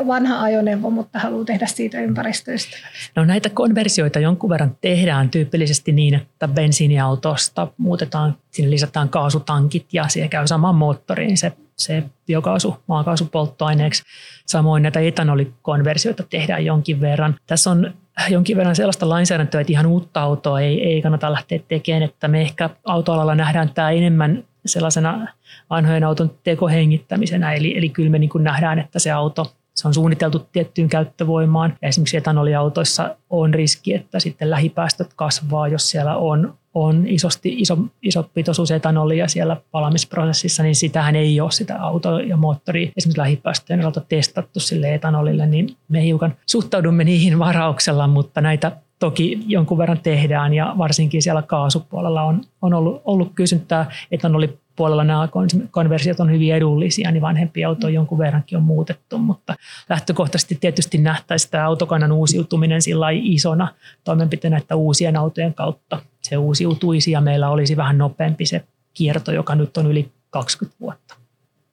vanha 0.07 0.43
ajoneuvo, 0.43 0.91
mutta 0.91 1.19
haluaa 1.19 1.45
tehdä 1.45 1.67
siitä 1.67 2.01
ympäristöistä. 2.01 2.77
No 3.17 3.25
näitä 3.25 3.51
konversioita 3.51 4.19
jonkun 4.19 4.51
verran 4.51 4.77
tehdään 4.81 5.31
tyypillisesti 5.31 5.93
niin, 5.93 6.15
että 6.15 6.49
bensiiniautosta 6.49 7.69
muutetaan, 7.77 8.37
sinne 8.51 8.71
lisätään 8.71 9.09
kaasutankit 9.09 9.87
ja 9.93 10.09
siihen 10.09 10.31
käy 10.31 10.47
samaan 10.47 10.75
moottoriin 10.75 11.37
se, 11.37 11.53
se 11.77 12.03
biokaasu, 12.27 12.77
maakaasupolttoaineeksi. 12.87 14.03
Samoin 14.47 14.83
näitä 14.83 15.01
etanolikonversioita 15.01 16.23
tehdään 16.31 16.65
jonkin 16.65 17.01
verran. 17.01 17.37
Tässä 17.47 17.71
on 17.71 17.95
jonkin 18.29 18.57
verran 18.57 18.77
sellaista 18.77 19.09
lainsäädäntöä, 19.09 19.61
että 19.61 19.73
ihan 19.73 19.87
uutta 19.87 20.23
autoa 20.23 20.61
ei, 20.61 20.85
ei 20.85 21.03
kannata 21.03 21.33
lähteä 21.33 21.61
tekemään, 21.69 22.03
että 22.03 22.29
me 22.29 22.41
ehkä 22.41 22.71
autoalalla 22.85 23.35
nähdään 23.35 23.71
tämä 23.75 23.91
enemmän 23.91 24.45
sellaisena 24.67 25.29
vanhojen 25.71 26.05
auton 26.05 26.31
tekohengittämisenä, 26.45 27.53
eli, 27.53 27.79
eli 27.79 27.89
kyllä 27.89 28.11
me 28.11 28.19
niin 28.19 28.31
kuin 28.31 28.45
nähdään, 28.45 28.79
että 28.79 28.99
se 28.99 29.11
auto 29.11 29.53
se 29.77 29.89
on 29.89 29.95
suunniteltu 29.95 30.39
tiettyyn 30.53 30.89
käyttövoimaan. 30.89 31.75
Ja 31.83 31.89
esimerkiksi 31.89 32.17
etanoliautoissa 32.17 33.17
on 33.31 33.55
riski, 33.55 33.95
että 33.95 34.21
sitten 34.21 34.51
lähipäästöt 34.51 35.11
kasvaa, 35.17 35.69
jos 35.69 35.91
siellä 35.91 36.17
on, 36.17 36.55
on 36.75 37.09
isosti, 37.09 37.55
iso, 37.59 37.79
iso 38.03 38.31
pitoisuus 38.35 38.71
etanolia 38.71 39.29
siellä 39.29 39.57
palamisprosessissa, 39.71 40.63
niin 40.63 40.75
sitähän 40.75 41.17
ei 41.17 41.41
ole 41.41 41.51
sitä 41.51 41.77
auto- 41.83 42.19
ja 42.19 42.37
moottori 42.37 42.93
esimerkiksi 42.97 43.21
lähipäästöjen 43.21 43.81
osalta 43.81 44.01
testattu 44.01 44.61
sille 44.61 44.95
etanolille, 44.95 45.47
niin 45.47 45.77
me 45.89 46.05
hiukan 46.05 46.35
suhtaudumme 46.47 47.05
niihin 47.05 47.39
varauksella, 47.39 48.07
mutta 48.07 48.41
näitä 48.41 48.73
toki 48.99 49.39
jonkun 49.47 49.79
verran 49.79 50.01
tehdään 50.01 50.55
ja 50.55 50.75
varsinkin 50.79 51.23
siellä 51.23 51.43
kaasupuolella 51.43 52.23
on, 52.23 52.41
on 52.63 52.75
ollut, 52.75 53.03
ollut 53.05 53.33
kysyntää. 53.35 53.91
Etanoli 54.11 54.59
puolella 54.77 55.05
nämä 55.05 55.29
konversiot 55.71 56.21
on 56.21 56.33
hyvin 56.33 56.55
edullisia, 56.55 57.11
niin 57.11 57.23
vanhempia 57.23 57.69
autoja 57.69 57.95
jonkun 57.95 58.19
verrankin 58.19 58.59
on 58.59 58.65
muutettu, 58.65 59.19
mutta 59.19 59.55
lähtökohtaisesti 59.89 60.59
tietysti 60.61 60.99
nähtäisiin 60.99 61.51
tämä 61.51 61.67
autokannan 61.67 62.13
uusiutuminen 62.13 62.83
sillä 62.83 63.07
isona 63.11 63.69
toimenpiteenä, 64.05 64.57
että 64.57 64.77
uusien 64.77 65.17
autojen 65.17 65.55
kautta 65.55 66.01
se 66.23 66.37
uusiutuisi 66.37 67.11
ja 67.11 67.21
meillä 67.21 67.49
olisi 67.49 67.77
vähän 67.77 67.99
nopeampi 67.99 68.47
se 68.47 68.65
kierto, 68.95 69.33
joka 69.33 69.55
nyt 69.55 69.77
on 69.77 69.87
yli 69.87 70.13
20 70.31 70.77
vuotta. 70.81 71.15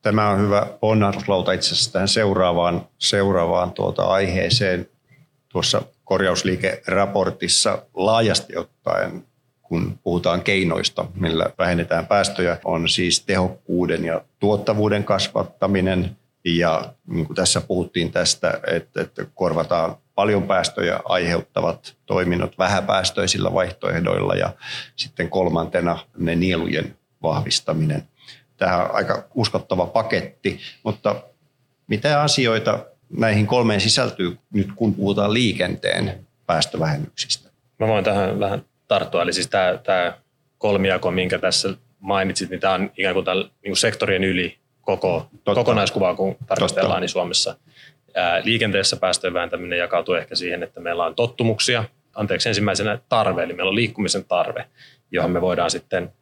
Tämä 0.02 0.30
on 0.30 0.40
hyvä 0.40 0.68
ponnahduslauta 0.80 1.52
itse 1.52 1.74
asiassa 1.74 1.94
tähän 1.94 2.08
seuraavaan, 2.08 2.82
seuraavaan 2.98 3.72
tuota 3.72 4.04
aiheeseen. 4.04 4.88
Tuossa 5.50 5.82
korjausliikeraportissa 6.14 7.86
laajasti 7.94 8.58
ottaen 8.58 9.26
kun 9.62 10.00
puhutaan 10.04 10.42
keinoista, 10.42 11.06
millä 11.16 11.50
vähennetään 11.58 12.08
päästöjä, 12.08 12.58
on 12.66 12.90
siis 12.90 13.26
tehokkuuden 13.26 14.06
ja 14.06 14.22
tuottavuuden 14.40 15.04
kasvattaminen. 15.04 16.18
Ja 16.46 16.94
niin 17.08 17.26
kuin 17.26 17.36
tässä 17.36 17.62
puhuttiin 17.62 18.12
tästä, 18.12 18.60
että, 18.68 19.02
että 19.02 19.26
korvataan 19.34 19.96
paljon 20.16 20.44
päästöjä 20.44 21.00
aiheuttavat 21.06 21.96
toiminnot 22.06 22.58
vähäpäästöisillä 22.58 23.54
vaihtoehdoilla 23.54 24.36
ja 24.36 24.54
sitten 24.96 25.30
kolmantena 25.30 26.00
ne 26.18 26.36
nielujen 26.36 26.98
vahvistaminen. 27.24 28.04
Tähän 28.58 28.82
on 28.82 28.96
aika 28.96 29.24
uskottava 29.36 29.86
paketti, 29.86 30.60
mutta 30.84 31.16
mitä 31.88 32.22
asioita 32.22 32.93
näihin 33.18 33.48
kolmeen 33.48 33.82
sisältyy 33.82 34.38
nyt, 34.54 34.68
kun 34.76 34.96
puhutaan 34.96 35.34
liikenteen 35.34 36.28
päästövähennyksistä? 36.46 37.50
Mä 37.80 37.88
voin 37.88 38.04
tähän 38.04 38.40
vähän 38.40 38.66
tarttua. 38.88 39.22
Eli 39.22 39.34
siis 39.34 39.48
tämä, 39.48 39.80
tämä 39.84 40.14
kolmiako, 40.58 41.12
minkä 41.12 41.40
tässä 41.40 41.74
mainitsit, 42.00 42.50
niin 42.50 42.60
tämä 42.60 42.74
on 42.74 42.92
ikään 42.98 43.14
kuin, 43.14 43.26
tällä, 43.26 43.44
niin 43.44 43.70
kuin 43.70 43.78
sektorien 43.78 44.24
yli 44.24 44.58
koko, 44.82 45.28
Totta. 45.32 45.54
kokonaiskuvaa, 45.54 46.16
kun 46.16 46.36
tarkastellaan, 46.48 47.02
niin 47.02 47.10
Suomessa 47.10 47.56
ää, 48.16 48.42
liikenteessä 48.44 48.96
päästöjen 48.96 49.34
vähentäminen 49.34 49.80
jakautuu 49.80 50.16
ehkä 50.16 50.36
siihen, 50.36 50.64
että 50.64 50.80
meillä 50.80 51.06
on 51.06 51.16
tottumuksia. 51.16 51.84
Anteeksi, 52.16 52.50
ensimmäisenä 52.50 53.00
tarve, 53.10 53.44
eli 53.44 53.54
meillä 53.54 53.70
on 53.70 53.76
liikkumisen 53.76 54.26
tarve, 54.26 54.66
johon 55.12 55.32
me 55.32 55.42
voidaan 55.42 55.72
sitten 55.72 56.14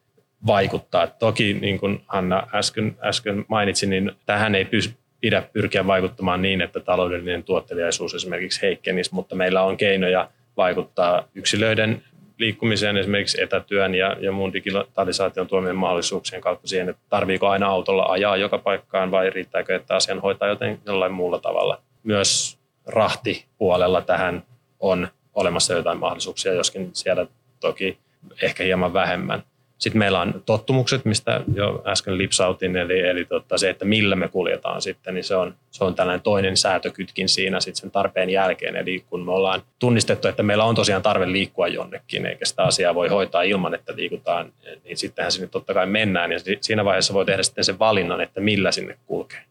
vaikuttaa. 0.47 1.07
Toki, 1.07 1.53
niin 1.53 1.79
kuin 1.79 2.03
Hanna 2.07 2.47
äsken, 2.53 2.97
äsken 3.03 3.45
mainitsi, 3.47 3.87
niin 3.87 4.11
tähän 4.25 4.55
ei 4.55 4.65
pysy, 4.65 4.93
pidä 5.21 5.41
pyrkiä 5.53 5.87
vaikuttamaan 5.87 6.41
niin, 6.41 6.61
että 6.61 6.79
taloudellinen 6.79 7.43
tuottelijaisuus 7.43 8.13
esimerkiksi 8.13 8.61
heikkenisi, 8.61 9.13
mutta 9.13 9.35
meillä 9.35 9.61
on 9.61 9.77
keinoja 9.77 10.29
vaikuttaa 10.57 11.27
yksilöiden 11.35 12.03
liikkumiseen 12.37 12.97
esimerkiksi 12.97 13.41
etätyön 13.41 13.95
ja, 13.95 14.17
ja 14.19 14.31
muun 14.31 14.53
digitalisaation 14.53 15.47
tuomien 15.47 15.75
mahdollisuuksien 15.75 16.41
kautta 16.41 16.67
siihen, 16.67 16.89
että 16.89 17.01
tarviiko 17.09 17.47
aina 17.47 17.67
autolla 17.67 18.03
ajaa 18.03 18.37
joka 18.37 18.57
paikkaan 18.57 19.11
vai 19.11 19.29
riittääkö, 19.29 19.75
että 19.75 19.95
asian 19.95 20.19
hoitaa 20.19 20.47
joten 20.47 20.79
jollain 20.85 21.11
muulla 21.11 21.39
tavalla. 21.39 21.81
Myös 22.03 22.59
rahtipuolella 22.85 24.01
tähän 24.01 24.43
on 24.79 25.07
olemassa 25.33 25.73
jotain 25.73 25.97
mahdollisuuksia, 25.97 26.53
joskin 26.53 26.89
siellä 26.93 27.25
toki 27.59 27.97
ehkä 28.41 28.63
hieman 28.63 28.93
vähemmän. 28.93 29.43
Sitten 29.81 29.99
meillä 29.99 30.21
on 30.21 30.43
tottumukset, 30.45 31.05
mistä 31.05 31.41
jo 31.53 31.83
äsken 31.87 32.17
lipsautin, 32.17 32.77
eli, 32.77 32.99
eli 32.99 33.25
totta, 33.25 33.57
se, 33.57 33.69
että 33.69 33.85
millä 33.85 34.15
me 34.15 34.27
kuljetaan 34.27 34.81
sitten, 34.81 35.13
niin 35.13 35.23
se 35.23 35.35
on, 35.35 35.55
se 35.71 35.83
on 35.83 35.95
tällainen 35.95 36.21
toinen 36.21 36.57
säätökytkin 36.57 37.29
siinä 37.29 37.59
sitten 37.59 37.81
sen 37.81 37.91
tarpeen 37.91 38.29
jälkeen. 38.29 38.75
Eli 38.75 39.05
kun 39.09 39.25
me 39.25 39.31
ollaan 39.31 39.61
tunnistettu, 39.79 40.27
että 40.27 40.43
meillä 40.43 40.63
on 40.63 40.75
tosiaan 40.75 41.01
tarve 41.01 41.31
liikkua 41.31 41.67
jonnekin, 41.67 42.25
eikä 42.25 42.45
sitä 42.45 42.63
asiaa 42.63 42.95
voi 42.95 43.07
hoitaa 43.07 43.41
ilman, 43.41 43.73
että 43.73 43.93
liikutaan, 43.95 44.53
niin 44.83 44.97
sittenhän 44.97 45.31
sinne 45.31 45.47
totta 45.47 45.73
kai 45.73 45.87
mennään. 45.87 46.31
Ja 46.31 46.39
siinä 46.61 46.85
vaiheessa 46.85 47.13
voi 47.13 47.25
tehdä 47.25 47.43
sitten 47.43 47.63
sen 47.63 47.79
valinnan, 47.79 48.21
että 48.21 48.41
millä 48.41 48.71
sinne 48.71 48.97
kulkee 49.05 49.43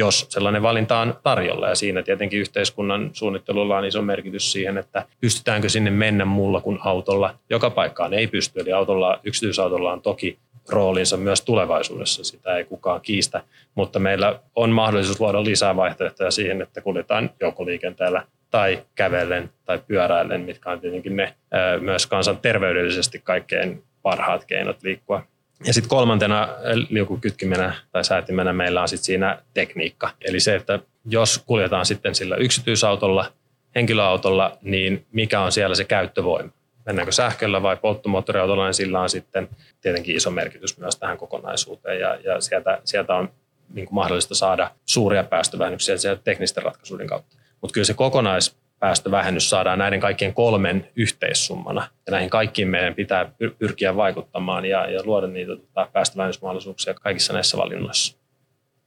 jos 0.00 0.26
sellainen 0.28 0.62
valinta 0.62 0.98
on 0.98 1.14
tarjolla. 1.22 1.68
Ja 1.68 1.74
siinä 1.74 2.02
tietenkin 2.02 2.40
yhteiskunnan 2.40 3.10
suunnittelulla 3.12 3.78
on 3.78 3.84
iso 3.84 4.02
merkitys 4.02 4.52
siihen, 4.52 4.78
että 4.78 5.06
pystytäänkö 5.20 5.68
sinne 5.68 5.90
mennä 5.90 6.24
muulla 6.24 6.60
kuin 6.60 6.78
autolla. 6.84 7.34
Joka 7.50 7.70
paikkaan 7.70 8.14
ei 8.14 8.26
pysty, 8.26 8.60
eli 8.60 8.72
autolla, 8.72 9.20
yksityisautolla 9.24 9.92
on 9.92 10.02
toki 10.02 10.38
roolinsa 10.68 11.16
myös 11.16 11.40
tulevaisuudessa, 11.40 12.24
sitä 12.24 12.56
ei 12.56 12.64
kukaan 12.64 13.00
kiistä, 13.00 13.42
mutta 13.74 13.98
meillä 13.98 14.40
on 14.56 14.70
mahdollisuus 14.70 15.20
luoda 15.20 15.44
lisää 15.44 15.76
vaihtoehtoja 15.76 16.30
siihen, 16.30 16.62
että 16.62 16.80
kuljetaan 16.80 17.30
joukkoliikenteellä 17.40 18.22
tai 18.50 18.82
kävellen 18.94 19.50
tai 19.64 19.78
pyöräillen, 19.86 20.40
mitkä 20.40 20.70
on 20.70 20.80
tietenkin 20.80 21.16
ne 21.16 21.34
myös 21.80 22.06
kansan 22.06 22.38
terveydellisesti 22.38 23.20
kaikkein 23.24 23.82
parhaat 24.02 24.44
keinot 24.44 24.82
liikkua 24.82 25.22
ja 25.64 25.74
sitten 25.74 25.88
kolmantena 25.90 26.48
liukukytkimenä 26.88 27.74
tai 27.92 28.04
säätimenä 28.04 28.52
meillä 28.52 28.82
on 28.82 28.88
sitten 28.88 29.04
siinä 29.04 29.38
tekniikka. 29.54 30.10
Eli 30.20 30.40
se, 30.40 30.54
että 30.54 30.78
jos 31.04 31.42
kuljetaan 31.46 31.86
sitten 31.86 32.14
sillä 32.14 32.36
yksityisautolla, 32.36 33.32
henkilöautolla, 33.74 34.58
niin 34.62 35.06
mikä 35.12 35.40
on 35.40 35.52
siellä 35.52 35.74
se 35.74 35.84
käyttövoima? 35.84 36.50
Mennäänkö 36.86 37.12
sähköllä 37.12 37.62
vai 37.62 37.76
polttomoottoriautolla, 37.76 38.64
niin 38.64 38.74
sillä 38.74 39.00
on 39.00 39.10
sitten 39.10 39.48
tietenkin 39.80 40.16
iso 40.16 40.30
merkitys 40.30 40.78
myös 40.78 40.96
tähän 40.96 41.18
kokonaisuuteen. 41.18 42.00
Ja, 42.00 42.18
ja 42.24 42.40
sieltä, 42.40 42.80
sieltä 42.84 43.14
on 43.14 43.32
niin 43.74 43.86
kuin 43.86 43.94
mahdollista 43.94 44.34
saada 44.34 44.70
suuria 44.86 45.24
päästövähennyksiä 45.24 45.96
teknisten 46.24 46.62
ratkaisuiden 46.62 47.06
kautta. 47.06 47.36
Mutta 47.60 47.74
kyllä 47.74 47.84
se 47.84 47.94
kokonais 47.94 48.56
päästövähennys 48.80 49.50
saadaan 49.50 49.78
näiden 49.78 50.00
kaikkien 50.00 50.34
kolmen 50.34 50.88
yhteissummana. 50.96 51.88
Ja 52.06 52.10
näihin 52.10 52.30
kaikkiin 52.30 52.68
meidän 52.68 52.94
pitää 52.94 53.32
pyrkiä 53.58 53.96
vaikuttamaan 53.96 54.64
ja, 54.64 54.90
ja 54.90 55.00
luoda 55.04 55.26
niitä 55.26 55.56
tota, 55.56 55.88
päästövähennysmahdollisuuksia 55.92 56.94
kaikissa 56.94 57.32
näissä 57.32 57.56
valinnoissa. 57.56 58.20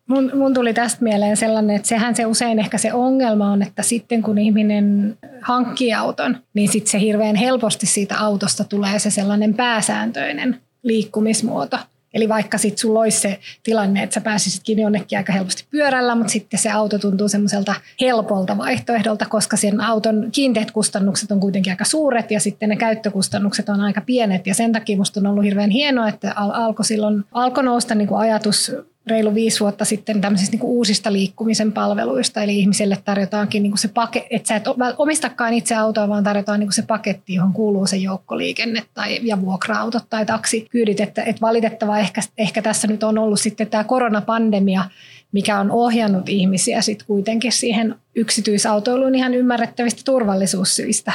Mun, 0.08 0.32
mun 0.34 0.54
tuli 0.54 0.74
tästä 0.74 1.04
mieleen 1.04 1.38
sellainen, 1.38 1.76
että 1.76 1.88
sehän 1.88 2.16
se 2.16 2.26
usein 2.26 2.60
ehkä 2.60 2.78
se 2.78 2.94
ongelma 2.94 3.52
on, 3.52 3.62
että 3.62 3.84
sitten 3.84 4.22
kun 4.22 4.38
ihminen 4.38 5.18
hankkii 5.42 5.94
auton, 5.94 6.38
niin 6.54 6.70
sitten 6.70 6.92
se 6.92 7.00
hirveän 7.00 7.36
helposti 7.36 7.86
siitä 7.86 8.20
autosta 8.20 8.64
tulee 8.64 9.00
se 9.00 9.10
sellainen 9.10 9.54
pääsääntöinen 9.54 10.62
liikkumismuoto. 10.84 11.78
Eli 12.14 12.30
vaikka 12.30 12.58
sitten 12.58 12.78
sulla 12.78 13.00
olisi 13.00 13.20
se 13.20 13.40
tilanne, 13.64 14.04
että 14.04 14.14
sä 14.14 14.22
pääsisitkin 14.22 14.80
jonnekin 14.80 15.18
aika 15.18 15.34
helposti 15.34 15.66
pyörällä, 15.70 16.16
mutta 16.16 16.32
sitten 16.32 16.60
se 16.60 16.72
auto 16.72 17.00
tuntuu 17.00 17.30
semmoiselta 17.30 17.76
helpolta 18.02 18.58
vaihtoehdolta, 18.58 19.26
koska 19.26 19.58
sen 19.58 19.82
auton 19.82 20.30
kiinteät 20.32 20.72
kustannukset 20.72 21.32
on 21.32 21.40
kuitenkin 21.40 21.74
aika 21.74 21.86
suuret 21.86 22.32
ja 22.32 22.40
sitten 22.40 22.70
ne 22.70 22.76
käyttökustannukset 22.76 23.70
on 23.70 23.82
aika 23.82 24.02
pienet. 24.02 24.48
Ja 24.48 24.56
sen 24.56 24.72
takia 24.72 24.98
musta 24.98 25.20
on 25.20 25.28
ollut 25.28 25.44
hirveän 25.44 25.70
hienoa, 25.70 26.08
että 26.08 26.34
alkoi 26.36 26.86
silloin 26.86 27.24
alkoi 27.32 27.64
nousta 27.64 27.96
niin 27.96 28.08
kuin 28.08 28.20
ajatus 28.20 28.76
reilu 29.08 29.36
viisi 29.36 29.60
vuotta 29.60 29.86
sitten 29.86 30.22
tämmöisistä 30.22 30.58
niin 30.58 30.64
uusista 30.64 31.14
liikkumisen 31.14 31.72
palveluista, 31.72 32.44
eli 32.44 32.60
ihmiselle 32.60 32.98
tarjotaankin 33.06 33.64
niin 33.64 33.78
se 33.78 33.88
paketti, 33.88 34.36
että 34.36 34.48
sä 34.48 34.56
et 34.56 34.64
omistakaan 34.98 35.54
itse 35.54 35.76
autoa, 35.76 36.08
vaan 36.10 36.24
tarjotaan 36.24 36.60
niin 36.60 36.72
se 36.72 36.82
paketti, 36.82 37.34
johon 37.34 37.54
kuuluu 37.54 37.88
se 37.88 37.98
joukkoliikenne 37.98 38.84
tai, 38.94 39.20
ja 39.24 39.42
vuokra-autot 39.42 40.04
tai 40.10 40.26
taksikyydit, 40.26 41.00
että, 41.00 41.24
että 41.24 41.42
valitettavaa 41.42 42.00
ehkä, 42.00 42.22
ehkä 42.38 42.62
tässä 42.62 42.88
nyt 42.88 43.04
on 43.04 43.18
ollut 43.18 43.40
sitten 43.40 43.68
tämä 43.68 43.84
koronapandemia, 43.84 44.84
mikä 45.32 45.60
on 45.60 45.72
ohjannut 45.72 46.30
ihmisiä 46.30 46.82
sitten 46.82 47.08
kuitenkin 47.08 47.52
siihen 47.52 47.96
yksityisautoiluun 48.16 49.16
ihan 49.16 49.34
ymmärrettävistä 49.34 50.02
turvallisuussyistä. 50.06 51.14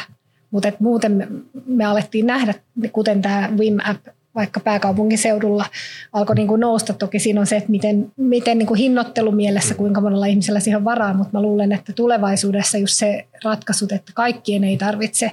Mutta 0.50 0.72
muuten 0.78 1.12
me, 1.12 1.28
me 1.66 1.84
alettiin 1.84 2.26
nähdä, 2.26 2.54
kuten 2.92 3.22
tämä 3.22 3.48
WIM-app 3.56 4.17
vaikka 4.38 4.60
pääkaupunkiseudulla 4.60 5.66
alkoi 6.12 6.36
niin 6.36 6.48
kuin 6.48 6.60
nousta. 6.60 6.92
Toki 6.92 7.18
siinä 7.18 7.40
on 7.40 7.46
se, 7.46 7.56
että 7.56 7.70
miten, 7.70 8.12
miten 8.16 8.58
niin 8.58 8.66
kuin 8.66 8.78
hinnoittelumielessä, 8.78 9.74
kuinka 9.74 10.00
monella 10.00 10.26
ihmisellä 10.26 10.60
siihen 10.60 10.76
on 10.76 10.84
varaa, 10.84 11.14
mutta 11.14 11.38
mä 11.38 11.42
luulen, 11.42 11.72
että 11.72 11.92
tulevaisuudessa 11.92 12.78
just 12.78 12.94
se 12.96 13.26
ratkaisut, 13.44 13.92
että 13.92 14.12
kaikkien 14.14 14.64
ei 14.64 14.76
tarvitse 14.76 15.30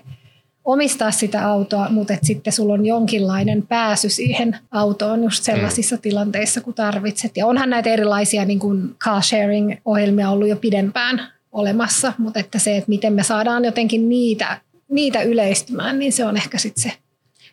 omistaa 0.66 1.12
sitä 1.12 1.47
autoa, 1.47 1.89
mutta 1.89 2.14
että 2.14 2.26
sitten 2.26 2.53
sulla 2.53 2.74
on 2.74 2.86
jonkinlainen 2.86 3.68
pääsy 3.68 4.10
siihen 4.10 4.58
autoon 4.72 5.24
just 5.24 5.43
sellaisissa 5.43 5.95
mm. 5.95 6.01
tilanteissa, 6.01 6.62
kun 6.62 6.74
tarvitset. 6.74 7.38
Ja 7.38 7.47
onhan 7.47 7.70
näitä 7.70 7.89
erilaisia 7.89 8.45
niin 8.45 8.60
kuin 8.60 8.95
car 9.03 9.22
sharing-ohjelmia 9.24 10.30
ollut 10.30 10.47
jo 10.47 10.56
pidempään 10.56 11.28
olemassa, 11.51 12.14
mutta 12.18 12.39
että 12.39 12.60
se, 12.60 12.78
että 12.78 12.89
miten 12.89 13.14
me 13.14 13.24
saadaan 13.24 13.66
jotenkin 13.66 14.10
niitä, 14.10 14.62
niitä 14.89 15.22
yleistymään, 15.22 15.99
niin 15.99 16.14
se 16.14 16.26
on 16.26 16.38
ehkä 16.38 16.58
sitten 16.58 16.84
se 16.84 16.91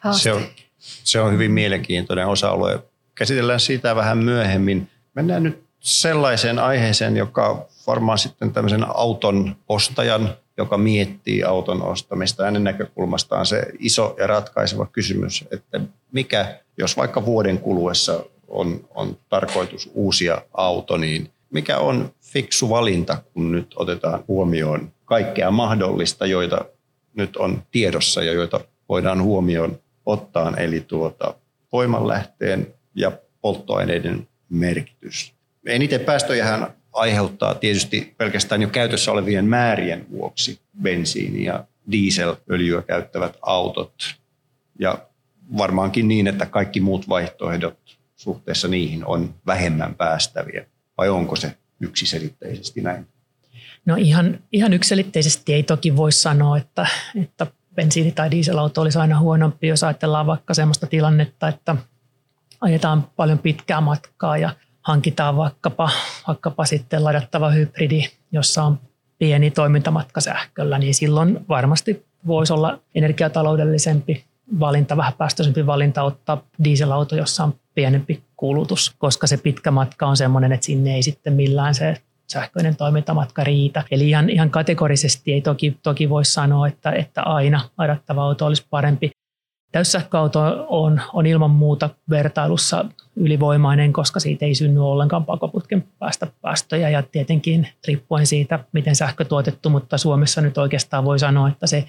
haaste. 0.01 0.23
Se 0.23 0.33
on, 0.33 0.43
se 1.05 1.21
on 1.21 1.33
hyvin 1.33 1.51
mielenkiintoinen 1.51 2.27
osa-alue. 2.27 2.83
Käsitellään 3.15 3.61
sitä 3.61 3.97
vähän 3.97 4.19
myöhemmin. 4.19 4.89
Mennään 5.15 5.43
nyt 5.43 5.63
sellaiseen 5.81 6.59
aiheeseen, 6.59 7.17
joka 7.17 7.67
varmaan 7.87 8.19
sitten 8.19 8.53
tämmöisen 8.53 8.85
auton 8.89 9.57
ostajan, 9.69 10.37
joka 10.57 10.79
miettii 10.79 11.45
auton 11.45 11.83
ostamista, 11.83 12.45
hänen 12.45 12.65
näkökulmastaan 12.65 13.47
se 13.47 13.67
iso 13.79 14.17
ja 14.19 14.27
ratkaiseva 14.27 14.87
kysymys, 14.87 15.45
että 15.51 15.81
mikä, 16.13 16.61
jos 16.79 16.97
vaikka 16.97 17.25
vuoden 17.25 17.59
kuluessa 17.59 18.25
on, 18.49 18.89
on 18.95 19.17
tarkoitus 19.29 19.91
uusia 19.95 20.43
auto, 20.53 20.97
niin 20.97 21.31
mikä 21.51 21.79
on 21.79 22.13
fiksu 22.21 22.71
valinta, 22.71 23.23
kun 23.33 23.53
nyt 23.53 23.75
otetaan 23.77 24.25
huomioon 24.29 24.93
kaikkea 25.05 25.51
mahdollista, 25.51 26.27
joita 26.27 26.65
nyt 27.15 27.37
on 27.37 27.63
tiedossa 27.71 28.23
ja 28.23 28.33
joita 28.33 28.61
voidaan 28.89 29.23
huomioon 29.23 29.79
ottaa, 30.07 30.57
eli 30.57 30.81
tuota, 30.81 31.35
voimanlähteen 31.73 32.75
ja 32.95 33.13
polttoaineiden 33.41 34.29
merkitys. 34.49 35.35
Eniten 35.67 36.01
päästöjähän 36.01 36.75
aiheuttaa 36.93 37.55
tietysti 37.55 38.15
pelkästään 38.19 38.63
jo 38.63 38.69
käytössä 38.69 39.13
olevien 39.13 39.45
määrien 39.45 40.07
vuoksi 40.11 40.61
bensiini- 40.83 41.45
ja 41.45 41.65
dieselöljyä 41.91 42.83
käyttävät 42.83 43.37
autot. 43.43 43.95
Ja 44.79 44.99
varmaankin 45.59 46.09
niin, 46.09 46.27
että 46.27 46.47
kaikki 46.47 46.81
muut 46.81 47.09
vaihtoehdot 47.09 47.79
suhteessa 48.17 48.69
niihin 48.69 49.07
on 49.07 49.35
vähemmän 49.47 49.95
päästäviä. 49.95 50.67
Vai 50.99 51.09
onko 51.09 51.37
se 51.37 51.57
yksiselitteisesti 51.81 52.81
näin? 52.81 53.07
No 53.87 53.97
ihan, 53.97 54.39
ihan 54.53 54.73
yksiselitteisesti 54.73 55.55
ei 55.55 55.63
toki 55.63 55.97
voi 55.97 56.13
sanoa, 56.13 56.57
että, 56.59 56.87
että 57.23 57.47
bensiini- 57.81 58.13
tai 58.13 58.31
dieselauto 58.31 58.81
olisi 58.81 58.99
aina 58.99 59.19
huonompi, 59.19 59.67
jos 59.67 59.85
ajatellaan 59.85 60.27
vaikka 60.27 60.55
sellaista 60.55 60.87
tilannetta, 60.87 61.49
että 61.49 61.77
ajetaan 62.61 63.07
paljon 63.17 63.39
pitkää 63.39 63.81
matkaa 63.81 64.39
ja 64.39 64.51
hankitaan 64.83 65.37
vaikkapa, 65.37 65.91
vaikkapa 66.27 66.65
sitten 66.65 67.05
ladattava 67.05 67.51
hybridi, 67.51 68.05
jossa 68.33 68.63
on 68.63 68.79
pieni 69.19 69.51
toimintamatka 69.51 70.21
sähköllä, 70.21 70.79
niin 70.79 70.95
silloin 70.95 71.45
varmasti 71.49 72.07
voisi 72.27 72.53
olla 72.53 72.79
energiataloudellisempi 72.95 74.25
valinta, 74.61 74.97
vähän 74.97 75.13
päästöisempi 75.19 75.67
valinta 75.67 76.03
ottaa 76.03 76.43
dieselauto, 76.65 77.17
jossa 77.17 77.45
on 77.45 77.55
pienempi 77.75 78.23
kulutus, 78.37 78.95
koska 78.99 79.27
se 79.27 79.37
pitkä 79.37 79.71
matka 79.71 80.07
on 80.07 80.17
sellainen, 80.17 80.53
että 80.53 80.67
sinne 80.67 80.95
ei 80.95 81.03
sitten 81.03 81.33
millään 81.33 81.75
se 81.75 82.03
sähköinen 82.33 82.77
toimintamatka 82.77 83.45
riitä. 83.45 83.85
Eli 83.91 84.09
ihan, 84.09 84.31
ihan 84.31 84.51
kategorisesti 84.51 85.33
ei 85.33 85.41
toki, 85.41 85.79
toki 85.83 86.09
voi 86.09 86.25
sanoa, 86.25 86.69
että, 86.69 86.93
että 86.93 87.23
aina 87.23 87.61
ladattava 87.79 88.25
auto 88.25 88.47
olisi 88.47 88.67
parempi. 88.71 89.11
Täyssähköauto 89.73 90.67
on, 90.69 91.01
on 91.13 91.27
ilman 91.27 91.51
muuta 91.51 91.91
vertailussa 92.11 92.85
ylivoimainen, 93.17 93.93
koska 93.93 94.21
siitä 94.21 94.47
ei 94.47 94.55
synny 94.55 94.87
ollenkaan 94.87 95.25
pakoputken 95.25 95.85
päästä 95.99 96.27
päästöjä 96.43 96.89
ja 96.89 97.03
tietenkin 97.03 97.69
riippuen 97.87 98.27
siitä, 98.27 98.59
miten 98.73 98.97
sähkö 98.97 99.25
tuotettu, 99.25 99.71
mutta 99.71 99.99
Suomessa 99.99 100.41
nyt 100.41 100.59
oikeastaan 100.59 101.05
voi 101.05 101.19
sanoa, 101.19 101.49
että 101.49 101.67
se 101.67 101.85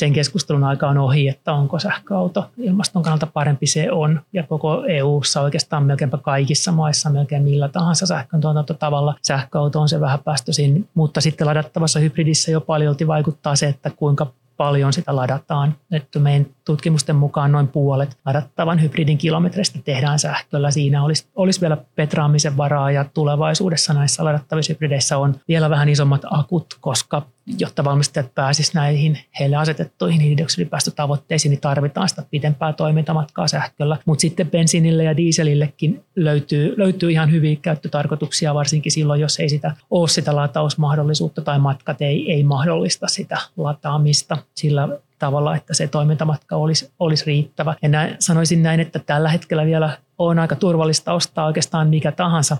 sen 0.00 0.12
keskustelun 0.12 0.64
aika 0.64 0.88
on 0.88 0.98
ohi, 0.98 1.28
että 1.28 1.52
onko 1.52 1.78
sähköauto 1.78 2.50
ilmaston 2.58 3.02
kannalta 3.02 3.26
parempi 3.26 3.66
se 3.66 3.92
on. 3.92 4.20
Ja 4.32 4.42
koko 4.42 4.84
EU-ssa 4.88 5.40
oikeastaan 5.40 5.84
melkeinpä 5.84 6.18
kaikissa 6.18 6.72
maissa, 6.72 7.10
melkein 7.10 7.42
millä 7.42 7.68
tahansa 7.68 8.06
sähkön 8.06 8.40
tuotantotavalla 8.40 9.14
sähköauto 9.22 9.80
on 9.80 9.88
se 9.88 10.00
vähäpäästöisin, 10.00 10.88
mutta 10.94 11.20
sitten 11.20 11.46
ladattavassa 11.46 11.98
hybridissä 12.00 12.50
jo 12.50 12.60
paljolti 12.60 13.06
vaikuttaa 13.06 13.56
se, 13.56 13.68
että 13.68 13.90
kuinka 13.90 14.26
paljon 14.56 14.92
sitä 14.92 15.16
ladataan. 15.16 15.74
Että 15.92 16.18
meidän 16.18 16.46
tutkimusten 16.70 17.16
mukaan 17.16 17.52
noin 17.52 17.68
puolet 17.68 18.16
ladattavan 18.26 18.82
hybridin 18.82 19.18
kilometreistä 19.18 19.78
tehdään 19.84 20.18
sähköllä. 20.18 20.70
Siinä 20.70 21.04
olisi, 21.04 21.28
olisi 21.34 21.60
vielä 21.60 21.76
petraamisen 21.94 22.56
varaa 22.56 22.90
ja 22.90 23.04
tulevaisuudessa 23.04 23.94
näissä 23.94 24.24
ladattavissa 24.24 24.72
hybrideissä 24.72 25.18
on 25.18 25.34
vielä 25.48 25.70
vähän 25.70 25.88
isommat 25.88 26.22
akut, 26.30 26.66
koska 26.80 27.22
jotta 27.58 27.84
valmistajat 27.84 28.34
pääsisivät 28.34 28.74
näihin 28.74 29.18
heille 29.40 29.56
asetettuihin 29.56 30.20
hiilidioksidipäästötavoitteisiin, 30.20 31.50
niin 31.50 31.60
tarvitaan 31.60 32.08
sitä 32.08 32.22
pitempää 32.30 32.72
toimintamatkaa 32.72 33.48
sähköllä. 33.48 33.96
Mutta 34.04 34.20
sitten 34.20 34.50
bensiinille 34.50 35.04
ja 35.04 35.16
dieselillekin 35.16 36.04
löytyy, 36.16 36.74
löytyy 36.76 37.10
ihan 37.10 37.30
hyviä 37.30 37.56
käyttötarkoituksia, 37.62 38.54
varsinkin 38.54 38.92
silloin, 38.92 39.20
jos 39.20 39.40
ei 39.40 39.48
sitä 39.48 39.76
ole 39.90 40.08
sitä 40.08 40.36
latausmahdollisuutta 40.36 41.42
tai 41.42 41.58
matkat 41.58 42.02
ei, 42.02 42.32
ei 42.32 42.44
mahdollista 42.44 43.06
sitä 43.08 43.38
lataamista 43.56 44.36
sillä 44.54 44.88
tavalla, 45.20 45.56
että 45.56 45.74
se 45.74 45.88
toimintamatka 45.88 46.56
olisi, 46.56 46.92
olisi 46.98 47.24
riittävä. 47.26 47.74
Ja 47.82 47.88
näin, 47.88 48.16
sanoisin 48.18 48.62
näin, 48.62 48.80
että 48.80 48.98
tällä 48.98 49.28
hetkellä 49.28 49.66
vielä 49.66 49.98
on 50.18 50.38
aika 50.38 50.56
turvallista 50.56 51.12
ostaa 51.12 51.46
oikeastaan 51.46 51.88
mikä 51.88 52.12
tahansa 52.12 52.56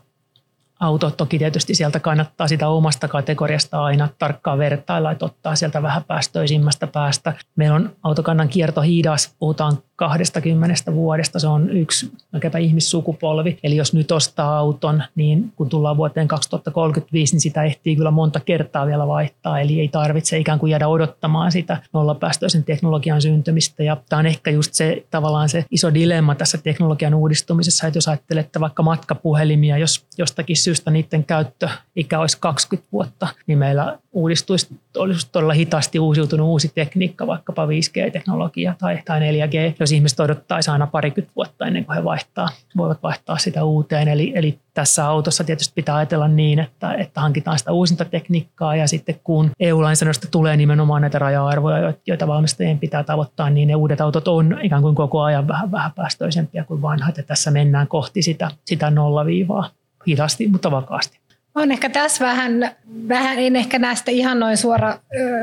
auto. 0.81 1.11
Toki 1.11 1.39
tietysti 1.39 1.75
sieltä 1.75 2.01
kannattaa 2.01 2.49
sitä 2.49 2.69
omasta 2.69 3.09
kategoriasta 3.09 3.85
aina 3.85 4.09
tarkkaan 4.19 4.59
vertailla, 4.59 5.11
että 5.11 5.25
ottaa 5.25 5.57
sieltä 5.57 5.83
vähän 5.83 6.05
päästöisimmästä 6.05 6.87
päästä. 6.87 7.33
Meillä 7.57 7.77
on 7.77 7.97
autokannan 8.03 8.49
kierto 8.49 8.81
hidas, 8.81 9.35
puhutaan 9.39 9.79
20 10.01 10.93
vuodesta, 10.95 11.39
se 11.39 11.47
on 11.47 11.71
yksi 11.71 12.13
melkeinpä 12.33 12.59
ihmissukupolvi. 12.59 13.59
Eli 13.63 13.77
jos 13.77 13.95
nyt 13.95 14.13
ostaa 14.13 14.59
auton, 14.59 15.03
niin 15.15 15.53
kun 15.57 15.69
tullaan 15.69 15.97
vuoteen 15.97 16.29
2035, 16.29 17.35
niin 17.35 17.41
sitä 17.41 17.63
ehtii 17.63 17.97
kyllä 17.97 18.11
monta 18.11 18.41
kertaa 18.41 18.87
vielä 18.87 19.07
vaihtaa. 19.07 19.61
Eli 19.61 19.81
ei 19.81 19.89
tarvitse 19.89 20.39
ikään 20.39 20.59
kuin 20.59 20.71
jäädä 20.71 20.89
odottamaan 20.89 21.53
sitä 21.53 21.77
nollapäästöisen 21.93 22.65
teknologian 22.65 23.23
syntymistä. 23.23 23.83
Ja 23.83 23.97
tämä 24.09 24.21
on 24.21 24.27
ehkä 24.27 24.51
just 24.51 24.75
se 24.75 25.05
tavallaan 25.11 25.49
se 25.49 25.65
iso 25.71 25.95
dilemma 25.95 26.35
tässä 26.35 26.59
teknologian 26.59 27.15
uudistumisessa, 27.15 27.87
että 27.87 27.97
jos 27.97 28.09
ajattelette 28.09 28.61
vaikka 28.61 28.83
matkapuhelimia, 28.83 29.79
jos 29.79 30.07
jostakin 30.19 30.57
syystä 30.57 30.91
niiden 30.91 31.25
käyttöikä 31.25 32.19
olisi 32.21 32.39
20 32.41 32.89
vuotta, 32.93 33.29
niin 33.47 33.59
meillä 33.59 33.99
uudistuisi, 34.13 34.81
olisi 34.97 35.29
todella 35.33 35.53
hitaasti 35.53 35.99
uusiutunut 35.99 36.49
uusi 36.49 36.73
tekniikka, 36.75 37.27
vaikkapa 37.27 37.67
5G-teknologia 37.67 38.75
tai, 38.79 38.99
tai 39.05 39.21
4G, 39.21 39.75
jos 39.81 39.93
ihmiset 39.93 40.21
odottaisi 40.21 40.71
aina 40.71 40.87
parikymmentä 40.87 41.33
vuotta 41.37 41.67
ennen 41.67 41.85
kuin 41.85 41.97
he 41.97 42.05
vaihtaa, 42.05 42.49
voivat 42.77 43.03
vaihtaa 43.03 43.39
sitä 43.39 43.65
uuteen. 43.65 44.09
Eli, 44.09 44.33
eli 44.35 44.59
tässä 44.75 45.07
autossa 45.07 45.45
tietysti 45.45 45.73
pitää 45.75 45.97
ajatella 45.97 46.29
niin, 46.29 46.59
että, 46.59 46.95
että 46.95 47.21
hankitaan 47.21 47.59
sitä 47.59 47.73
uusinta 47.73 48.05
tekniikkaa 48.05 48.77
ja 48.77 48.89
sitten 48.89 49.21
kun 49.25 49.51
EU-lainsäädännöstä 49.61 50.29
tulee 50.31 50.57
nimenomaan 50.57 51.01
näitä 51.03 51.19
raja-arvoja, 51.19 51.93
joita 52.07 52.27
valmistajien 52.27 52.79
pitää 52.79 53.05
tavoittaa, 53.05 53.51
niin 53.51 53.69
ne 53.69 53.75
uudet 53.75 54.01
autot 54.01 54.29
on 54.29 54.59
ikään 54.63 54.83
kuin 54.83 54.95
koko 54.95 55.23
ajan 55.23 55.49
vähän, 55.49 55.73
vähän 55.73 55.93
päästöisempiä 55.93 56.65
kuin 56.65 56.83
vanhat 56.83 57.17
ja 57.17 57.23
tässä 57.23 57.51
mennään 57.51 57.89
kohti 57.89 58.23
sitä, 58.23 58.51
sitä 58.65 58.91
nollaviivaa 58.91 59.71
hitaasti, 60.09 60.49
mutta 60.49 60.71
vakaasti. 60.71 61.20
On 61.55 61.73
ehkä 61.73 61.91
tässä 61.91 62.25
vähän, 62.25 62.71
vähän 63.09 63.39
en 63.39 63.57
ehkä 63.57 63.79
näistä 63.79 64.11
ihan 64.11 64.41
noin 64.41 64.57
suora 64.57 64.99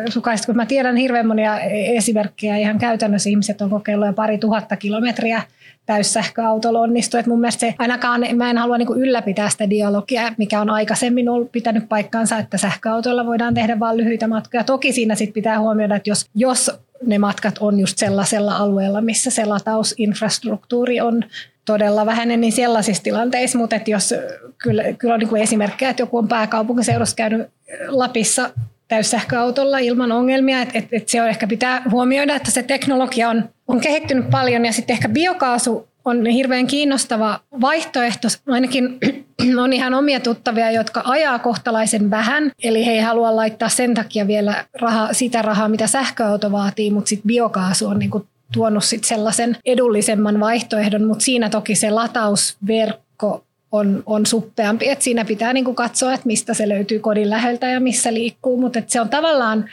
sukaisesti, 0.09 0.45
kun 0.45 0.55
mä 0.55 0.65
tiedän 0.65 0.95
hirveän 0.95 1.27
monia 1.27 1.59
esimerkkejä 1.69 2.57
ihan 2.57 2.77
käytännössä 2.77 3.29
ihmiset 3.29 3.61
on 3.61 3.69
kokeillut 3.69 4.07
jo 4.07 4.13
pari 4.13 4.37
tuhatta 4.37 4.75
kilometriä 4.75 5.41
täyssähköautolla 5.85 6.79
onnistu. 6.79 7.17
Että 7.17 7.29
mun 7.29 7.39
mielestä 7.39 7.59
se, 7.59 7.75
ainakaan 7.79 8.25
mä 8.35 8.49
en 8.49 8.57
halua 8.57 8.77
niin 8.77 8.87
kuin 8.87 9.01
ylläpitää 9.01 9.49
sitä 9.49 9.69
dialogia, 9.69 10.33
mikä 10.37 10.61
on 10.61 10.69
aikaisemmin 10.69 11.29
ollut 11.29 11.51
pitänyt 11.51 11.89
paikkansa, 11.89 12.37
että 12.37 12.57
sähköautoilla 12.57 13.25
voidaan 13.25 13.53
tehdä 13.53 13.79
vain 13.79 13.97
lyhyitä 13.97 14.27
matkoja. 14.27 14.63
Toki 14.63 14.93
siinä 14.93 15.15
sit 15.15 15.33
pitää 15.33 15.59
huomioida, 15.59 15.95
että 15.95 16.09
jos, 16.09 16.25
jos 16.35 16.71
ne 17.05 17.17
matkat 17.17 17.57
on 17.59 17.79
just 17.79 17.97
sellaisella 17.97 18.57
alueella, 18.57 19.01
missä 19.01 19.31
se 19.31 19.45
latausinfrastruktuuri 19.45 21.01
on 21.01 21.23
todella 21.67 22.05
vähäinen 22.05 22.41
niin 22.41 22.53
sellaisissa 22.53 23.03
tilanteissa, 23.03 23.57
mutta 23.57 23.75
että 23.75 23.91
jos 23.91 24.13
kyllä, 24.57 24.83
kyllä 24.93 25.13
on 25.13 25.19
niin 25.19 25.29
kuin 25.29 25.41
esimerkkejä, 25.41 25.89
että 25.89 26.03
joku 26.03 26.17
on 26.17 26.27
pääkaupunkiseudussa 26.27 27.15
käynyt 27.15 27.47
Lapissa 27.87 28.49
täyssähköautolla 28.87 29.77
ilman 29.77 30.11
ongelmia, 30.11 30.61
että 30.61 30.77
et, 30.77 30.87
et 30.91 31.09
se 31.09 31.21
on 31.21 31.27
ehkä 31.27 31.47
pitää 31.47 31.81
huomioida, 31.91 32.35
että 32.35 32.51
se 32.51 32.63
teknologia 32.63 33.29
on, 33.29 33.49
on 33.67 33.79
kehittynyt 33.79 34.29
paljon 34.29 34.65
ja 34.65 34.73
sitten 34.73 34.93
ehkä 34.93 35.09
biokaasu 35.09 35.87
on 36.05 36.25
hirveän 36.25 36.67
kiinnostava 36.67 37.39
vaihtoehto. 37.61 38.27
Ainakin 38.47 38.99
on 39.63 39.73
ihan 39.73 39.93
omia 39.93 40.19
tuttavia, 40.19 40.71
jotka 40.71 41.01
ajaa 41.05 41.39
kohtalaisen 41.39 42.09
vähän, 42.09 42.51
eli 42.63 42.85
he 42.85 42.91
ei 42.91 42.99
halua 42.99 43.35
laittaa 43.35 43.69
sen 43.69 43.93
takia 43.93 44.27
vielä 44.27 44.65
raha, 44.81 45.13
sitä 45.13 45.41
rahaa, 45.41 45.69
mitä 45.69 45.87
sähköauto 45.87 46.51
vaatii, 46.51 46.91
mutta 46.91 47.09
sitten 47.09 47.27
biokaasu 47.27 47.87
on 47.87 47.99
niinku 47.99 48.27
tuonut 48.53 48.83
sit 48.83 49.03
sellaisen 49.03 49.57
edullisemman 49.65 50.39
vaihtoehdon, 50.39 51.03
mutta 51.03 51.25
siinä 51.25 51.49
toki 51.49 51.75
se 51.75 51.89
latausverkko 51.89 53.43
on, 53.71 54.03
on 54.05 54.25
suppeampi, 54.25 54.89
että 54.89 55.03
siinä 55.03 55.25
pitää 55.25 55.53
niinku 55.53 55.73
katsoa, 55.73 56.13
että 56.13 56.27
mistä 56.27 56.53
se 56.53 56.69
löytyy 56.69 56.99
kodin 56.99 57.29
läheltä 57.29 57.67
ja 57.67 57.79
missä 57.79 58.13
liikkuu, 58.13 58.61
mutta 58.61 58.81
se 58.87 59.01
on 59.01 59.09
tavallaan 59.09 59.69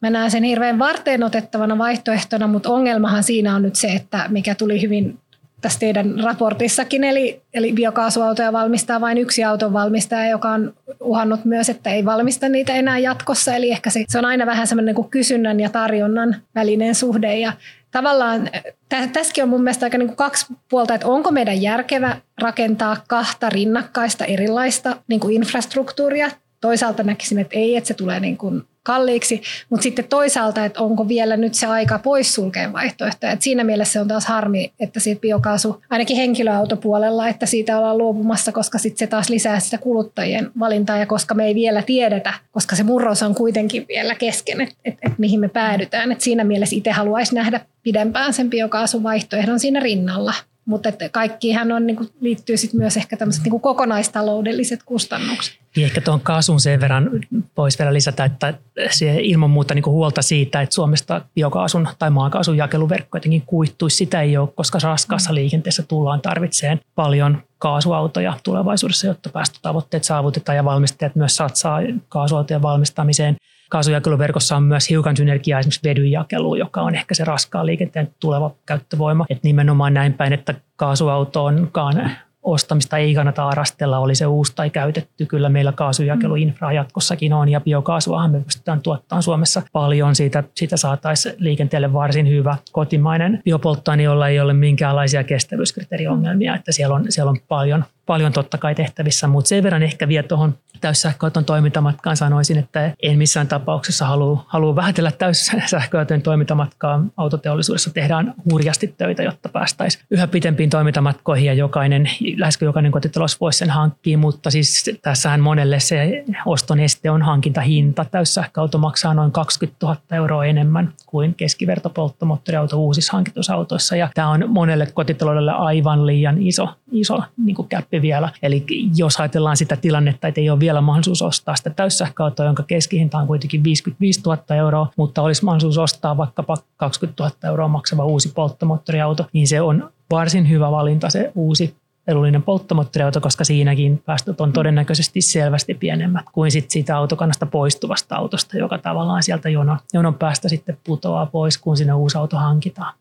Mä 0.00 0.10
näen 0.10 0.30
sen 0.30 0.42
hirveän 0.42 0.78
varteen 0.78 1.22
otettavana 1.22 1.78
vaihtoehtona, 1.78 2.46
mutta 2.46 2.70
ongelmahan 2.70 3.22
siinä 3.22 3.54
on 3.54 3.62
nyt 3.62 3.76
se, 3.76 3.88
että 3.88 4.26
mikä 4.28 4.54
tuli 4.54 4.82
hyvin 4.82 5.18
tässä 5.66 5.78
teidän 5.78 6.20
raportissakin, 6.24 7.04
eli, 7.04 7.42
eli 7.54 7.72
biokaasuautoja 7.72 8.52
valmistaa 8.52 9.00
vain 9.00 9.18
yksi 9.18 9.44
auton 9.44 9.72
valmistaja, 9.72 10.30
joka 10.30 10.50
on 10.50 10.74
uhannut 11.00 11.44
myös, 11.44 11.68
että 11.68 11.90
ei 11.90 12.04
valmista 12.04 12.48
niitä 12.48 12.72
enää 12.72 12.98
jatkossa. 12.98 13.54
Eli 13.54 13.70
ehkä 13.70 13.90
se, 13.90 14.04
se 14.08 14.18
on 14.18 14.24
aina 14.24 14.46
vähän 14.46 14.66
semmoinen 14.66 14.94
niin 14.94 15.10
kysynnän 15.10 15.60
ja 15.60 15.70
tarjonnan 15.70 16.36
välinen 16.54 16.94
suhde. 16.94 17.38
Ja 17.38 17.52
tavallaan 17.90 18.50
tä, 18.88 19.06
tässäkin 19.06 19.44
on 19.44 19.50
mun 19.50 19.62
mielestä 19.62 19.86
aika 19.86 19.98
niin 19.98 20.08
kuin 20.08 20.16
kaksi 20.16 20.46
puolta, 20.70 20.94
että 20.94 21.06
onko 21.06 21.30
meidän 21.30 21.62
järkevä 21.62 22.16
rakentaa 22.40 22.96
kahta 23.08 23.50
rinnakkaista 23.50 24.24
erilaista 24.24 24.96
niin 25.08 25.20
kuin 25.20 25.34
infrastruktuuria. 25.34 26.30
Toisaalta 26.60 27.02
näkisin, 27.02 27.38
että 27.38 27.58
ei, 27.58 27.76
että 27.76 27.88
se 27.88 27.94
tulee 27.94 28.20
niin 28.20 28.36
kuin 28.36 28.62
kalliiksi, 28.86 29.42
mutta 29.70 29.82
sitten 29.82 30.04
toisaalta, 30.08 30.64
että 30.64 30.80
onko 30.80 31.08
vielä 31.08 31.36
nyt 31.36 31.54
se 31.54 31.66
aika 31.66 31.98
poissulkeen 31.98 32.72
vaihtoehtoja. 32.72 33.32
Et 33.32 33.42
siinä 33.42 33.64
mielessä 33.64 33.92
se 33.92 34.00
on 34.00 34.08
taas 34.08 34.26
harmi, 34.26 34.72
että 34.80 35.00
siitä 35.00 35.20
biokaasu, 35.20 35.82
ainakin 35.90 36.16
henkilöautopuolella, 36.16 37.28
että 37.28 37.46
siitä 37.46 37.78
ollaan 37.78 37.98
luopumassa, 37.98 38.52
koska 38.52 38.78
sitten 38.78 38.98
se 38.98 39.06
taas 39.06 39.28
lisää 39.28 39.60
sitä 39.60 39.78
kuluttajien 39.78 40.50
valintaa 40.58 40.98
ja 40.98 41.06
koska 41.06 41.34
me 41.34 41.46
ei 41.46 41.54
vielä 41.54 41.82
tiedetä, 41.82 42.34
koska 42.52 42.76
se 42.76 42.82
murros 42.82 43.22
on 43.22 43.34
kuitenkin 43.34 43.84
vielä 43.88 44.14
kesken, 44.14 44.60
että 44.60 44.74
et, 44.84 44.94
et 45.02 45.18
mihin 45.18 45.40
me 45.40 45.48
päädytään. 45.48 46.12
Et 46.12 46.20
siinä 46.20 46.44
mielessä 46.44 46.76
itse 46.76 46.90
haluaisi 46.90 47.34
nähdä 47.34 47.60
pidempään 47.82 48.32
sen 48.32 48.50
biokaasuvaihtoehdon 48.50 49.60
siinä 49.60 49.80
rinnalla. 49.80 50.34
Mutta 50.66 50.88
kaikkihan 51.12 51.72
on, 51.72 51.86
niin 51.86 51.96
kuin, 51.96 52.08
liittyy 52.20 52.56
sit 52.56 52.72
myös 52.72 52.96
ehkä 52.96 53.16
tämmöiset 53.16 53.44
niin 53.44 53.60
kokonaistaloudelliset 53.60 54.82
kustannukset. 54.82 55.58
Niin 55.76 55.84
ehkä 55.84 56.00
tuon 56.00 56.20
kaasun 56.20 56.60
sen 56.60 56.80
verran 56.80 57.10
voisi 57.56 57.78
vielä 57.78 57.92
lisätä, 57.92 58.24
että 58.24 58.54
se 58.90 59.16
ilman 59.20 59.50
muuta 59.50 59.74
niin 59.74 59.86
huolta 59.86 60.22
siitä, 60.22 60.62
että 60.62 60.74
Suomesta 60.74 61.20
biokaasun 61.34 61.88
tai 61.98 62.10
maakaasun 62.10 62.56
jakeluverkko 62.56 63.16
jotenkin 63.16 63.42
kuittuisi. 63.46 63.96
Sitä 63.96 64.22
ei 64.22 64.36
ole, 64.36 64.48
koska 64.54 64.78
raskaassa 64.82 65.34
liikenteessä 65.34 65.82
tullaan 65.82 66.20
tarvitseen 66.20 66.80
paljon 66.94 67.42
kaasuautoja 67.58 68.34
tulevaisuudessa, 68.42 69.06
jotta 69.06 69.30
päästötavoitteet 69.30 70.04
saavutetaan 70.04 70.56
ja 70.56 70.64
valmistajat 70.64 71.16
myös 71.16 71.36
satsaa 71.36 71.80
kaasuautojen 72.08 72.62
valmistamiseen. 72.62 73.36
Kaasujakeluverkossa 73.70 74.56
on 74.56 74.62
myös 74.62 74.90
hiukan 74.90 75.16
synergiaa 75.16 75.60
esimerkiksi 75.60 75.88
vedynjakeluun, 75.88 76.58
joka 76.58 76.82
on 76.82 76.94
ehkä 76.94 77.14
se 77.14 77.24
raskaan 77.24 77.66
liikenteen 77.66 78.14
tuleva 78.20 78.50
käyttövoima. 78.66 79.26
Et 79.30 79.42
nimenomaan 79.42 79.94
näin 79.94 80.12
päin, 80.12 80.32
että 80.32 80.54
kaasuauto 80.76 81.44
onkaan 81.44 82.10
ostamista 82.42 82.96
ei 82.96 83.14
kannata 83.14 83.48
arastella, 83.48 83.98
oli 83.98 84.14
se 84.14 84.26
uusi 84.26 84.52
tai 84.56 84.70
käytetty. 84.70 85.26
Kyllä 85.26 85.48
meillä 85.48 85.72
kaasujakeluinfraa 85.72 86.72
jatkossakin 86.72 87.32
on 87.32 87.48
ja 87.48 87.60
biokaasuahan 87.60 88.30
me 88.30 88.40
pystytään 88.40 88.82
tuottamaan 88.82 89.22
Suomessa 89.22 89.62
paljon. 89.72 90.14
Siitä, 90.14 90.44
siitä 90.54 90.76
saataisiin 90.76 91.34
liikenteelle 91.38 91.92
varsin 91.92 92.28
hyvä 92.28 92.56
kotimainen 92.72 93.42
biopolttoaine, 93.44 94.02
jolla 94.02 94.28
ei 94.28 94.40
ole 94.40 94.52
minkäänlaisia 94.52 95.24
kestävyyskriteeriongelmia. 95.24 96.54
Että 96.54 96.72
siellä 96.72 96.94
on, 96.94 97.04
siellä 97.08 97.30
on 97.30 97.38
paljon, 97.48 97.84
paljon 98.06 98.32
totta 98.32 98.58
kai 98.58 98.74
tehtävissä, 98.74 99.26
mutta 99.26 99.48
sen 99.48 99.62
verran 99.62 99.82
ehkä 99.82 100.08
vielä 100.08 100.28
tuohon 100.28 100.54
täyssähköauton 100.80 101.44
toimintamatkaan 101.44 102.16
sanoisin, 102.16 102.58
että 102.58 102.92
en 103.02 103.18
missään 103.18 103.48
tapauksessa 103.48 104.06
halua, 104.06 104.44
halua 104.48 104.76
vähätellä 104.76 105.12
täyssähköautojen 105.12 106.22
toimintamatkaa. 106.22 107.04
Autoteollisuudessa 107.16 107.90
tehdään 107.90 108.34
hurjasti 108.50 108.94
töitä, 108.98 109.22
jotta 109.22 109.48
päästäisiin 109.48 110.04
yhä 110.10 110.26
pitempiin 110.26 110.70
toimintamatkoihin 110.70 111.46
ja 111.46 111.54
jokainen, 111.54 112.10
lähes 112.36 112.58
jokainen 112.60 112.92
kotitalous 112.92 113.40
voisi 113.40 113.58
sen 113.58 113.70
hankkia, 113.70 114.18
mutta 114.18 114.50
siis 114.50 114.90
tässähän 115.02 115.40
monelle 115.40 115.80
se 115.80 116.24
oston 116.46 116.80
este 116.80 117.10
on 117.10 117.22
hankintahinta. 117.22 118.04
Täyssähköauto 118.04 118.78
maksaa 118.78 119.14
noin 119.14 119.32
20 119.32 119.86
000 119.86 119.96
euroa 120.12 120.44
enemmän 120.44 120.92
kuin 121.06 121.34
keskivertopolttomoottoriauto 121.34 122.76
uusissa 122.76 123.12
hankituissa 123.12 123.54
autoissa 123.54 123.96
ja 123.96 124.08
tämä 124.14 124.30
on 124.30 124.44
monelle 124.48 124.86
kotitaloudelle 124.94 125.52
aivan 125.52 126.06
liian 126.06 126.42
iso, 126.42 126.68
iso 126.92 127.22
niin 127.36 127.56
käppi 127.68 127.95
vielä. 128.02 128.28
Eli 128.42 128.64
jos 128.96 129.20
ajatellaan 129.20 129.56
sitä 129.56 129.76
tilannetta, 129.76 130.28
että 130.28 130.40
ei 130.40 130.50
ole 130.50 130.60
vielä 130.60 130.80
mahdollisuus 130.80 131.22
ostaa 131.22 131.56
sitä 131.56 131.70
täyssähköautoa, 131.70 132.46
jonka 132.46 132.62
keskihinta 132.62 133.18
on 133.18 133.26
kuitenkin 133.26 133.64
55 133.64 134.20
000 134.26 134.56
euroa, 134.56 134.90
mutta 134.96 135.22
olisi 135.22 135.44
mahdollisuus 135.44 135.78
ostaa 135.78 136.16
vaikkapa 136.16 136.56
20 136.76 137.22
000 137.22 137.36
euroa 137.44 137.68
maksava 137.68 138.04
uusi 138.04 138.32
polttomoottoriauto, 138.34 139.26
niin 139.32 139.46
se 139.48 139.60
on 139.60 139.90
varsin 140.10 140.48
hyvä 140.48 140.70
valinta 140.70 141.10
se 141.10 141.32
uusi 141.34 141.76
edullinen 142.08 142.42
polttomoottoriauto, 142.42 143.20
koska 143.20 143.44
siinäkin 143.44 144.02
päästöt 144.06 144.40
on 144.40 144.52
todennäköisesti 144.52 145.20
selvästi 145.20 145.74
pienemmät 145.74 146.24
kuin 146.32 146.50
sit 146.50 146.70
siitä 146.70 146.96
autokannasta 146.96 147.46
poistuvasta 147.46 148.16
autosta, 148.16 148.58
joka 148.58 148.78
tavallaan 148.78 149.22
sieltä 149.22 149.48
jonon, 149.48 149.78
jonon 149.92 150.14
päästä 150.14 150.48
sitten 150.48 150.78
putoaa 150.86 151.26
pois, 151.26 151.58
kun 151.58 151.76
sinne 151.76 151.92
uusi 151.92 152.18
auto 152.18 152.36
hankitaan. 152.36 152.94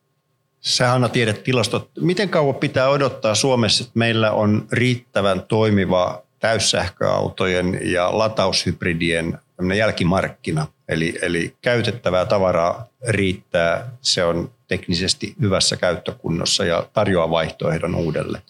Sä 0.65 0.87
Hanna 0.87 1.09
tiedät 1.09 1.43
tilastot. 1.43 1.89
Miten 1.99 2.29
kauan 2.29 2.55
pitää 2.55 2.89
odottaa 2.89 3.35
Suomessa, 3.35 3.83
että 3.83 3.99
meillä 3.99 4.31
on 4.31 4.67
riittävän 4.71 5.41
toimiva 5.41 6.21
täyssähköautojen 6.39 7.79
ja 7.83 8.17
lataushybridien 8.17 9.39
jälkimarkkina. 9.77 10.67
Eli, 10.87 11.19
eli 11.21 11.55
käytettävää 11.61 12.25
tavaraa 12.25 12.85
riittää, 13.07 13.91
se 14.01 14.23
on 14.23 14.51
teknisesti 14.67 15.35
hyvässä 15.41 15.77
käyttökunnossa 15.77 16.65
ja 16.65 16.87
tarjoaa 16.93 17.29
vaihtoehdon 17.29 17.95
uudelle. 17.95 18.41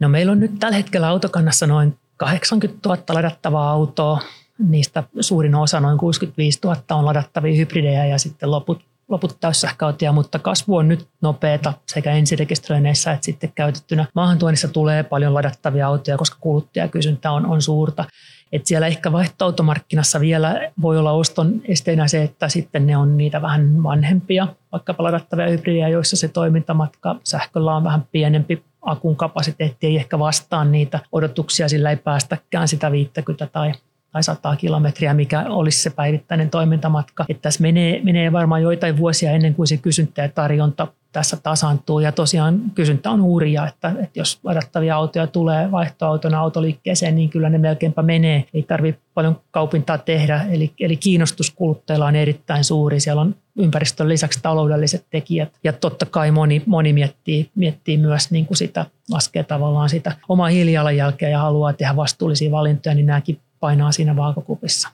No 0.00 0.08
meillä 0.08 0.32
on 0.32 0.40
nyt 0.40 0.58
tällä 0.60 0.76
hetkellä 0.76 1.08
autokannassa 1.08 1.66
noin 1.66 1.98
80 2.16 2.88
000 2.88 3.02
ladattavaa 3.08 3.70
autoa. 3.70 4.20
Niistä 4.58 5.02
suurin 5.20 5.54
osa, 5.54 5.80
noin 5.80 5.98
65 5.98 6.58
000, 6.64 6.82
on 6.90 7.04
ladattavia 7.04 7.56
hybridejä 7.56 8.06
ja 8.06 8.18
sitten 8.18 8.50
loput 8.50 8.82
loput 9.08 9.36
täyssähköautoja, 9.40 10.12
mutta 10.12 10.38
kasvu 10.38 10.76
on 10.76 10.88
nyt 10.88 11.08
nopeata 11.20 11.72
sekä 11.86 12.12
ensirekisteröinneissä 12.12 13.12
että 13.12 13.24
sitten 13.24 13.52
käytettynä. 13.54 14.06
Maahantuonnissa 14.14 14.68
tulee 14.68 15.02
paljon 15.02 15.34
ladattavia 15.34 15.86
autoja, 15.86 16.18
koska 16.18 16.36
kuluttajakysyntä 16.40 17.30
on, 17.30 17.46
on 17.46 17.62
suurta. 17.62 18.04
Et 18.52 18.66
siellä 18.66 18.86
ehkä 18.86 19.12
vaihtoautomarkkinassa 19.12 20.20
vielä 20.20 20.72
voi 20.82 20.98
olla 20.98 21.12
oston 21.12 21.60
esteenä 21.68 22.08
se, 22.08 22.22
että 22.22 22.48
sitten 22.48 22.86
ne 22.86 22.96
on 22.96 23.16
niitä 23.16 23.42
vähän 23.42 23.82
vanhempia, 23.82 24.48
vaikkapa 24.72 25.04
ladattavia 25.04 25.48
hybridejä, 25.48 25.88
joissa 25.88 26.16
se 26.16 26.28
toimintamatka 26.28 27.16
sähköllä 27.24 27.76
on 27.76 27.84
vähän 27.84 28.06
pienempi, 28.12 28.64
akun 28.82 29.16
kapasiteetti 29.16 29.86
ei 29.86 29.96
ehkä 29.96 30.18
vastaa 30.18 30.64
niitä 30.64 31.00
odotuksia, 31.12 31.68
sillä 31.68 31.90
ei 31.90 31.96
päästäkään 31.96 32.68
sitä 32.68 32.92
50 32.92 33.46
tai 33.46 33.72
tai 34.14 34.22
100 34.22 34.56
kilometriä, 34.56 35.14
mikä 35.14 35.44
olisi 35.48 35.82
se 35.82 35.90
päivittäinen 35.90 36.50
toimintamatka. 36.50 37.24
Että 37.28 37.42
tässä 37.42 37.62
menee, 37.62 38.00
menee 38.02 38.32
varmaan 38.32 38.62
joitain 38.62 38.96
vuosia 38.96 39.30
ennen 39.30 39.54
kuin 39.54 39.66
se 39.66 39.76
kysyntä 39.76 40.22
ja 40.22 40.28
tarjonta 40.28 40.88
tässä 41.12 41.36
tasantuu. 41.42 42.00
Ja 42.00 42.12
tosiaan 42.12 42.60
kysyntä 42.74 43.10
on 43.10 43.22
hurja, 43.22 43.66
että, 43.66 43.88
että 43.88 44.18
jos 44.18 44.38
ladattavia 44.44 44.96
autoja 44.96 45.26
tulee 45.26 45.70
vaihtoautona 45.70 46.40
autoliikkeeseen, 46.40 47.14
niin 47.14 47.30
kyllä 47.30 47.48
ne 47.48 47.58
melkeinpä 47.58 48.02
menee. 48.02 48.44
Ei 48.54 48.62
tarvitse 48.62 49.00
paljon 49.14 49.40
kaupintaa 49.50 49.98
tehdä. 49.98 50.46
Eli, 50.50 50.72
eli 50.80 50.96
kiinnostus 50.96 51.50
kuluttajilla 51.50 52.06
on 52.06 52.16
erittäin 52.16 52.64
suuri. 52.64 53.00
Siellä 53.00 53.22
on 53.22 53.34
ympäristön 53.58 54.08
lisäksi 54.08 54.40
taloudelliset 54.42 55.06
tekijät. 55.10 55.58
Ja 55.64 55.72
totta 55.72 56.06
kai 56.06 56.30
moni, 56.30 56.62
moni 56.66 56.92
miettii, 56.92 57.50
miettii 57.54 57.98
myös 57.98 58.30
niin 58.30 58.46
kuin 58.46 58.56
sitä, 58.56 58.86
laskee 59.10 59.44
tavallaan 59.44 59.88
sitä 59.88 60.12
omaa 60.28 60.48
hiilijalanjälkeä 60.48 61.28
ja 61.28 61.38
haluaa 61.38 61.72
tehdä 61.72 61.96
vastuullisia 61.96 62.50
valintoja, 62.50 62.94
niin 62.94 63.06
nämäkin 63.06 63.38
painaa 63.64 63.92
siinä 63.92 64.16
vaakakupissa. 64.16 64.88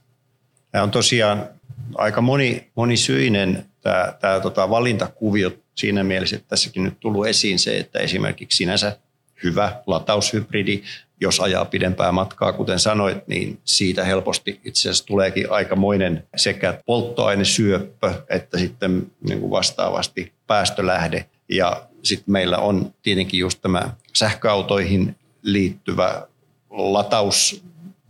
Tämä 0.70 0.84
on 0.84 0.90
tosiaan 0.90 1.48
aika 1.94 2.20
moni, 2.20 2.70
monisyinen 2.74 3.66
tämä, 3.80 4.12
tämä 4.20 4.40
tota 4.40 4.70
valintakuvio 4.70 5.50
siinä 5.74 6.04
mielessä, 6.04 6.36
että 6.36 6.48
tässäkin 6.48 6.84
nyt 6.84 7.00
tullut 7.00 7.26
esiin 7.26 7.58
se, 7.58 7.78
että 7.78 7.98
esimerkiksi 7.98 8.56
sinänsä 8.56 8.96
hyvä 9.42 9.82
lataushybridi, 9.86 10.82
jos 11.20 11.40
ajaa 11.40 11.64
pidempää 11.64 12.12
matkaa, 12.12 12.52
kuten 12.52 12.78
sanoit, 12.78 13.28
niin 13.28 13.58
siitä 13.64 14.04
helposti 14.04 14.60
itse 14.64 14.80
asiassa 14.80 15.06
tuleekin 15.06 15.50
aikamoinen 15.52 16.24
sekä 16.36 16.80
polttoainesyöppö 16.86 18.14
että 18.28 18.58
sitten 18.58 19.12
niin 19.28 19.40
kuin 19.40 19.50
vastaavasti 19.50 20.32
päästölähde. 20.46 21.26
Ja 21.48 21.82
sitten 22.02 22.32
meillä 22.32 22.58
on 22.58 22.94
tietenkin 23.02 23.40
just 23.40 23.62
tämä 23.62 23.82
sähköautoihin 24.12 25.16
liittyvä 25.42 26.26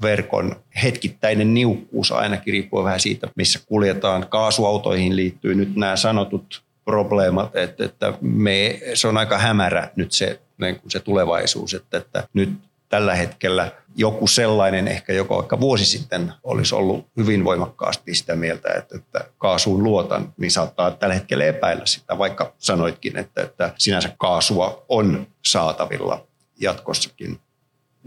latausverkon 0.00 0.56
hetkittäinen 0.82 1.54
niukkuus 1.54 2.12
ainakin 2.12 2.52
riippuu 2.52 2.84
vähän 2.84 3.00
siitä, 3.00 3.28
missä 3.36 3.60
kuljetaan. 3.66 4.26
Kaasuautoihin 4.28 5.16
liittyy 5.16 5.54
nyt 5.54 5.76
nämä 5.76 5.96
sanotut 5.96 6.62
probleemat, 6.84 7.56
että, 7.56 7.84
että 7.84 8.14
me, 8.20 8.80
se 8.94 9.08
on 9.08 9.16
aika 9.16 9.38
hämärä 9.38 9.90
nyt 9.96 10.12
se, 10.12 10.40
niin 10.58 10.80
kuin 10.80 10.90
se 10.90 11.00
tulevaisuus, 11.00 11.74
että, 11.74 11.96
että 11.96 12.28
nyt 12.32 12.50
tällä 12.88 13.14
hetkellä 13.14 13.72
joku 13.96 14.26
sellainen 14.26 14.88
ehkä, 14.88 15.12
joka 15.12 15.36
vaikka 15.36 15.60
vuosi 15.60 15.84
sitten 15.84 16.32
olisi 16.44 16.74
ollut 16.74 17.06
hyvin 17.16 17.44
voimakkaasti 17.44 18.14
sitä 18.14 18.36
mieltä, 18.36 18.68
että, 18.68 18.96
että 18.96 19.24
kaasuun 19.38 19.82
luotan, 19.82 20.34
niin 20.36 20.50
saattaa 20.50 20.90
tällä 20.90 21.14
hetkellä 21.14 21.44
epäillä 21.44 21.86
sitä, 21.86 22.18
vaikka 22.18 22.52
sanoitkin, 22.58 23.16
että, 23.16 23.42
että 23.42 23.72
sinänsä 23.78 24.14
kaasua 24.18 24.84
on 24.88 25.26
saatavilla 25.44 26.26
jatkossakin. 26.60 27.40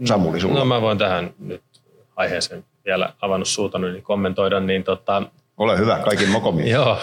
Samuli, 0.04 0.40
sulla. 0.40 0.58
No 0.58 0.64
mä 0.64 0.80
voin 0.80 0.98
tähän 0.98 1.34
nyt 1.38 1.62
aiheeseen 2.16 2.64
vielä 2.84 3.12
avannut 3.20 3.48
suutani 3.48 3.92
niin 3.92 4.02
kommentoida, 4.02 4.60
niin 4.60 4.84
tota, 4.84 5.22
Ole 5.56 5.78
hyvä, 5.78 5.98
kaikin 6.04 6.28
mokomiin. 6.28 6.70
Joo, 6.76 6.98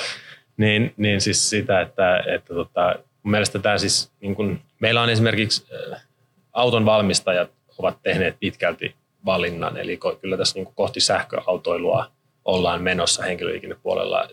niin, 0.57 0.93
niin 0.97 1.21
siis 1.21 1.49
sitä, 1.49 1.81
että, 1.81 2.23
että 2.35 2.53
tota, 2.53 2.95
mun 3.23 3.31
mielestä 3.31 3.59
tämä 3.59 3.77
siis, 3.77 4.11
niin 4.21 4.35
kun, 4.35 4.59
meillä 4.79 5.01
on 5.01 5.09
esimerkiksi 5.09 5.65
äh, 5.93 6.01
auton 6.53 6.85
valmistajat 6.85 7.49
ovat 7.77 7.97
tehneet 8.03 8.35
pitkälti 8.39 8.95
valinnan, 9.25 9.77
eli 9.77 9.99
kyllä 10.21 10.37
tässä 10.37 10.55
niin 10.59 10.73
kohti 10.75 10.99
sähköautoilua 10.99 12.11
ollaan 12.45 12.81
menossa 12.81 13.23
henkilöliikennepuolella. 13.23 14.27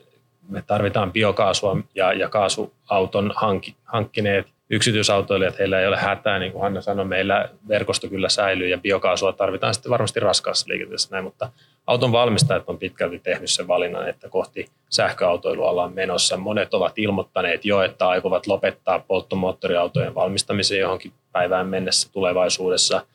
Me 0.48 0.62
tarvitaan 0.66 1.12
biokaasua 1.12 1.76
ja, 1.94 2.12
ja 2.12 2.28
kaasuauton 2.28 3.32
hankki, 3.36 3.76
hankkineet 3.84 4.46
yksityisautoilijat, 4.70 5.58
heillä 5.58 5.80
ei 5.80 5.86
ole 5.86 5.96
hätää, 5.96 6.38
niin 6.38 6.52
kuin 6.52 6.62
Hanna 6.62 6.80
sanoi, 6.80 7.04
meillä 7.04 7.48
verkosto 7.68 8.08
kyllä 8.08 8.28
säilyy 8.28 8.68
ja 8.68 8.78
biokaasua 8.78 9.32
tarvitaan 9.32 9.74
sitten 9.74 9.90
varmasti 9.90 10.20
raskaassa 10.20 10.68
liikenteessä 10.68 11.08
näin, 11.10 11.24
mutta 11.24 11.50
auton 11.86 12.12
valmistajat 12.12 12.64
on 12.66 12.78
pitkälti 12.78 13.18
tehnyt 13.18 13.50
sen 13.50 13.68
valinnan, 13.68 14.08
että 14.08 14.28
kohti 14.28 14.66
sähköautoilua 14.90 15.70
ollaan 15.70 15.94
menossa. 15.94 16.36
Monet 16.36 16.74
ovat 16.74 16.98
ilmoittaneet 16.98 17.64
jo, 17.64 17.82
että 17.82 18.08
aikovat 18.08 18.46
lopettaa 18.46 18.98
polttomoottoriautojen 18.98 20.14
valmistamisen 20.14 20.78
johonkin 20.78 21.12
päivään 21.32 21.66
mennessä 21.66 22.12
tulevaisuudessa. 22.12 23.06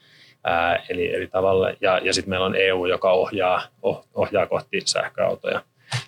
Ää, 0.43 0.83
eli, 0.89 1.15
eli 1.15 1.27
tavalla, 1.27 1.69
ja, 1.81 1.97
ja 2.03 2.13
sitten 2.13 2.29
meillä 2.29 2.45
on 2.45 2.55
EU, 2.55 2.85
joka 2.85 3.11
ohjaa, 3.11 3.61
oh, 3.81 4.05
ohjaa 4.13 4.47
kohti 4.47 4.81
sähköautoja. 4.85 5.61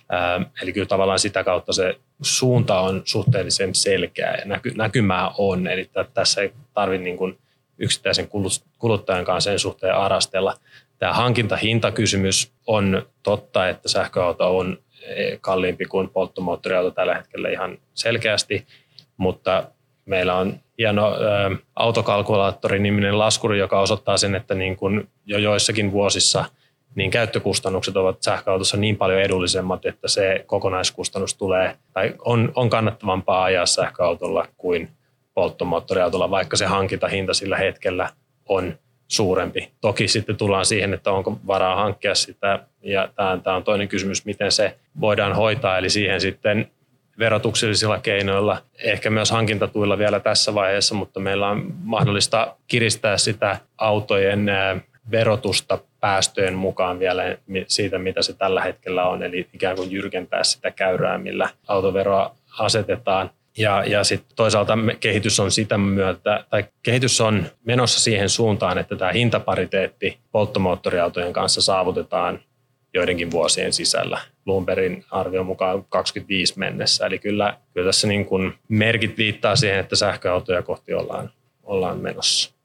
Ää, 0.08 0.40
eli 0.62 0.72
kyllä 0.72 0.86
tavallaan 0.86 1.18
sitä 1.18 1.44
kautta 1.44 1.72
se 1.72 1.98
suunta 2.22 2.80
on 2.80 3.02
suhteellisen 3.04 3.74
selkeä 3.74 4.34
ja 4.34 4.44
näky, 4.44 4.72
näkymää 4.76 5.30
on. 5.38 5.66
Eli 5.66 5.90
tässä 6.14 6.40
ei 6.40 6.52
tarvitse 6.74 7.04
niin 7.04 7.16
kuin 7.16 7.38
yksittäisen 7.78 8.28
kuluttajan 8.78 9.24
kanssa 9.24 9.50
sen 9.50 9.58
suhteen 9.58 9.94
arastella. 9.94 10.54
Tämä 10.98 11.12
hankintahintakysymys 11.12 12.52
on 12.66 13.06
totta, 13.22 13.68
että 13.68 13.88
sähköauto 13.88 14.56
on 14.58 14.78
e, 15.02 15.36
kalliimpi 15.40 15.84
kuin 15.84 16.08
polttomoottoriauto 16.08 16.90
tällä 16.90 17.14
hetkellä 17.14 17.48
ihan 17.48 17.78
selkeästi, 17.94 18.66
mutta 19.16 19.64
meillä 20.06 20.34
on 20.34 20.60
hieno 20.78 21.12
autokalkulaattori-niminen 21.76 23.18
laskuri, 23.18 23.58
joka 23.58 23.80
osoittaa 23.80 24.16
sen, 24.16 24.34
että 24.34 24.54
niin 24.54 24.76
kuin 24.76 25.08
jo 25.26 25.38
joissakin 25.38 25.92
vuosissa 25.92 26.44
niin 26.96 27.10
käyttökustannukset 27.10 27.96
ovat 27.96 28.22
sähköautossa 28.22 28.76
niin 28.76 28.96
paljon 28.96 29.20
edullisemmat, 29.20 29.86
että 29.86 30.08
se 30.08 30.44
kokonaiskustannus 30.46 31.34
tulee 31.34 31.76
tai 31.92 32.14
on, 32.18 32.52
on 32.54 32.70
kannattavampaa 32.70 33.44
ajaa 33.44 33.66
sähköautolla 33.66 34.48
kuin 34.56 34.88
polttomoottoriautolla, 35.34 36.30
vaikka 36.30 36.56
se 36.56 36.66
hankintahinta 36.66 37.34
sillä 37.34 37.56
hetkellä 37.56 38.10
on 38.48 38.78
suurempi. 39.08 39.70
Toki 39.80 40.08
sitten 40.08 40.36
tullaan 40.36 40.66
siihen, 40.66 40.94
että 40.94 41.12
onko 41.12 41.38
varaa 41.46 41.76
hankkia 41.76 42.14
sitä, 42.14 42.58
ja 42.82 43.08
tämä 43.42 43.56
on 43.56 43.64
toinen 43.64 43.88
kysymys, 43.88 44.24
miten 44.24 44.52
se 44.52 44.76
voidaan 45.00 45.32
hoitaa, 45.32 45.78
eli 45.78 45.90
siihen 45.90 46.20
sitten 46.20 46.70
verotuksellisilla 47.18 47.98
keinoilla, 47.98 48.62
ehkä 48.78 49.10
myös 49.10 49.30
hankintatuilla 49.30 49.98
vielä 49.98 50.20
tässä 50.20 50.54
vaiheessa, 50.54 50.94
mutta 50.94 51.20
meillä 51.20 51.48
on 51.48 51.74
mahdollista 51.82 52.56
kiristää 52.66 53.18
sitä 53.18 53.56
autojen 53.78 54.46
verotusta 55.10 55.78
päästöjen 56.00 56.54
mukaan 56.54 56.98
vielä 56.98 57.22
siitä, 57.66 57.98
mitä 57.98 58.22
se 58.22 58.32
tällä 58.32 58.62
hetkellä 58.62 59.08
on, 59.08 59.22
eli 59.22 59.48
ikään 59.52 59.76
kuin 59.76 59.92
jyrkentää 59.92 60.44
sitä 60.44 60.70
käyrää, 60.70 61.18
millä 61.18 61.48
autoveroa 61.68 62.36
asetetaan. 62.58 63.30
Ja, 63.58 63.84
ja 63.86 64.04
sitten 64.04 64.36
toisaalta 64.36 64.78
kehitys 65.00 65.40
on 65.40 65.50
sitä 65.50 65.78
myötä, 65.78 66.44
tai 66.50 66.64
kehitys 66.82 67.20
on 67.20 67.46
menossa 67.64 68.00
siihen 68.00 68.28
suuntaan, 68.28 68.78
että 68.78 68.96
tämä 68.96 69.12
hintapariteetti 69.12 70.18
polttomoottoriautojen 70.32 71.32
kanssa 71.32 71.62
saavutetaan 71.62 72.40
joidenkin 72.94 73.30
vuosien 73.30 73.72
sisällä. 73.72 74.20
Bloombergin 74.44 75.04
arvion 75.10 75.46
mukaan 75.46 75.84
25 75.88 76.58
mennessä. 76.58 77.06
Eli 77.06 77.18
kyllä, 77.18 77.56
kyllä 77.74 77.88
tässä 77.88 78.08
niin 78.08 78.26
kuin 78.26 78.54
merkit 78.68 79.18
viittaa 79.18 79.56
siihen, 79.56 79.78
että 79.78 79.96
sähköautoja 79.96 80.62
kohti 80.62 80.94
ollaan, 80.94 81.30
ollaan 81.62 81.98
menossa. 81.98 82.55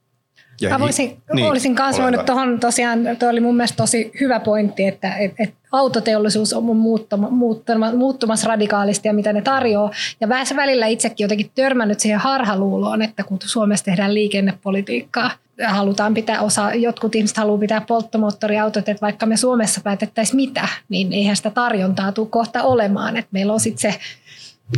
Ja 0.61 0.69
Mä 0.69 0.79
voisin, 0.79 1.17
niin, 1.33 1.49
olisin 1.49 1.75
kanssa 1.75 2.03
voinut 2.03 2.25
tuohon 2.25 2.59
tosiaan, 2.59 2.99
tuo 3.19 3.29
oli 3.29 3.39
mun 3.39 3.55
mielestä 3.55 3.77
tosi 3.77 4.11
hyvä 4.21 4.39
pointti, 4.39 4.87
että 4.87 5.15
et, 5.15 5.33
et 5.39 5.53
autoteollisuus 5.71 6.53
on 6.53 6.63
muuttuma, 6.63 7.29
muuttuma, 7.29 7.91
muuttumassa 7.91 8.47
radikaalisti 8.47 9.07
ja 9.07 9.13
mitä 9.13 9.33
ne 9.33 9.41
tarjoaa. 9.41 9.91
Ja 10.21 10.29
vähän 10.29 10.47
välillä 10.55 10.87
itsekin 10.87 11.23
jotenkin 11.23 11.51
törmännyt 11.55 11.99
siihen 11.99 12.19
harhaluuloon, 12.19 13.01
että 13.01 13.23
kun 13.23 13.37
Suomessa 13.43 13.85
tehdään 13.85 14.13
liikennepolitiikkaa, 14.13 15.31
halutaan 15.67 16.13
pitää 16.13 16.41
osa, 16.41 16.73
jotkut 16.73 17.15
ihmiset 17.15 17.37
haluaa 17.37 17.59
pitää 17.59 17.81
polttomoottoriautot, 17.81 18.89
että 18.89 19.01
vaikka 19.01 19.25
me 19.25 19.37
Suomessa 19.37 19.81
päätettäisiin 19.83 20.35
mitä, 20.35 20.67
niin 20.89 21.13
eihän 21.13 21.35
sitä 21.35 21.49
tarjontaa 21.49 22.11
tule 22.11 22.27
kohta 22.27 22.63
olemaan. 22.63 23.17
Että 23.17 23.29
meillä 23.31 23.53
on 23.53 23.59
sitten 23.59 23.91
se 23.91 23.99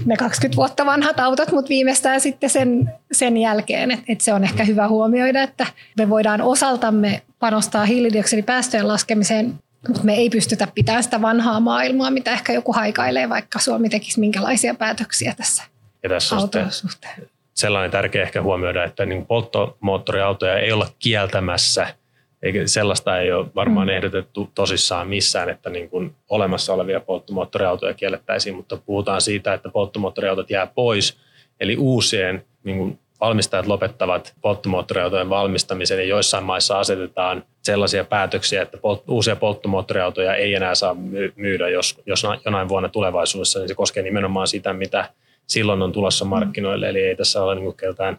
ne 0.05 0.17
20 0.17 0.55
vuotta 0.55 0.85
vanhat 0.85 1.19
autot, 1.19 1.51
mutta 1.51 1.69
viimeistään 1.69 2.21
sitten 2.21 2.49
sen, 2.49 2.93
sen 3.11 3.37
jälkeen. 3.37 3.91
Et, 3.91 3.99
et 4.07 4.21
se 4.21 4.33
on 4.33 4.43
ehkä 4.43 4.63
hyvä 4.63 4.87
huomioida, 4.87 5.43
että 5.43 5.65
me 5.97 6.09
voidaan 6.09 6.41
osaltamme 6.41 7.21
panostaa 7.39 7.85
hiilidioksidipäästöjen 7.85 8.87
laskemiseen, 8.87 9.53
mutta 9.87 10.03
me 10.03 10.13
ei 10.13 10.29
pystytä 10.29 10.67
pitämään 10.75 11.03
sitä 11.03 11.21
vanhaa 11.21 11.59
maailmaa, 11.59 12.11
mitä 12.11 12.31
ehkä 12.31 12.53
joku 12.53 12.73
haikailee, 12.73 13.29
vaikka 13.29 13.59
Suomi 13.59 13.89
tekisi 13.89 14.19
minkälaisia 14.19 14.73
päätöksiä 14.73 15.33
tässä, 15.37 15.63
ja 16.03 16.09
tässä 16.09 16.35
suhteen. 16.39 17.29
Sellainen 17.53 17.91
tärkeä 17.91 18.23
ehkä 18.23 18.41
huomioida, 18.41 18.83
että 18.83 19.05
niin 19.05 19.25
polttomoottoriautoja 19.25 20.59
ei 20.59 20.71
olla 20.71 20.89
kieltämässä– 20.99 21.87
eikä 22.43 22.67
sellaista 22.67 23.19
ei 23.19 23.31
ole 23.31 23.47
varmaan 23.55 23.87
mm. 23.87 23.93
ehdotettu 23.93 24.49
tosissaan 24.55 25.07
missään, 25.07 25.49
että 25.49 25.69
niin 25.69 25.89
kuin 25.89 26.15
olemassa 26.29 26.73
olevia 26.73 26.99
polttomoottoriautoja 26.99 27.93
kiellettäisiin, 27.93 28.55
mutta 28.55 28.77
puhutaan 28.77 29.21
siitä, 29.21 29.53
että 29.53 29.69
polttomoottoriautot 29.69 30.49
jää 30.49 30.67
pois, 30.67 31.17
eli 31.59 31.77
uusien 31.77 32.45
niin 32.63 32.77
kuin 32.77 32.99
valmistajat 33.21 33.67
lopettavat 33.67 34.33
polttomoottoriautojen 34.41 35.29
valmistamisen 35.29 35.97
ja 35.97 36.05
joissain 36.05 36.43
maissa 36.43 36.79
asetetaan 36.79 37.43
sellaisia 37.61 38.03
päätöksiä, 38.03 38.61
että 38.61 38.77
polt- 38.77 39.03
uusia 39.07 39.35
polttomoottoriautoja 39.35 40.35
ei 40.35 40.53
enää 40.53 40.75
saa 40.75 40.95
myydä, 41.35 41.69
jos, 41.69 42.01
jos 42.05 42.23
jonain 42.45 42.69
vuonna 42.69 42.89
tulevaisuudessa, 42.89 43.59
niin 43.59 43.67
se 43.67 43.75
koskee 43.75 44.03
nimenomaan 44.03 44.47
sitä, 44.47 44.73
mitä 44.73 45.09
silloin 45.47 45.81
on 45.81 45.91
tulossa 45.91 46.25
markkinoille. 46.25 46.89
Eli 46.89 47.01
ei 47.01 47.15
tässä 47.15 47.43
ole 47.43 47.55
niin 47.55 47.77
keltään 47.77 48.17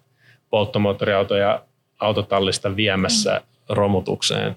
polttomoottoriautoja 0.51 1.62
autotallista 2.01 2.77
viemässä 2.77 3.35
mm 3.35 3.53
romutukseen. 3.69 4.57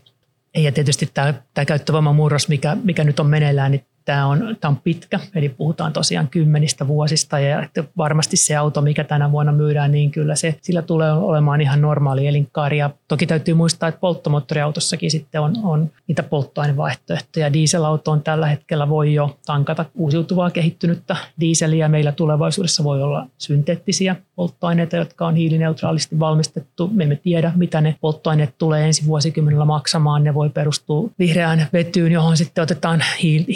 Ja 0.57 0.71
tietysti 0.71 1.09
tämä, 1.13 1.33
tämä 1.53 1.65
käyttövoimamurros, 1.65 2.47
mikä, 2.47 2.77
mikä 2.83 3.03
nyt 3.03 3.19
on 3.19 3.27
meneillään, 3.27 3.71
niin 3.71 3.85
tämä 4.07 4.25
on, 4.25 4.57
tämä 4.61 4.69
on 4.69 4.77
pitkä, 4.83 5.19
eli 5.35 5.49
puhutaan 5.49 5.93
tosiaan 5.93 6.27
kymmenistä 6.27 6.87
vuosista 6.87 7.39
ja 7.39 7.63
että 7.63 7.83
varmasti 7.97 8.37
se 8.37 8.55
auto, 8.55 8.81
mikä 8.81 9.03
tänä 9.03 9.31
vuonna 9.31 9.51
myydään, 9.51 9.91
niin 9.91 10.11
kyllä 10.11 10.35
se, 10.35 10.55
sillä 10.61 10.81
tulee 10.81 11.11
olemaan 11.11 11.61
ihan 11.61 11.81
normaali 11.81 12.27
elinkaari. 12.27 12.77
Ja 12.77 12.89
toki 13.07 13.27
täytyy 13.27 13.53
muistaa, 13.53 13.89
että 13.89 13.99
polttomoottoriautossakin 13.99 15.11
sitten 15.11 15.41
on, 15.41 15.53
on 15.63 15.91
niitä 16.07 16.23
polttoainevaihtoehtoja. 16.23 17.53
Dieselauto 17.53 18.11
on 18.11 18.21
tällä 18.21 18.47
hetkellä 18.47 18.89
voi 18.89 19.13
jo 19.13 19.37
tankata 19.45 19.85
uusiutuvaa 19.95 20.51
kehittynyttä 20.51 21.15
dieseliä. 21.39 21.89
Meillä 21.89 22.11
tulevaisuudessa 22.11 22.83
voi 22.83 23.03
olla 23.03 23.27
synteettisiä 23.37 24.15
polttoaineita, 24.35 24.95
jotka 24.95 25.27
on 25.27 25.35
hiilineutraalisti 25.35 26.19
valmistettu. 26.19 26.87
Me 26.87 27.03
emme 27.03 27.15
tiedä, 27.15 27.51
mitä 27.55 27.81
ne 27.81 27.95
polttoaineet 28.01 28.57
tulee 28.57 28.85
ensi 28.85 29.05
vuosikymmenellä 29.05 29.65
maksamaan. 29.65 30.23
Ne 30.23 30.33
voi 30.33 30.49
perustua 30.49 31.09
vihreään 31.19 31.67
vetyyn, 31.73 32.11
johon 32.11 32.37
sitten 32.37 32.61
otetaan 32.61 33.03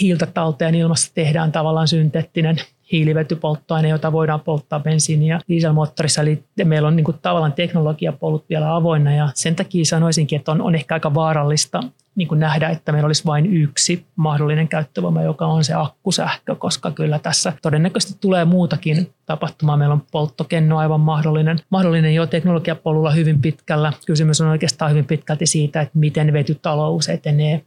hiiltä 0.01 0.25
talteen 0.41 0.75
ilmassa 0.75 1.11
tehdään 1.15 1.51
tavallaan 1.51 1.87
synteettinen 1.87 2.55
hiilivetypolttoaine, 2.91 3.89
jota 3.89 4.11
voidaan 4.11 4.39
polttaa 4.39 4.79
bensiini- 4.79 5.27
ja 5.27 5.39
dieselmoottorissa. 5.49 6.21
Eli 6.21 6.43
meillä 6.63 6.87
on 6.87 6.95
niin 6.95 7.03
kuin 7.03 7.17
tavallaan 7.21 7.53
teknologiapolut 7.53 8.45
vielä 8.49 8.75
avoinna 8.75 9.15
ja 9.15 9.29
sen 9.33 9.55
takia 9.55 9.85
sanoisinkin, 9.85 10.39
että 10.39 10.51
on, 10.51 10.61
on 10.61 10.75
ehkä 10.75 10.93
aika 10.93 11.13
vaarallista 11.13 11.83
niin 12.15 12.27
kuin 12.27 12.39
nähdä, 12.39 12.69
että 12.69 12.91
meillä 12.91 13.07
olisi 13.07 13.25
vain 13.25 13.53
yksi 13.53 14.05
mahdollinen 14.15 14.67
käyttövoima, 14.67 15.21
joka 15.21 15.45
on 15.45 15.63
se 15.63 15.73
akkusähkö, 15.73 16.55
koska 16.55 16.91
kyllä 16.91 17.19
tässä 17.19 17.53
todennäköisesti 17.61 18.17
tulee 18.21 18.45
muutakin 18.45 19.13
tapahtumaa. 19.25 19.77
Meillä 19.77 19.93
on 19.93 20.03
polttokenno 20.11 20.77
aivan 20.77 20.99
mahdollinen, 20.99 21.59
mahdollinen 21.69 22.15
jo 22.15 22.25
teknologiapolulla 22.25 23.11
hyvin 23.11 23.41
pitkällä. 23.41 23.93
Kysymys 24.05 24.41
on 24.41 24.47
oikeastaan 24.47 24.91
hyvin 24.91 25.05
pitkälti 25.05 25.45
siitä, 25.45 25.81
että 25.81 25.99
miten 25.99 26.33
vetytalous 26.33 27.09
etenee 27.09 27.61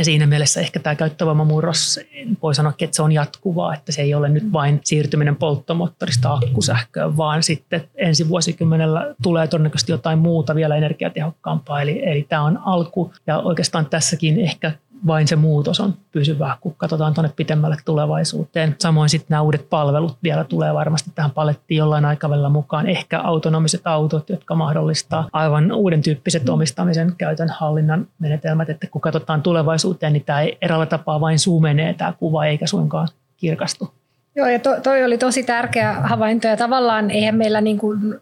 ja 0.00 0.04
siinä 0.04 0.26
mielessä 0.26 0.60
ehkä 0.60 0.80
tämä 0.80 0.94
käyttövoimamurros, 0.94 2.00
voi 2.42 2.54
sanoa, 2.54 2.72
että 2.78 2.96
se 2.96 3.02
on 3.02 3.12
jatkuvaa, 3.12 3.74
että 3.74 3.92
se 3.92 4.02
ei 4.02 4.14
ole 4.14 4.28
nyt 4.28 4.52
vain 4.52 4.80
siirtyminen 4.84 5.36
polttomoottorista 5.36 6.32
akkusähköön, 6.32 7.16
vaan 7.16 7.42
sitten 7.42 7.88
ensi 7.94 8.28
vuosikymmenellä 8.28 9.14
tulee 9.22 9.46
todennäköisesti 9.46 9.92
jotain 9.92 10.18
muuta 10.18 10.54
vielä 10.54 10.76
energiatehokkaampaa. 10.76 11.82
Eli, 11.82 12.02
eli 12.10 12.26
tämä 12.28 12.42
on 12.42 12.58
alku 12.64 13.12
ja 13.26 13.38
oikeastaan 13.38 13.86
tässäkin 13.86 14.40
ehkä 14.40 14.72
vain 15.06 15.28
se 15.28 15.36
muutos 15.36 15.80
on 15.80 15.94
pysyvää, 16.12 16.56
kun 16.60 16.74
katsotaan 16.76 17.14
tuonne 17.14 17.32
pitemmälle 17.36 17.76
tulevaisuuteen. 17.84 18.76
Samoin 18.78 19.08
sitten 19.08 19.26
nämä 19.28 19.42
uudet 19.42 19.70
palvelut 19.70 20.16
vielä 20.22 20.44
tulee 20.44 20.74
varmasti 20.74 21.10
tähän 21.14 21.30
palettiin 21.30 21.78
jollain 21.78 22.04
aikavälillä 22.04 22.48
mukaan. 22.48 22.86
Ehkä 22.86 23.20
autonomiset 23.20 23.80
autot, 23.84 24.28
jotka 24.28 24.54
mahdollistaa 24.54 25.28
aivan 25.32 25.72
uuden 25.72 26.02
tyyppiset 26.02 26.48
omistamisen 26.48 27.14
käytön 27.18 27.48
hallinnan 27.48 28.06
menetelmät. 28.18 28.70
Että 28.70 28.86
kun 28.86 29.00
katsotaan 29.00 29.42
tulevaisuuteen, 29.42 30.12
niin 30.12 30.24
tämä 30.24 30.40
ei 30.40 30.58
eräällä 30.62 30.86
tapaa 30.86 31.20
vain 31.20 31.38
sumenee 31.38 31.94
tämä 31.94 32.12
kuva 32.12 32.44
eikä 32.44 32.66
suinkaan 32.66 33.08
kirkastu. 33.36 33.92
Joo, 34.36 34.46
ja 34.46 34.58
to, 34.58 34.80
toi 34.82 35.04
oli 35.04 35.18
tosi 35.18 35.42
tärkeä 35.42 35.92
havainto 35.92 36.48
ja 36.48 36.56
tavallaan 36.56 37.10
eihän 37.10 37.34
meillä 37.34 37.60
niin 37.60 37.78
kuin 37.78 38.20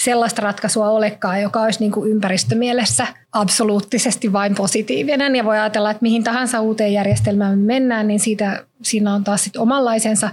sellaista 0.00 0.42
ratkaisua 0.42 0.90
olekaan, 0.90 1.42
joka 1.42 1.62
olisi 1.62 1.80
niin 1.80 1.92
kuin 1.92 2.10
ympäristömielessä 2.10 3.06
absoluuttisesti 3.32 4.32
vain 4.32 4.54
positiivinen. 4.54 5.36
Ja 5.36 5.44
voi 5.44 5.58
ajatella, 5.58 5.90
että 5.90 6.02
mihin 6.02 6.24
tahansa 6.24 6.60
uuteen 6.60 6.92
järjestelmään 6.92 7.58
mennään, 7.58 8.08
niin 8.08 8.20
siitä, 8.20 8.64
siinä 8.82 9.14
on 9.14 9.24
taas 9.24 9.44
sit 9.44 9.56
omanlaisensa 9.56 10.30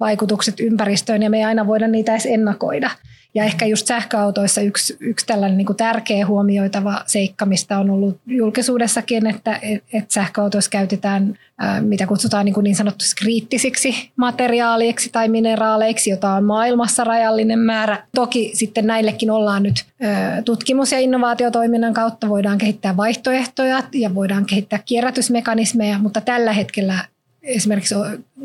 vaikutukset 0.00 0.60
ympäristöön 0.60 1.22
ja 1.22 1.30
me 1.30 1.36
ei 1.36 1.44
aina 1.44 1.66
voida 1.66 1.88
niitä 1.88 2.12
edes 2.12 2.26
ennakoida. 2.26 2.90
Ja 3.36 3.44
ehkä 3.44 3.66
just 3.66 3.86
sähköautoissa 3.86 4.60
yksi, 4.60 4.96
yksi 5.00 5.26
tällainen 5.26 5.58
niin 5.58 5.66
kuin 5.66 5.76
tärkeä 5.76 6.26
huomioitava 6.26 7.02
seikka, 7.06 7.46
mistä 7.46 7.78
on 7.78 7.90
ollut 7.90 8.18
julkisuudessakin, 8.26 9.26
että 9.26 9.60
että 9.92 10.14
sähköautoissa 10.14 10.70
käytetään 10.70 11.38
ää, 11.58 11.80
mitä 11.80 12.06
kutsutaan 12.06 12.44
niin, 12.44 12.54
niin 12.62 12.76
sanottuisi 12.76 13.16
kriittisiksi 13.16 14.10
materiaaliksi 14.16 15.10
tai 15.12 15.28
mineraaleiksi, 15.28 16.10
jota 16.10 16.32
on 16.32 16.44
maailmassa 16.44 17.04
rajallinen 17.04 17.58
määrä. 17.58 18.06
Toki 18.14 18.50
sitten 18.54 18.86
näillekin 18.86 19.30
ollaan 19.30 19.62
nyt 19.62 19.84
ää, 20.00 20.42
tutkimus- 20.42 20.92
ja 20.92 20.98
innovaatiotoiminnan 20.98 21.94
kautta 21.94 22.28
voidaan 22.28 22.58
kehittää 22.58 22.96
vaihtoehtoja 22.96 23.82
ja 23.92 24.14
voidaan 24.14 24.46
kehittää 24.46 24.78
kierrätysmekanismeja, 24.84 25.98
mutta 25.98 26.20
tällä 26.20 26.52
hetkellä 26.52 26.98
esimerkiksi 27.42 27.94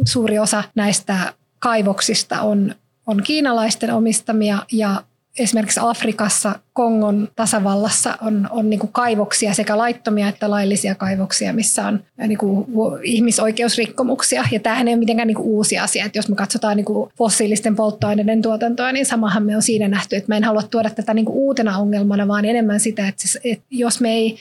suuri 0.05 0.39
osa 0.39 0.63
näistä 0.75 1.33
kaivoksista 1.59 2.41
on 2.41 2.75
on 3.11 3.23
kiinalaisten 3.23 3.93
omistamia 3.93 4.57
ja 4.71 5.03
esimerkiksi 5.39 5.79
Afrikassa, 5.83 6.59
Kongon 6.73 7.27
tasavallassa 7.35 8.17
on, 8.21 8.47
on 8.51 8.69
niin 8.69 8.79
kuin 8.79 8.91
kaivoksia, 8.93 9.53
sekä 9.53 9.77
laittomia 9.77 10.27
että 10.27 10.51
laillisia 10.51 10.95
kaivoksia, 10.95 11.53
missä 11.53 11.87
on 11.87 12.03
niin 12.27 12.37
kuin 12.37 12.65
ihmisoikeusrikkomuksia. 13.03 14.43
Ja 14.51 14.59
tämähän 14.59 14.87
ei 14.87 14.93
ole 14.93 14.99
mitenkään 14.99 15.27
niin 15.27 15.35
kuin 15.35 15.47
uusi 15.47 15.79
asia. 15.79 16.05
Että 16.05 16.17
jos 16.17 16.29
me 16.29 16.35
katsotaan 16.35 16.77
niin 16.77 16.85
kuin 16.85 17.11
fossiilisten 17.17 17.75
polttoaineiden 17.75 18.41
tuotantoa, 18.41 18.91
niin 18.91 19.05
samahan 19.05 19.43
me 19.43 19.55
on 19.55 19.61
siinä 19.61 19.87
nähty. 19.87 20.15
Että 20.15 20.31
mä 20.31 20.37
en 20.37 20.43
halua 20.43 20.63
tuoda 20.63 20.89
tätä 20.89 21.13
niin 21.13 21.25
kuin 21.25 21.37
uutena 21.37 21.77
ongelmana, 21.77 22.27
vaan 22.27 22.45
enemmän 22.45 22.79
sitä, 22.79 23.07
että, 23.07 23.27
se, 23.27 23.39
että 23.43 23.65
jos 23.69 24.01
me 24.01 24.11
ei 24.11 24.37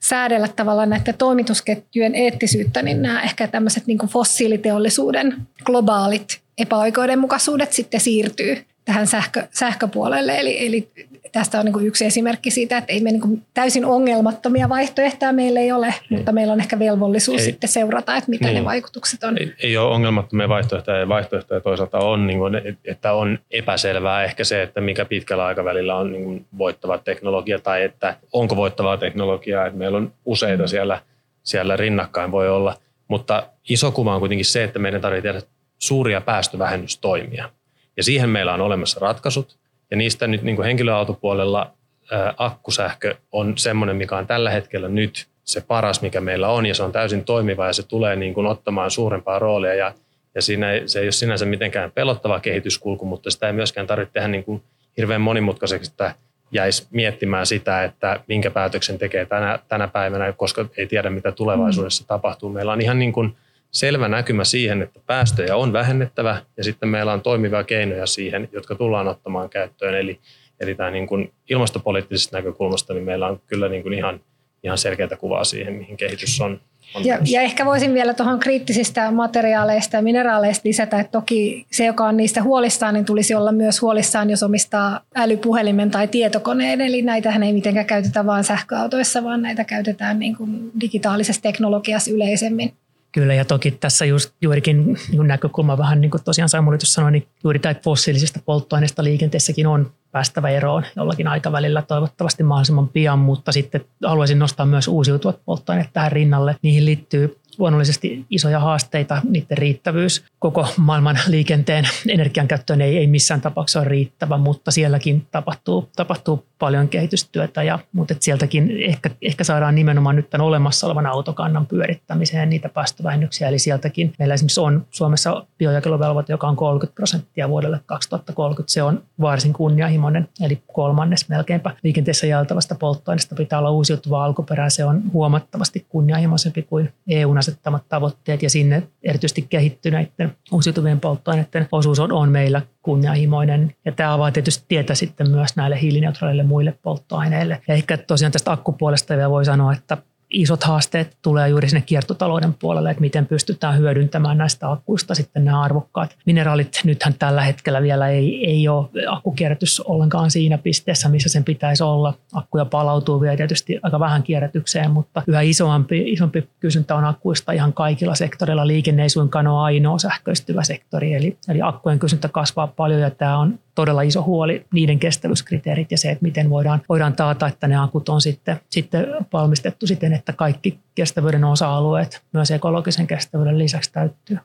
säädellä 0.00 0.48
tavallaan 0.48 0.90
näiden 0.90 1.14
toimitusketjujen 1.18 2.14
eettisyyttä, 2.14 2.82
niin 2.82 3.02
nämä 3.02 3.22
ehkä 3.22 3.46
tämmöiset 3.46 3.86
niin 3.86 3.98
fossiiliteollisuuden 3.98 5.36
globaalit 5.64 6.43
epäoikeudenmukaisuudet 6.58 7.72
sitten 7.72 8.00
siirtyy 8.00 8.64
tähän 8.84 9.06
sähkö, 9.06 9.46
sähköpuolelle. 9.50 10.38
Eli, 10.38 10.66
eli 10.66 10.88
tästä 11.32 11.58
on 11.58 11.64
niin 11.64 11.86
yksi 11.86 12.04
esimerkki 12.04 12.50
siitä, 12.50 12.78
että 12.78 12.92
ei 12.92 13.00
me 13.00 13.10
niin 13.10 13.42
täysin 13.54 13.84
ongelmattomia 13.84 14.68
vaihtoehtoja 14.68 15.32
meillä 15.32 15.60
ei 15.60 15.72
ole, 15.72 15.86
ei. 15.86 15.94
mutta 16.10 16.32
meillä 16.32 16.52
on 16.52 16.60
ehkä 16.60 16.78
velvollisuus 16.78 17.40
ei. 17.40 17.44
sitten 17.44 17.68
seurata, 17.68 18.16
että 18.16 18.30
mitä 18.30 18.46
niin. 18.46 18.54
ne 18.54 18.64
vaikutukset 18.64 19.24
on. 19.24 19.38
Ei, 19.38 19.54
ei 19.62 19.76
ole 19.76 19.94
ongelmattomia 19.94 20.48
vaihtoehtoja 20.48 20.98
ja 20.98 21.08
vaihtoehtoja 21.08 21.60
toisaalta 21.60 21.98
on, 21.98 22.26
niin 22.26 22.38
kuin, 22.38 22.54
että 22.84 23.12
on 23.12 23.38
epäselvää 23.50 24.24
ehkä 24.24 24.44
se, 24.44 24.62
että 24.62 24.80
mikä 24.80 25.04
pitkällä 25.04 25.46
aikavälillä 25.46 25.96
on 25.96 26.12
niin 26.12 26.24
kuin 26.24 26.46
voittava 26.58 26.98
teknologia 26.98 27.58
tai 27.58 27.82
että 27.82 28.16
onko 28.32 28.56
voittavaa 28.56 28.96
teknologiaa, 28.96 29.66
että 29.66 29.78
meillä 29.78 29.98
on 29.98 30.12
useita 30.24 30.62
mm. 30.62 30.68
siellä, 30.68 31.00
siellä 31.42 31.76
rinnakkain 31.76 32.32
voi 32.32 32.48
olla, 32.48 32.76
mutta 33.08 33.46
iso 33.68 33.92
kuva 33.92 34.14
on 34.14 34.20
kuitenkin 34.20 34.44
se, 34.44 34.64
että 34.64 34.78
meidän 34.78 35.00
tarvitsee 35.00 35.32
tehdä 35.32 35.46
suuria 35.78 36.20
päästövähennystoimia. 36.20 37.50
Ja 37.96 38.04
siihen 38.04 38.28
meillä 38.28 38.54
on 38.54 38.60
olemassa 38.60 39.00
ratkaisut. 39.00 39.56
Ja 39.90 39.96
niistä 39.96 40.26
nyt 40.26 40.42
niin 40.42 40.56
kuin 40.56 40.66
henkilöautopuolella 40.66 41.72
ää, 42.10 42.34
akkusähkö 42.36 43.14
on 43.32 43.58
semmoinen, 43.58 43.96
mikä 43.96 44.16
on 44.16 44.26
tällä 44.26 44.50
hetkellä 44.50 44.88
nyt 44.88 45.26
se 45.44 45.60
paras, 45.60 46.02
mikä 46.02 46.20
meillä 46.20 46.48
on. 46.48 46.66
Ja 46.66 46.74
se 46.74 46.82
on 46.82 46.92
täysin 46.92 47.24
toimiva 47.24 47.66
ja 47.66 47.72
se 47.72 47.82
tulee 47.82 48.16
niin 48.16 48.34
kuin 48.34 48.46
ottamaan 48.46 48.90
suurempaa 48.90 49.38
roolia. 49.38 49.74
Ja, 49.74 49.94
ja 50.34 50.42
siinä 50.42 50.72
ei, 50.72 50.88
se 50.88 50.98
ei 50.98 51.06
ole 51.06 51.12
sinänsä 51.12 51.46
mitenkään 51.46 51.92
pelottava 51.92 52.40
kehityskulku, 52.40 53.04
mutta 53.04 53.30
sitä 53.30 53.46
ei 53.46 53.52
myöskään 53.52 53.86
tarvitse 53.86 54.12
tehdä 54.12 54.28
niin 54.28 54.44
kuin 54.44 54.62
hirveän 54.96 55.20
monimutkaiseksi, 55.20 55.90
että 55.90 56.14
jäisi 56.52 56.86
miettimään 56.90 57.46
sitä, 57.46 57.84
että 57.84 58.20
minkä 58.28 58.50
päätöksen 58.50 58.98
tekee 58.98 59.26
tänä, 59.26 59.58
tänä 59.68 59.88
päivänä, 59.88 60.32
koska 60.32 60.66
ei 60.76 60.86
tiedä, 60.86 61.10
mitä 61.10 61.32
tulevaisuudessa 61.32 62.02
mm. 62.02 62.06
tapahtuu. 62.06 62.48
Meillä 62.48 62.72
on 62.72 62.80
ihan 62.80 62.98
niin 62.98 63.12
kuin 63.12 63.36
selvä 63.74 64.08
näkymä 64.08 64.44
siihen, 64.44 64.82
että 64.82 65.00
päästöjä 65.06 65.56
on 65.56 65.72
vähennettävä 65.72 66.42
ja 66.56 66.64
sitten 66.64 66.88
meillä 66.88 67.12
on 67.12 67.22
toimivia 67.22 67.64
keinoja 67.64 68.06
siihen, 68.06 68.48
jotka 68.52 68.74
tullaan 68.74 69.08
ottamaan 69.08 69.50
käyttöön. 69.50 69.94
Eli, 69.94 70.20
eli 70.60 70.74
tämä 70.74 70.90
niin 70.90 71.06
kuin 71.06 71.32
ilmastopoliittisesta 71.50 72.36
näkökulmasta 72.36 72.94
niin 72.94 73.04
meillä 73.04 73.26
on 73.26 73.40
kyllä 73.46 73.68
niin 73.68 73.82
kuin 73.82 73.94
ihan, 73.94 74.20
ihan 74.62 74.78
selkeää 74.78 75.16
kuvaa 75.18 75.44
siihen, 75.44 75.74
mihin 75.74 75.96
kehitys 75.96 76.40
on. 76.40 76.60
on 76.94 77.04
ja, 77.04 77.18
ja 77.30 77.40
ehkä 77.40 77.64
voisin 77.64 77.94
vielä 77.94 78.14
tuohon 78.14 78.38
kriittisistä 78.38 79.10
materiaaleista 79.10 79.96
ja 79.96 80.02
mineraaleista 80.02 80.68
lisätä, 80.68 81.00
että 81.00 81.12
toki 81.12 81.66
se, 81.72 81.84
joka 81.84 82.04
on 82.04 82.16
niistä 82.16 82.42
huolissaan, 82.42 82.94
niin 82.94 83.04
tulisi 83.04 83.34
olla 83.34 83.52
myös 83.52 83.82
huolissaan, 83.82 84.30
jos 84.30 84.42
omistaa 84.42 85.00
älypuhelimen 85.14 85.90
tai 85.90 86.08
tietokoneen. 86.08 86.80
Eli 86.80 87.02
näitähän 87.02 87.42
ei 87.42 87.52
mitenkään 87.52 87.86
käytetä 87.86 88.26
vain 88.26 88.44
sähköautoissa, 88.44 89.24
vaan 89.24 89.42
näitä 89.42 89.64
käytetään 89.64 90.18
niin 90.18 90.36
kuin 90.36 90.70
digitaalisessa 90.80 91.42
teknologiassa 91.42 92.10
yleisemmin. 92.10 92.72
Kyllä, 93.14 93.34
ja 93.34 93.44
toki 93.44 93.70
tässä 93.70 94.04
just 94.04 94.30
juurikin 94.40 94.98
niin 95.10 95.26
näkökulma 95.26 95.78
vähän 95.78 96.00
niin 96.00 96.10
kuin 96.10 96.24
tosiaan 96.24 96.48
Samuli 96.48 96.78
tuossa 96.78 96.94
sanoi, 96.94 97.12
niin 97.12 97.26
juuri 97.44 97.58
tämä 97.58 97.74
fossiilisista 97.84 98.40
polttoaineista 98.44 99.04
liikenteessäkin 99.04 99.66
on 99.66 99.92
päästävä 100.12 100.48
eroon 100.48 100.84
jollakin 100.96 101.28
aikavälillä 101.28 101.82
toivottavasti 101.82 102.42
mahdollisimman 102.42 102.88
pian, 102.88 103.18
mutta 103.18 103.52
sitten 103.52 103.84
haluaisin 104.04 104.38
nostaa 104.38 104.66
myös 104.66 104.88
uusiutuvat 104.88 105.44
polttoaineet 105.44 105.90
tähän 105.92 106.12
rinnalle. 106.12 106.56
Niihin 106.62 106.84
liittyy 106.84 107.38
luonnollisesti 107.58 108.26
isoja 108.30 108.60
haasteita, 108.60 109.22
niiden 109.28 109.58
riittävyys. 109.58 110.24
Koko 110.38 110.68
maailman 110.76 111.18
liikenteen 111.26 111.88
energiankäyttöön 112.08 112.80
ei, 112.80 112.98
ei 112.98 113.06
missään 113.06 113.40
tapauksessa 113.40 113.80
ole 113.80 113.88
riittävä, 113.88 114.38
mutta 114.38 114.70
sielläkin 114.70 115.26
tapahtuu, 115.30 115.88
tapahtuu 115.96 116.46
paljon 116.58 116.88
kehitystyötä, 116.88 117.62
ja, 117.62 117.78
mutta 117.92 118.14
sieltäkin 118.20 118.70
ehkä, 118.84 119.10
ehkä 119.22 119.44
saadaan 119.44 119.74
nimenomaan 119.74 120.16
nyt 120.16 120.30
tämän 120.30 120.46
olemassa 120.46 120.86
olevan 120.86 121.06
autokannan 121.06 121.66
pyörittämiseen 121.66 122.50
niitä 122.50 122.68
päästövähennyksiä, 122.68 123.48
eli 123.48 123.58
sieltäkin 123.58 124.12
meillä 124.18 124.34
esimerkiksi 124.34 124.60
on 124.60 124.86
Suomessa 124.90 125.46
biojakeluvelvoite, 125.58 126.32
joka 126.32 126.48
on 126.48 126.56
30 126.56 126.94
prosenttia 126.94 127.48
vuodelle 127.48 127.80
2030, 127.86 128.72
se 128.72 128.82
on 128.82 129.02
varsin 129.20 129.52
kunnianhimoinen, 129.52 130.28
eli 130.40 130.62
kolmannes 130.72 131.28
melkeinpä 131.28 131.76
liikenteessä 131.82 132.26
jaeltavasta 132.26 132.74
polttoaineesta 132.74 133.34
pitää 133.34 133.58
olla 133.58 133.70
uusiutuvaa 133.70 134.24
alkuperää, 134.24 134.70
se 134.70 134.84
on 134.84 135.02
huomattavasti 135.12 135.86
kunnianhimoisempi 135.88 136.62
kuin 136.62 136.92
EUn 137.08 137.38
asettamat 137.38 137.88
tavoitteet 137.88 138.42
ja 138.42 138.50
sinne 138.50 138.82
erityisesti 139.02 139.46
kehittyneiden 139.50 140.36
uusiutuvien 140.52 141.00
polttoaineiden 141.00 141.68
osuus 141.72 141.98
on, 141.98 142.12
on 142.12 142.28
meillä 142.28 142.62
kunnianhimoinen. 142.84 143.74
Ja 143.84 143.92
tämä 143.92 144.14
avaa 144.14 144.32
tietysti 144.32 144.64
tietä 144.68 144.94
sitten 144.94 145.30
myös 145.30 145.56
näille 145.56 145.80
hiilineutraaleille 145.80 146.42
muille 146.42 146.78
polttoaineille. 146.82 147.60
Ja 147.68 147.74
ehkä 147.74 147.96
tosiaan 147.96 148.32
tästä 148.32 148.52
akkupuolesta 148.52 149.16
vielä 149.16 149.30
voi 149.30 149.44
sanoa, 149.44 149.72
että 149.72 149.96
isot 150.34 150.64
haasteet 150.64 151.16
tulee 151.22 151.48
juuri 151.48 151.68
sinne 151.68 151.80
kiertotalouden 151.80 152.54
puolelle, 152.54 152.90
että 152.90 153.00
miten 153.00 153.26
pystytään 153.26 153.78
hyödyntämään 153.78 154.38
näistä 154.38 154.70
akkuista 154.70 155.14
sitten 155.14 155.44
nämä 155.44 155.62
arvokkaat 155.62 156.16
mineraalit. 156.26 156.80
Nythän 156.84 157.14
tällä 157.18 157.42
hetkellä 157.42 157.82
vielä 157.82 158.08
ei, 158.08 158.46
ei 158.46 158.68
ole 158.68 158.88
akkukierrätys 159.08 159.80
ollenkaan 159.80 160.30
siinä 160.30 160.58
pisteessä, 160.58 161.08
missä 161.08 161.28
sen 161.28 161.44
pitäisi 161.44 161.82
olla. 161.82 162.14
Akkuja 162.32 162.64
palautuu 162.64 163.20
vielä 163.20 163.36
tietysti 163.36 163.78
aika 163.82 164.00
vähän 164.00 164.22
kierrätykseen, 164.22 164.90
mutta 164.90 165.22
yhä 165.26 165.40
isompi, 165.40 166.12
isompi 166.12 166.48
kysyntä 166.60 166.94
on 166.94 167.04
akkuista 167.04 167.52
ihan 167.52 167.72
kaikilla 167.72 168.14
sektoreilla. 168.14 168.66
Liikenne 168.66 169.02
ei 169.02 169.08
suinkaan 169.08 169.46
ole 169.46 169.62
ainoa 169.62 169.98
sähköistyvä 169.98 170.62
sektori, 170.62 171.14
eli, 171.14 171.36
eli 171.48 171.62
akkujen 171.62 171.98
kysyntä 171.98 172.28
kasvaa 172.28 172.66
paljon 172.66 173.00
ja 173.00 173.10
tämä 173.10 173.38
on 173.38 173.58
todella 173.74 174.02
iso 174.02 174.22
huoli, 174.22 174.66
niiden 174.72 174.98
kestävyyskriteerit 174.98 175.90
ja 175.90 175.98
se, 175.98 176.10
että 176.10 176.22
miten 176.22 176.50
voidaan, 176.50 176.82
voidaan 176.88 177.12
taata, 177.12 177.46
että 177.46 177.68
ne 177.68 177.76
akut 177.76 178.08
on 178.08 178.20
sitten, 178.20 178.60
sitten 178.70 179.06
valmistettu 179.32 179.86
siten, 179.86 180.12
että 180.12 180.23
kaikki 180.32 180.78
kestävyyden 180.94 181.44
osa-alueet 181.44 182.22
myös 182.32 182.50
ekologisen 182.50 183.06
kestävyyden 183.06 183.58
lisäksi 183.58 183.92
täyttyy. 183.92 184.38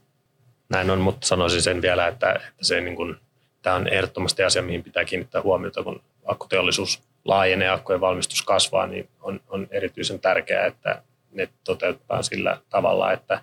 Näin 0.69 0.89
on, 0.89 1.01
mutta 1.01 1.27
sanoisin 1.27 1.61
sen 1.61 1.81
vielä, 1.81 2.07
että, 2.07 2.31
että 2.31 2.65
se 2.65 2.81
niin 2.81 2.95
kuin, 2.95 3.15
tämä 3.61 3.75
on 3.75 3.87
ehdottomasti 3.87 4.43
asia, 4.43 4.61
mihin 4.61 4.83
pitää 4.83 5.05
kiinnittää 5.05 5.41
huomiota, 5.41 5.83
kun 5.83 6.01
akkuteollisuus 6.25 7.03
laajenee, 7.25 7.69
akkujen 7.69 8.01
valmistus 8.01 8.41
kasvaa, 8.41 8.87
niin 8.87 9.09
on, 9.21 9.39
on 9.47 9.67
erityisen 9.71 10.19
tärkeää, 10.19 10.65
että 10.65 11.01
ne 11.31 11.49
toteutetaan 11.63 12.23
sillä 12.23 12.57
tavalla, 12.69 13.11
että, 13.11 13.41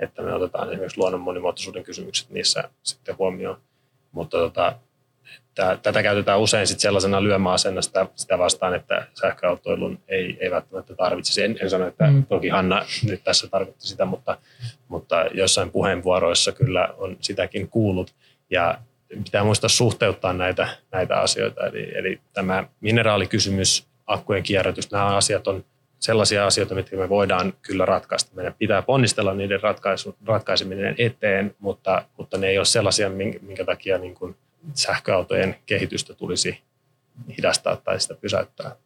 että 0.00 0.22
me 0.22 0.34
otetaan 0.34 0.68
esimerkiksi 0.68 0.98
luonnon 0.98 1.20
monimuotoisuuden 1.20 1.84
kysymykset 1.84 2.30
niissä 2.30 2.64
sitten 2.82 3.18
huomioon. 3.18 3.60
Mutta 4.12 4.36
tota, 4.36 4.68
että 4.68 4.80
tätä 5.82 6.02
käytetään 6.02 6.40
usein 6.40 6.66
sit 6.66 6.80
sellaisena 6.80 7.22
lyömäasenna 7.22 7.82
sitä, 7.82 8.06
sitä 8.14 8.38
vastaan, 8.38 8.74
että 8.74 9.06
sähköautoilun 9.20 9.98
ei, 10.08 10.36
ei 10.40 10.50
välttämättä 10.50 10.94
tarvitsisi. 10.94 11.42
En, 11.42 11.58
en 11.62 11.70
sano, 11.70 11.86
että 11.86 12.06
mm. 12.06 12.26
toki 12.26 12.48
Hanna 12.48 12.86
nyt 13.08 13.24
tässä 13.24 13.48
tarkoitti 13.48 13.86
sitä, 13.86 14.04
mutta, 14.04 14.38
mutta 14.88 15.24
jossain 15.34 15.70
puheenvuoroissa 15.70 16.52
kyllä 16.52 16.88
on 16.98 17.16
sitäkin 17.20 17.68
kuullut. 17.68 18.14
Ja 18.50 18.78
pitää 19.08 19.44
muistaa 19.44 19.68
suhteuttaa 19.68 20.32
näitä, 20.32 20.68
näitä 20.92 21.16
asioita. 21.20 21.66
Eli, 21.66 21.92
eli 21.94 22.20
tämä 22.32 22.64
mineraalikysymys, 22.80 23.86
akkujen 24.06 24.42
kierrätys, 24.42 24.90
nämä 24.90 25.16
asiat 25.16 25.48
on 25.48 25.64
sellaisia 25.98 26.46
asioita, 26.46 26.74
mitkä 26.74 26.96
me 26.96 27.08
voidaan 27.08 27.52
kyllä 27.62 27.84
ratkaista. 27.84 28.34
Meidän 28.34 28.54
pitää 28.58 28.82
ponnistella 28.82 29.34
niiden 29.34 29.62
ratkaisu, 29.62 30.16
ratkaiseminen 30.26 30.94
eteen, 30.98 31.54
mutta, 31.58 32.02
mutta 32.18 32.38
ne 32.38 32.46
ei 32.46 32.58
ole 32.58 32.64
sellaisia, 32.64 33.10
minkä 33.40 33.64
takia 33.64 33.98
niin 33.98 34.14
kuin 34.14 34.36
sähköautojen 34.74 35.56
kehitystä 35.66 36.14
tulisi 36.14 36.62
hidastaa 37.38 37.76
tai 37.76 38.00
sitä 38.00 38.14
pysäyttää. 38.14 38.76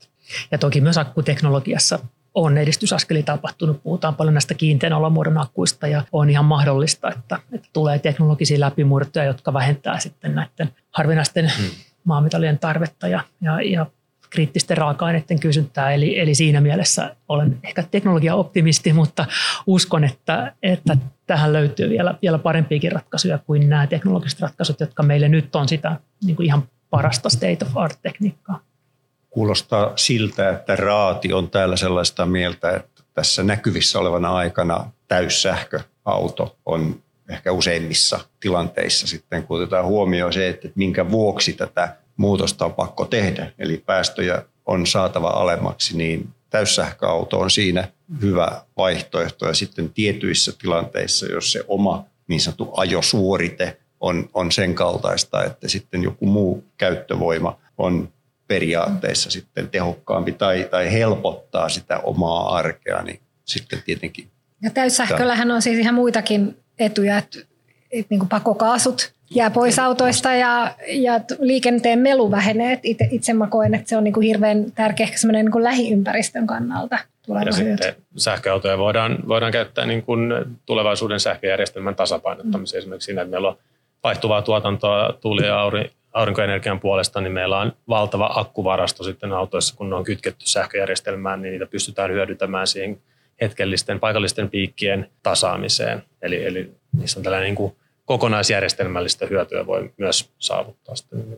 Ja 0.50 0.58
toki 0.58 0.80
myös 0.80 0.98
akkuteknologiassa 0.98 1.98
on 2.34 2.58
edistysaskeli 2.58 3.22
tapahtunut. 3.22 3.82
Puhutaan 3.82 4.14
paljon 4.14 4.34
näistä 4.34 4.54
kiinteän 4.54 4.92
olomuodon 4.92 5.38
akkuista 5.38 5.86
ja 5.86 6.04
on 6.12 6.30
ihan 6.30 6.44
mahdollista, 6.44 7.10
että, 7.10 7.38
että 7.52 7.68
tulee 7.72 7.98
teknologisia 7.98 8.60
läpimurtoja, 8.60 9.24
jotka 9.24 9.52
vähentää 9.52 9.98
sitten 9.98 10.34
näiden 10.34 10.74
harvinaisten 10.90 11.52
hmm. 11.58 11.70
maametallien 12.04 12.58
tarvetta 12.58 13.08
ja, 13.08 13.20
ja, 13.40 13.60
ja 13.60 13.86
kriittisten 14.30 14.76
raaka-aineiden 14.76 15.40
kysyntää. 15.40 15.92
Eli, 15.92 16.18
eli 16.18 16.34
siinä 16.34 16.60
mielessä 16.60 17.16
olen 17.28 17.58
ehkä 17.62 17.84
teknologia-optimisti, 17.90 18.92
mutta 18.92 19.26
uskon, 19.66 20.04
että, 20.04 20.52
että 20.62 20.96
tähän 21.28 21.52
löytyy 21.52 21.90
vielä, 21.90 22.14
vielä 22.22 22.38
parempiakin 22.38 22.92
ratkaisuja 22.92 23.38
kuin 23.38 23.68
nämä 23.68 23.86
teknologiset 23.86 24.40
ratkaisut, 24.40 24.80
jotka 24.80 25.02
meille 25.02 25.28
nyt 25.28 25.56
on 25.56 25.68
sitä 25.68 25.96
niin 26.24 26.36
kuin 26.36 26.46
ihan 26.46 26.62
parasta 26.90 27.28
state 27.28 27.58
of 27.62 27.76
art-tekniikkaa. 27.76 28.60
Kuulostaa 29.30 29.92
siltä, 29.96 30.50
että 30.50 30.76
raati 30.76 31.32
on 31.32 31.50
täällä 31.50 31.76
sellaista 31.76 32.26
mieltä, 32.26 32.70
että 32.70 33.02
tässä 33.14 33.42
näkyvissä 33.42 33.98
olevana 33.98 34.36
aikana 34.36 34.90
täyssähköauto 35.08 36.56
on 36.66 37.02
ehkä 37.28 37.52
useimmissa 37.52 38.20
tilanteissa 38.40 39.06
sitten, 39.06 39.42
kun 39.42 39.56
otetaan 39.56 39.84
huomioon 39.84 40.32
se, 40.32 40.48
että 40.48 40.68
minkä 40.74 41.10
vuoksi 41.10 41.52
tätä 41.52 41.96
muutosta 42.16 42.64
on 42.64 42.74
pakko 42.74 43.04
tehdä, 43.04 43.52
eli 43.58 43.82
päästöjä 43.86 44.42
on 44.66 44.86
saatava 44.86 45.28
alemmaksi, 45.28 45.96
niin 45.96 46.28
täyssähköauto 46.50 47.38
on 47.38 47.50
siinä 47.50 47.88
hyvä 48.22 48.62
vaihtoehto. 48.76 49.46
Ja 49.46 49.54
sitten 49.54 49.90
tietyissä 49.90 50.52
tilanteissa, 50.58 51.26
jos 51.26 51.52
se 51.52 51.64
oma 51.68 52.04
niin 52.28 52.40
sanottu 52.40 52.70
ajosuorite 52.76 53.78
on, 54.00 54.30
on 54.34 54.52
sen 54.52 54.74
kaltaista, 54.74 55.44
että 55.44 55.68
sitten 55.68 56.02
joku 56.02 56.26
muu 56.26 56.64
käyttövoima 56.76 57.58
on 57.78 58.12
periaatteessa 58.48 59.30
sitten 59.30 59.68
tehokkaampi 59.68 60.32
tai, 60.32 60.68
tai 60.70 60.92
helpottaa 60.92 61.68
sitä 61.68 61.98
omaa 61.98 62.56
arkea, 62.56 63.02
niin 63.02 63.20
sitten 63.44 63.82
tietenkin. 63.86 64.30
Ja 64.62 64.70
täyssähköllähän 64.70 65.50
on 65.50 65.62
siis 65.62 65.78
ihan 65.78 65.94
muitakin 65.94 66.56
etuja, 66.78 67.18
että, 67.18 67.38
että 67.90 68.06
niin 68.10 68.18
kuin 68.18 68.28
pakokaasut 68.28 69.12
jää 69.30 69.50
pois 69.50 69.78
autoista 69.78 70.34
ja, 70.34 70.74
ja 70.88 71.20
liikenteen 71.38 71.98
melu 71.98 72.30
vähenee. 72.30 72.80
Itse, 72.82 73.08
itse 73.10 73.32
mä 73.32 73.46
koen, 73.46 73.74
että 73.74 73.88
se 73.88 73.96
on 73.96 74.04
niin 74.04 74.14
kuin 74.14 74.26
hirveän 74.26 74.72
tärkeä 74.74 75.04
ehkä 75.04 75.32
niin 75.32 75.52
kuin 75.52 75.64
lähiympäristön 75.64 76.46
kannalta. 76.46 76.98
Ja 77.46 77.52
sitten 77.52 77.94
sähköautoja 78.16 78.78
voidaan, 78.78 79.18
voidaan 79.28 79.52
käyttää 79.52 79.86
niin 79.86 80.02
kuin 80.02 80.32
tulevaisuuden 80.66 81.20
sähköjärjestelmän 81.20 81.94
tasapainottamiseen. 81.94 82.78
Mm. 82.78 82.82
Esimerkiksi 82.82 83.06
siinä, 83.06 83.22
että 83.22 83.30
meillä 83.30 83.48
on 83.48 83.56
vaihtuvaa 84.02 84.42
tuotantoa 84.42 85.12
tuuli- 85.20 85.46
ja 85.46 85.60
aurinkoenergian 86.12 86.80
puolesta, 86.80 87.20
niin 87.20 87.32
meillä 87.32 87.58
on 87.58 87.72
valtava 87.88 88.30
akkuvarasto 88.34 89.04
sitten 89.04 89.32
autoissa, 89.32 89.76
kun 89.76 89.90
ne 89.90 89.96
on 89.96 90.04
kytketty 90.04 90.46
sähköjärjestelmään, 90.46 91.42
niin 91.42 91.52
niitä 91.52 91.66
pystytään 91.66 92.10
hyödyntämään 92.10 92.66
siihen 92.66 92.98
hetkellisten, 93.40 94.00
paikallisten 94.00 94.50
piikkien 94.50 95.10
tasaamiseen. 95.22 96.02
Eli, 96.22 96.46
eli 96.46 96.70
niissä 96.98 97.20
on 97.20 97.24
tällainen 97.24 97.46
niin 97.46 97.54
kuin 97.54 97.76
kokonaisjärjestelmällistä 98.08 99.26
hyötyä 99.26 99.66
voi 99.66 99.92
myös 99.96 100.30
saavuttaa 100.38 100.96
sitten 100.96 101.36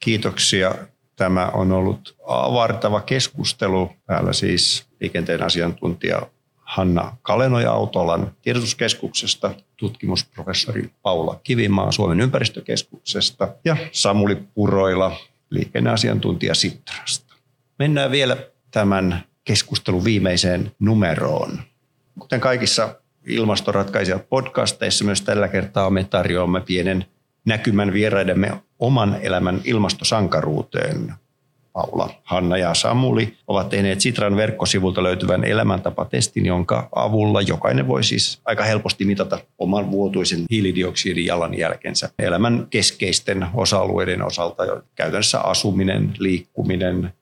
Kiitoksia. 0.00 0.74
Tämä 1.16 1.46
on 1.46 1.72
ollut 1.72 2.16
avartava 2.26 3.00
keskustelu. 3.00 3.92
Täällä 4.06 4.32
siis 4.32 4.86
liikenteen 5.00 5.42
asiantuntija 5.42 6.22
Hanna 6.56 7.16
Kalenoja 7.22 7.72
Autolan 7.72 8.34
tiedotuskeskuksesta, 8.42 9.54
tutkimusprofessori 9.76 10.90
Paula 11.02 11.40
Kivimaa 11.42 11.92
Suomen 11.92 12.20
ympäristökeskuksesta 12.20 13.48
ja 13.64 13.76
Samuli 13.92 14.34
Puroila, 14.34 15.16
liikenneasiantuntija 15.50 16.54
Sitrasta. 16.54 17.34
Mennään 17.78 18.10
vielä 18.10 18.36
tämän 18.70 19.24
keskustelun 19.44 20.04
viimeiseen 20.04 20.72
numeroon. 20.78 21.58
Kuten 22.18 22.40
kaikissa 22.40 22.99
ilmastoratkaisijat 23.34 24.28
podcasteissa 24.28 25.04
myös 25.04 25.22
tällä 25.22 25.48
kertaa 25.48 25.90
me 25.90 26.04
tarjoamme 26.04 26.60
pienen 26.60 27.04
näkymän 27.44 27.92
vieraidemme 27.92 28.52
oman 28.78 29.16
elämän 29.22 29.60
ilmastosankaruuteen. 29.64 31.14
Paula, 31.72 32.10
Hanna 32.24 32.56
ja 32.56 32.74
Samuli 32.74 33.36
ovat 33.46 33.68
tehneet 33.68 34.00
Sitran 34.00 34.36
verkkosivulta 34.36 35.02
löytyvän 35.02 35.44
elämäntapatestin, 35.44 36.46
jonka 36.46 36.88
avulla 36.94 37.40
jokainen 37.40 37.88
voi 37.88 38.04
siis 38.04 38.40
aika 38.44 38.64
helposti 38.64 39.04
mitata 39.04 39.38
oman 39.58 39.90
vuotuisen 39.90 40.44
hiilidioksidin 40.50 41.26
jalanjälkensä 41.26 42.10
elämän 42.18 42.66
keskeisten 42.70 43.46
osa-alueiden 43.54 44.22
osalta. 44.22 44.62
Käytännössä 44.94 45.40
asuminen, 45.40 46.14
liikkuminen, 46.18 47.12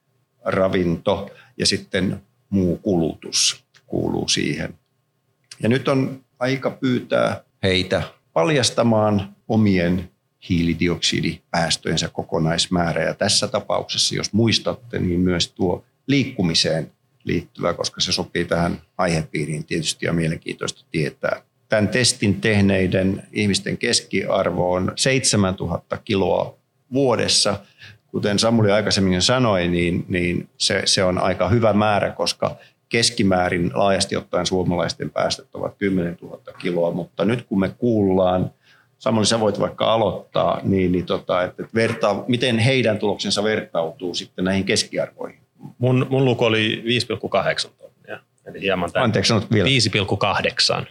ravinto 0.45 1.29
ja 1.57 1.65
sitten 1.65 2.21
muu 2.49 2.77
kulutus 2.77 3.63
kuuluu 3.87 4.27
siihen. 4.27 4.73
Ja 5.63 5.69
nyt 5.69 5.87
on 5.87 6.21
aika 6.39 6.71
pyytää 6.71 7.43
heitä 7.63 8.03
paljastamaan 8.33 9.35
omien 9.47 10.09
hiilidioksidipäästöjensä 10.49 12.09
kokonaismäärä. 12.09 13.03
Ja 13.03 13.13
tässä 13.13 13.47
tapauksessa, 13.47 14.15
jos 14.15 14.33
muistatte, 14.33 14.99
niin 14.99 15.19
myös 15.19 15.51
tuo 15.51 15.85
liikkumiseen 16.07 16.91
liittyvä, 17.23 17.73
koska 17.73 18.01
se 18.01 18.11
sopii 18.11 18.45
tähän 18.45 18.81
aihepiiriin 18.97 19.65
tietysti 19.65 20.05
ja 20.05 20.13
mielenkiintoista 20.13 20.85
tietää. 20.91 21.41
Tämän 21.69 21.87
testin 21.87 22.41
tehneiden 22.41 23.23
ihmisten 23.31 23.77
keskiarvo 23.77 24.73
on 24.73 24.91
7000 24.95 25.97
kiloa 25.97 26.55
vuodessa. 26.93 27.59
Kuten 28.07 28.39
Samuli 28.39 28.71
aikaisemmin 28.71 29.21
sanoi, 29.21 29.67
niin, 29.67 30.05
niin 30.07 30.49
se, 30.57 30.81
se 30.85 31.03
on 31.03 31.17
aika 31.17 31.49
hyvä 31.49 31.73
määrä, 31.73 32.11
koska 32.11 32.55
keskimäärin 32.89 33.71
laajasti 33.73 34.15
ottaen 34.15 34.45
suomalaisten 34.45 35.09
päästöt 35.09 35.47
ovat 35.53 35.75
10 35.77 36.17
000 36.21 36.39
kiloa, 36.61 36.91
mutta 36.91 37.25
nyt 37.25 37.41
kun 37.41 37.59
me 37.59 37.69
kuullaan, 37.77 38.51
Samuli 38.99 39.25
sä 39.25 39.39
voit 39.39 39.59
vaikka 39.59 39.93
aloittaa, 39.93 40.59
niin, 40.63 40.91
niin 40.91 41.05
tota, 41.05 41.43
että 41.43 41.63
vertaa, 41.75 42.23
miten 42.27 42.59
heidän 42.59 42.99
tuloksensa 42.99 43.43
vertautuu 43.43 44.13
sitten 44.15 44.45
näihin 44.45 44.63
keskiarvoihin? 44.63 45.39
Mun, 45.77 46.07
mun 46.09 46.25
luku 46.25 46.45
oli 46.45 46.83
5,8 47.65 47.69
tonnia, 47.77 48.19
eli 48.45 48.61
hieman 48.61 48.91
tämän 48.91 49.05
Anteeksi, 49.05 49.33
5,8, 49.33 50.85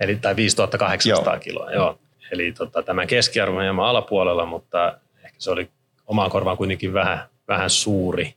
eli 0.00 0.16
tai 0.16 0.36
5800 0.36 1.34
joo. 1.34 1.40
kiloa, 1.40 1.72
joo. 1.72 1.98
Eli 2.32 2.52
tota, 2.52 2.82
tämä 2.82 3.06
keskiarvo 3.06 3.56
on 3.56 3.62
hieman 3.62 3.86
alapuolella, 3.86 4.46
mutta 4.46 4.98
ehkä 5.24 5.36
se 5.38 5.50
oli 5.50 5.68
omaan 6.06 6.30
korvaan 6.30 6.56
kuitenkin 6.56 6.92
vähän, 6.92 7.28
vähän 7.48 7.70
suuri. 7.70 8.34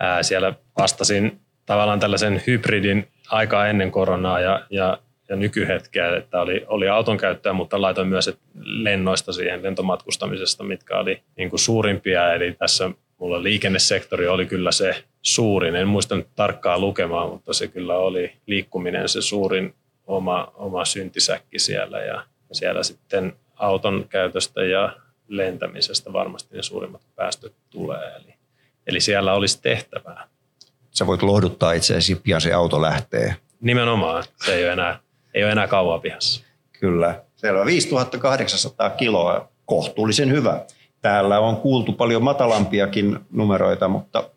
Ää, 0.00 0.22
siellä 0.22 0.54
vastasin 0.78 1.40
tavallaan 1.66 2.00
tällaisen 2.00 2.42
hybridin 2.46 3.08
aikaa 3.30 3.66
ennen 3.66 3.90
koronaa 3.90 4.40
ja, 4.40 4.66
ja, 4.70 4.98
ja 5.28 5.36
nykyhetkeä, 5.36 6.16
että 6.16 6.40
oli, 6.40 6.64
oli 6.66 6.88
auton 6.88 7.16
käyttöä, 7.16 7.52
mutta 7.52 7.82
laitoin 7.82 8.08
myös 8.08 8.38
lennoista 8.64 9.32
siihen 9.32 9.62
lentomatkustamisesta, 9.62 10.64
mitkä 10.64 10.98
oli 10.98 11.22
niin 11.36 11.50
kuin 11.50 11.60
suurimpia. 11.60 12.34
Eli 12.34 12.52
tässä 12.58 12.90
mulla 13.18 13.42
liikennesektori 13.42 14.28
oli 14.28 14.46
kyllä 14.46 14.72
se 14.72 15.04
suurin. 15.22 15.76
En 15.76 15.88
muista 15.88 16.16
nyt 16.16 16.28
tarkkaa 16.36 16.78
lukemaan, 16.78 17.28
mutta 17.28 17.52
se 17.52 17.68
kyllä 17.68 17.96
oli 17.96 18.32
liikkuminen 18.46 19.08
se 19.08 19.22
suurin 19.22 19.74
oma, 20.06 20.52
oma 20.54 20.84
syntisäkki 20.84 21.58
siellä. 21.58 22.00
Ja 22.00 22.24
siellä 22.52 22.82
sitten 22.82 23.32
auton 23.56 24.06
käytöstä 24.08 24.64
ja 24.64 24.96
lentämisestä 25.28 26.12
varmasti 26.12 26.56
ne 26.56 26.62
suurimmat 26.62 27.02
päästöt 27.16 27.52
tulee. 27.70 28.16
Eli, 28.16 28.34
eli 28.86 29.00
siellä 29.00 29.34
olisi 29.34 29.62
tehtävää 29.62 30.33
sä 30.94 31.06
voit 31.06 31.22
lohduttaa 31.22 31.72
itseäsi, 31.72 32.14
pian 32.14 32.40
se 32.40 32.52
auto 32.52 32.82
lähtee. 32.82 33.36
Nimenomaan, 33.60 34.24
se 34.44 34.54
ei 34.54 34.64
ole 34.64 34.72
enää, 34.72 34.98
ei 35.34 35.44
ole 35.44 35.52
enää 35.52 35.66
kauan 35.66 36.00
pihassa. 36.00 36.44
Kyllä, 36.80 37.22
selvä. 37.36 37.66
5800 37.66 38.90
kiloa, 38.90 39.48
kohtuullisen 39.64 40.30
hyvä. 40.30 40.64
Täällä 41.00 41.38
on 41.38 41.56
kuultu 41.56 41.92
paljon 41.92 42.22
matalampiakin 42.22 43.18
numeroita, 43.32 43.88
mutta 43.88 44.30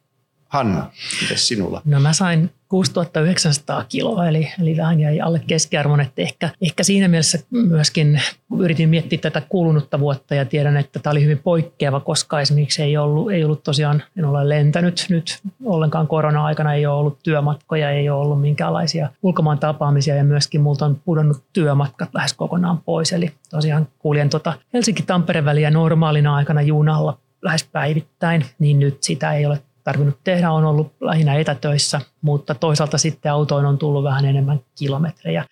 Hanna, 0.48 0.92
miten 1.22 1.38
sinulla? 1.38 1.82
No 1.86 2.00
mä 2.00 2.14
sain 2.14 2.50
6900 2.70 3.86
kiloa, 3.90 4.28
eli, 4.28 4.52
eli 4.62 4.78
vähän 4.78 5.00
jäi 5.00 5.22
alle 5.22 5.42
keskiarvon, 5.48 6.02
että 6.02 6.22
ehkä, 6.22 6.50
ehkä 6.62 6.84
siinä 6.84 7.08
mielessä 7.08 7.40
myöskin 7.52 8.22
yritin 8.60 8.90
miettiä 8.90 9.20
tätä 9.20 9.42
kulunutta 9.50 10.00
vuotta 10.00 10.36
ja 10.36 10.46
tiedän, 10.46 10.78
että 10.78 11.00
tämä 11.00 11.12
oli 11.12 11.24
hyvin 11.24 11.40
poikkeava, 11.40 12.00
koska 12.00 12.42
esimerkiksi 12.42 12.84
ei 12.84 12.98
ollut, 12.98 13.32
ei 13.32 13.44
ollut 13.44 13.64
tosiaan, 13.64 14.04
en 14.18 14.26
ole 14.26 14.50
lentänyt 14.50 15.06
nyt 15.10 15.40
ollenkaan 15.66 16.08
korona-aikana, 16.08 16.74
ei 16.74 16.86
ole 16.86 17.00
ollut 17.00 17.20
työmatkoja, 17.24 17.92
ei 17.92 18.10
ole 18.10 18.22
ollut 18.22 18.42
minkäänlaisia 18.42 19.10
ulkomaan 19.24 19.60
tapaamisia 19.60 20.16
ja 20.16 20.24
myöskin 20.24 20.62
multa 20.62 20.86
on 20.86 21.02
pudonnut 21.06 21.44
työmatkat 21.54 22.10
lähes 22.14 22.34
kokonaan 22.34 22.78
pois, 22.78 23.14
eli 23.14 23.32
tosiaan 23.50 23.88
kuljen 24.00 24.30
tuota 24.30 24.54
Helsinki-Tampere 24.74 25.46
väliä 25.46 25.72
normaalina 25.72 26.36
aikana 26.36 26.62
junalla 26.62 27.18
lähes 27.42 27.70
päivittäin, 27.72 28.46
niin 28.60 28.80
nyt 28.80 29.04
sitä 29.04 29.34
ei 29.34 29.46
ole 29.46 29.60
tarvinnut 29.88 30.20
tehdä, 30.24 30.52
on 30.52 30.66
ollut 30.66 30.94
lähinnä 31.02 31.36
etätöissä, 31.36 32.02
mutta 32.22 32.56
toisaalta 32.56 32.98
sitten 32.98 33.32
autoon 33.32 33.66
on 33.66 33.78
tullut 33.78 34.04
vähän 34.04 34.26
enemmän 34.26 34.60
kilometrejä. 34.76 35.46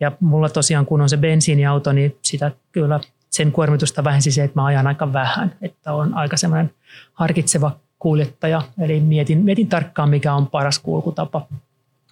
Ja 0.00 0.12
mulla 0.20 0.48
tosiaan, 0.48 0.86
kun 0.86 1.00
on 1.00 1.08
se 1.08 1.16
bensiiniauto, 1.16 1.92
niin 1.92 2.16
sitä 2.22 2.52
kyllä 2.72 3.00
sen 3.30 3.52
kuormitusta 3.52 4.04
vähensi 4.04 4.30
se, 4.30 4.44
että 4.44 4.60
mä 4.60 4.64
ajan 4.64 4.86
aika 4.86 5.12
vähän, 5.12 5.54
että 5.62 5.92
on 5.94 6.14
aika 6.14 6.36
semmoinen 6.36 6.70
harkitseva 7.12 7.76
kuljettaja, 7.98 8.62
eli 8.80 9.00
mietin, 9.00 9.38
mietin 9.38 9.68
tarkkaan, 9.68 10.10
mikä 10.10 10.34
on 10.34 10.46
paras 10.46 10.78
kulkutapa 10.78 11.46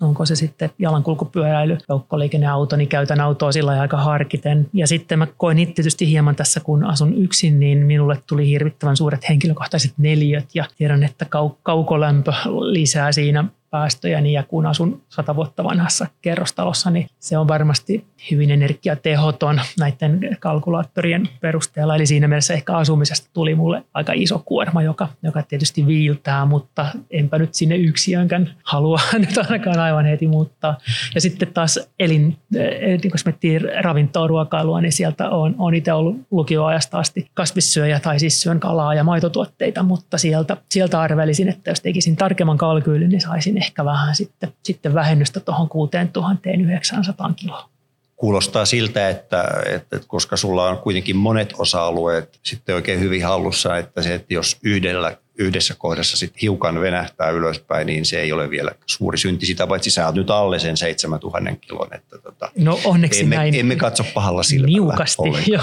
onko 0.01 0.27
se 0.27 0.37
sitten 0.37 0.71
jalankulkupyöräily, 0.79 1.79
joukkoliikenneauto, 1.89 2.77
niin 2.77 2.89
käytän 2.89 3.21
autoa 3.21 3.53
sillä 3.53 3.81
aika 3.81 3.97
harkiten. 3.97 4.69
Ja 4.73 4.87
sitten 4.87 5.19
mä 5.19 5.27
koin 5.37 5.59
itse 5.59 5.75
tietysti 5.75 6.11
hieman 6.11 6.37
tässä, 6.37 6.61
kun 6.61 6.85
asun 6.85 7.15
yksin, 7.15 7.61
niin 7.61 7.79
minulle 7.79 8.19
tuli 8.27 8.49
hirvittävän 8.49 8.97
suuret 8.97 9.29
henkilökohtaiset 9.29 9.93
neliöt 9.99 10.47
ja 10.55 10.65
tiedän, 10.79 11.03
että 11.03 11.25
kau- 11.25 11.57
kaukolämpö 11.63 12.33
lisää 12.61 13.13
siinä 13.13 13.45
päästöjä, 13.77 14.21
niin 14.21 14.33
ja 14.33 14.43
kun 14.43 14.67
asun 14.67 15.03
sata 15.09 15.37
vuotta 15.37 15.65
vanhassa 15.65 16.07
kerrostalossa, 16.23 16.91
niin 16.91 17.07
se 17.19 17.39
on 17.39 17.49
varmasti 17.49 18.05
hyvin 18.31 18.51
energiatehoton 18.51 19.61
näiden 19.79 20.37
kalkulaattorien 20.41 21.29
perusteella. 21.41 21.97
Eli 21.97 22.07
siinä 22.07 22.29
mielessä 22.29 22.55
ehkä 22.55 22.77
asumisesta 22.77 23.31
tuli 23.33 23.55
mulle 23.55 23.83
aika 23.95 24.13
iso 24.15 24.43
kuorma, 24.45 24.83
joka, 24.83 25.09
joka 25.23 25.43
tietysti 25.43 25.87
viiltää, 25.87 26.45
mutta 26.45 26.87
enpä 27.11 27.39
nyt 27.39 27.55
sinne 27.55 27.77
yksiönkään 27.77 28.55
halua 28.63 29.01
nyt 29.19 29.39
ainakaan 29.39 29.79
aivan 29.79 30.05
heti 30.05 30.27
muuttaa. 30.27 30.79
Ja 31.15 31.21
sitten 31.21 31.49
taas 31.55 31.81
elin, 31.99 32.37
eh, 32.57 33.01
niin 33.03 33.11
kun 33.11 33.21
miettii 33.25 33.59
ravintoa, 33.59 34.27
ruokailua, 34.27 34.81
niin 34.81 34.93
sieltä 34.93 35.31
on, 35.31 35.55
on 35.59 35.75
itse 35.75 35.93
ollut 35.93 36.17
lukioajasta 36.31 36.99
asti 36.99 37.31
kasvissyöjä 37.35 38.01
tai 38.01 38.21
siis 38.21 38.43
syön 38.43 38.61
kalaa 38.61 38.95
ja 38.95 39.05
maitotuotteita, 39.05 39.83
mutta 39.83 40.19
sieltä, 40.19 40.57
sieltä 40.71 41.01
arvelisin, 41.01 41.49
että 41.49 41.71
jos 41.71 41.81
tekisin 41.81 42.17
tarkemman 42.17 42.59
kalkyylin, 42.59 43.09
niin 43.09 43.21
saisin 43.21 43.59
ehkä 43.67 43.85
vähän 43.85 44.15
sitten, 44.15 44.53
sitten 44.63 44.95
vähennystä 44.95 45.41
tuohon 45.41 45.69
6900 45.69 47.33
kiloa. 47.37 47.69
Kuulostaa 48.17 48.65
siltä, 48.65 49.09
että, 49.09 49.45
että, 49.67 49.97
että 49.97 50.09
koska 50.09 50.37
sulla 50.37 50.69
on 50.69 50.79
kuitenkin 50.79 51.17
monet 51.17 51.55
osa-alueet 51.59 52.39
sitten 52.43 52.75
oikein 52.75 53.01
hyvin 53.01 53.25
hallussa, 53.25 53.77
että 53.79 54.03
se, 54.03 54.15
että 54.15 54.35
jos 54.35 54.57
yhdellä, 54.63 55.17
yhdessä 55.39 55.75
kohdassa 55.79 56.17
sitten 56.17 56.41
hiukan 56.43 56.81
venähtää 56.81 57.31
ylöspäin, 57.31 57.87
niin 57.87 58.05
se 58.05 58.21
ei 58.21 58.33
ole 58.33 58.51
vielä 58.51 58.73
suuri 58.87 59.19
synti. 59.19 59.47
Sitä 59.47 59.67
paitsi 59.67 59.91
sä 59.91 60.07
oot 60.07 60.15
nyt 60.15 60.31
alle 60.31 60.59
sen 60.59 60.77
7000 60.77 61.57
kilon. 61.61 61.95
Että 61.95 62.19
tota, 62.19 62.51
no 62.59 62.81
onneksi 62.85 63.21
emme, 63.21 63.37
näin. 63.37 63.55
Emme 63.55 63.77
katso 63.77 64.05
pahalla 64.15 64.43
silmällä 64.43 64.79
Niukasti, 64.79 65.23
jo. 65.47 65.61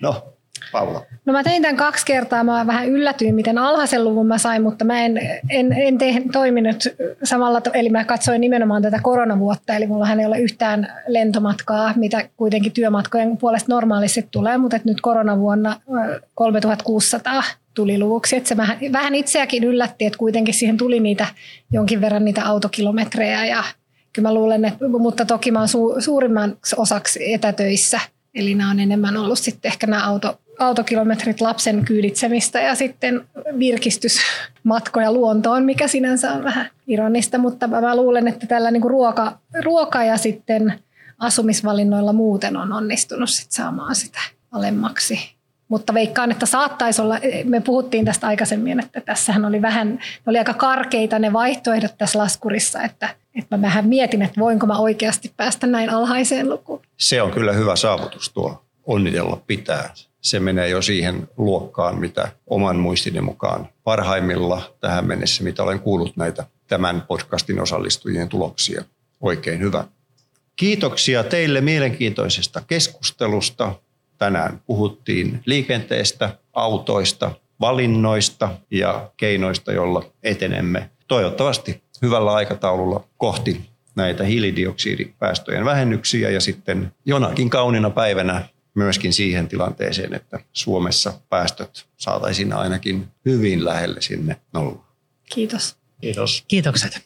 No, 0.00 0.35
Paula? 0.76 1.02
No 1.24 1.32
mä 1.32 1.42
tein 1.42 1.62
tämän 1.62 1.76
kaksi 1.76 2.06
kertaa. 2.06 2.44
Mä 2.44 2.66
vähän 2.66 2.88
yllätyin, 2.88 3.34
miten 3.34 3.58
alhaisen 3.58 4.04
luvun 4.04 4.26
mä 4.26 4.38
sain, 4.38 4.62
mutta 4.62 4.84
mä 4.84 5.04
en, 5.04 5.20
en, 5.50 5.72
en 5.72 5.98
te, 5.98 6.22
toiminut 6.32 6.76
samalla, 7.22 7.62
eli 7.74 7.90
mä 7.90 8.04
katsoin 8.04 8.40
nimenomaan 8.40 8.82
tätä 8.82 8.98
koronavuotta, 9.02 9.74
eli 9.76 9.86
mulla 9.86 10.12
ei 10.12 10.26
ole 10.26 10.38
yhtään 10.38 10.92
lentomatkaa, 11.06 11.92
mitä 11.96 12.28
kuitenkin 12.36 12.72
työmatkojen 12.72 13.36
puolesta 13.36 13.72
normaalisti 13.72 14.28
tulee, 14.30 14.58
mutta 14.58 14.78
nyt 14.84 15.00
koronavuonna 15.00 15.80
3600 16.34 17.42
tuli 17.74 17.98
luvuksi. 17.98 18.36
Että 18.36 18.48
se 18.48 18.56
vähän, 18.56 18.78
vähän 18.92 19.14
itseäkin 19.14 19.64
yllätti, 19.64 20.06
että 20.06 20.18
kuitenkin 20.18 20.54
siihen 20.54 20.76
tuli 20.76 21.00
niitä 21.00 21.26
jonkin 21.72 22.00
verran 22.00 22.24
niitä 22.24 22.46
autokilometrejä 22.46 23.46
ja 23.46 23.64
kyllä 24.12 24.28
mä 24.28 24.34
luulen, 24.34 24.64
että, 24.64 24.88
mutta 24.88 25.24
toki 25.24 25.50
mä 25.50 25.58
oon 25.58 25.68
su, 25.68 25.94
suurimman 25.98 26.56
osaksi 26.76 27.32
etätöissä, 27.32 28.00
eli 28.34 28.54
nämä 28.54 28.70
on 28.70 28.80
enemmän 28.80 29.16
ollut 29.16 29.38
sitten 29.38 29.68
ehkä 29.68 29.86
nämä 29.86 30.06
auto, 30.06 30.40
autokilometrit 30.58 31.40
lapsen 31.40 31.84
kyyditsemistä 31.84 32.60
ja 32.60 32.74
sitten 32.74 33.26
virkistysmatkoja 33.58 35.12
luontoon, 35.12 35.64
mikä 35.64 35.88
sinänsä 35.88 36.32
on 36.32 36.44
vähän 36.44 36.70
ironista, 36.86 37.38
mutta 37.38 37.66
mä 37.66 37.96
luulen, 37.96 38.28
että 38.28 38.46
tällä 38.46 38.70
niin 38.70 38.82
ruoka, 38.82 39.38
ruoka 39.64 40.04
ja 40.04 40.16
sitten 40.16 40.74
asumisvalinnoilla 41.18 42.12
muuten 42.12 42.56
on 42.56 42.72
onnistunut 42.72 43.30
sit 43.30 43.52
saamaan 43.52 43.94
sitä 43.94 44.20
alemmaksi. 44.52 45.36
Mutta 45.68 45.94
veikkaan, 45.94 46.30
että 46.30 46.46
saattaisi 46.46 47.02
olla, 47.02 47.18
me 47.44 47.60
puhuttiin 47.60 48.04
tästä 48.04 48.26
aikaisemmin, 48.26 48.80
että 48.80 49.00
tässähän 49.00 49.44
oli 49.44 49.62
vähän, 49.62 49.98
oli 50.26 50.38
aika 50.38 50.54
karkeita 50.54 51.18
ne 51.18 51.32
vaihtoehdot 51.32 51.94
tässä 51.98 52.18
laskurissa, 52.18 52.82
että, 52.82 53.08
että 53.34 53.56
mä 53.56 53.62
vähän 53.62 53.88
mietin, 53.88 54.22
että 54.22 54.40
voinko 54.40 54.66
mä 54.66 54.78
oikeasti 54.78 55.32
päästä 55.36 55.66
näin 55.66 55.90
alhaiseen 55.90 56.50
lukuun. 56.50 56.82
Se 56.96 57.22
on 57.22 57.30
kyllä 57.30 57.52
hyvä 57.52 57.76
saavutus 57.76 58.32
tuo, 58.32 58.64
onnitella 58.86 59.42
pitää 59.46 59.90
se 60.26 60.40
menee 60.40 60.68
jo 60.68 60.82
siihen 60.82 61.28
luokkaan, 61.36 61.98
mitä 61.98 62.28
oman 62.46 62.76
muistini 62.76 63.20
mukaan 63.20 63.68
parhaimmilla 63.84 64.74
tähän 64.80 65.06
mennessä, 65.06 65.44
mitä 65.44 65.62
olen 65.62 65.80
kuullut 65.80 66.16
näitä 66.16 66.46
tämän 66.66 67.02
podcastin 67.02 67.60
osallistujien 67.60 68.28
tuloksia. 68.28 68.84
Oikein 69.20 69.60
hyvä. 69.60 69.84
Kiitoksia 70.56 71.24
teille 71.24 71.60
mielenkiintoisesta 71.60 72.62
keskustelusta. 72.66 73.74
Tänään 74.18 74.60
puhuttiin 74.66 75.40
liikenteestä, 75.44 76.38
autoista, 76.52 77.30
valinnoista 77.60 78.50
ja 78.70 79.10
keinoista, 79.16 79.72
joilla 79.72 80.02
etenemme 80.22 80.90
toivottavasti 81.08 81.82
hyvällä 82.02 82.32
aikataululla 82.32 83.04
kohti 83.16 83.60
näitä 83.94 84.24
hiilidioksidipäästöjen 84.24 85.64
vähennyksiä 85.64 86.30
ja 86.30 86.40
sitten 86.40 86.92
jonakin 87.04 87.50
kaunina 87.50 87.90
päivänä 87.90 88.48
myöskin 88.76 89.12
siihen 89.12 89.48
tilanteeseen, 89.48 90.14
että 90.14 90.40
Suomessa 90.52 91.20
päästöt 91.28 91.86
saataisiin 91.96 92.52
ainakin 92.52 93.08
hyvin 93.24 93.64
lähelle 93.64 94.00
sinne 94.00 94.36
nollaan. 94.52 94.86
Kiitos. 95.34 95.76
Kiitos. 96.00 96.44
Kiitokset. 96.48 97.00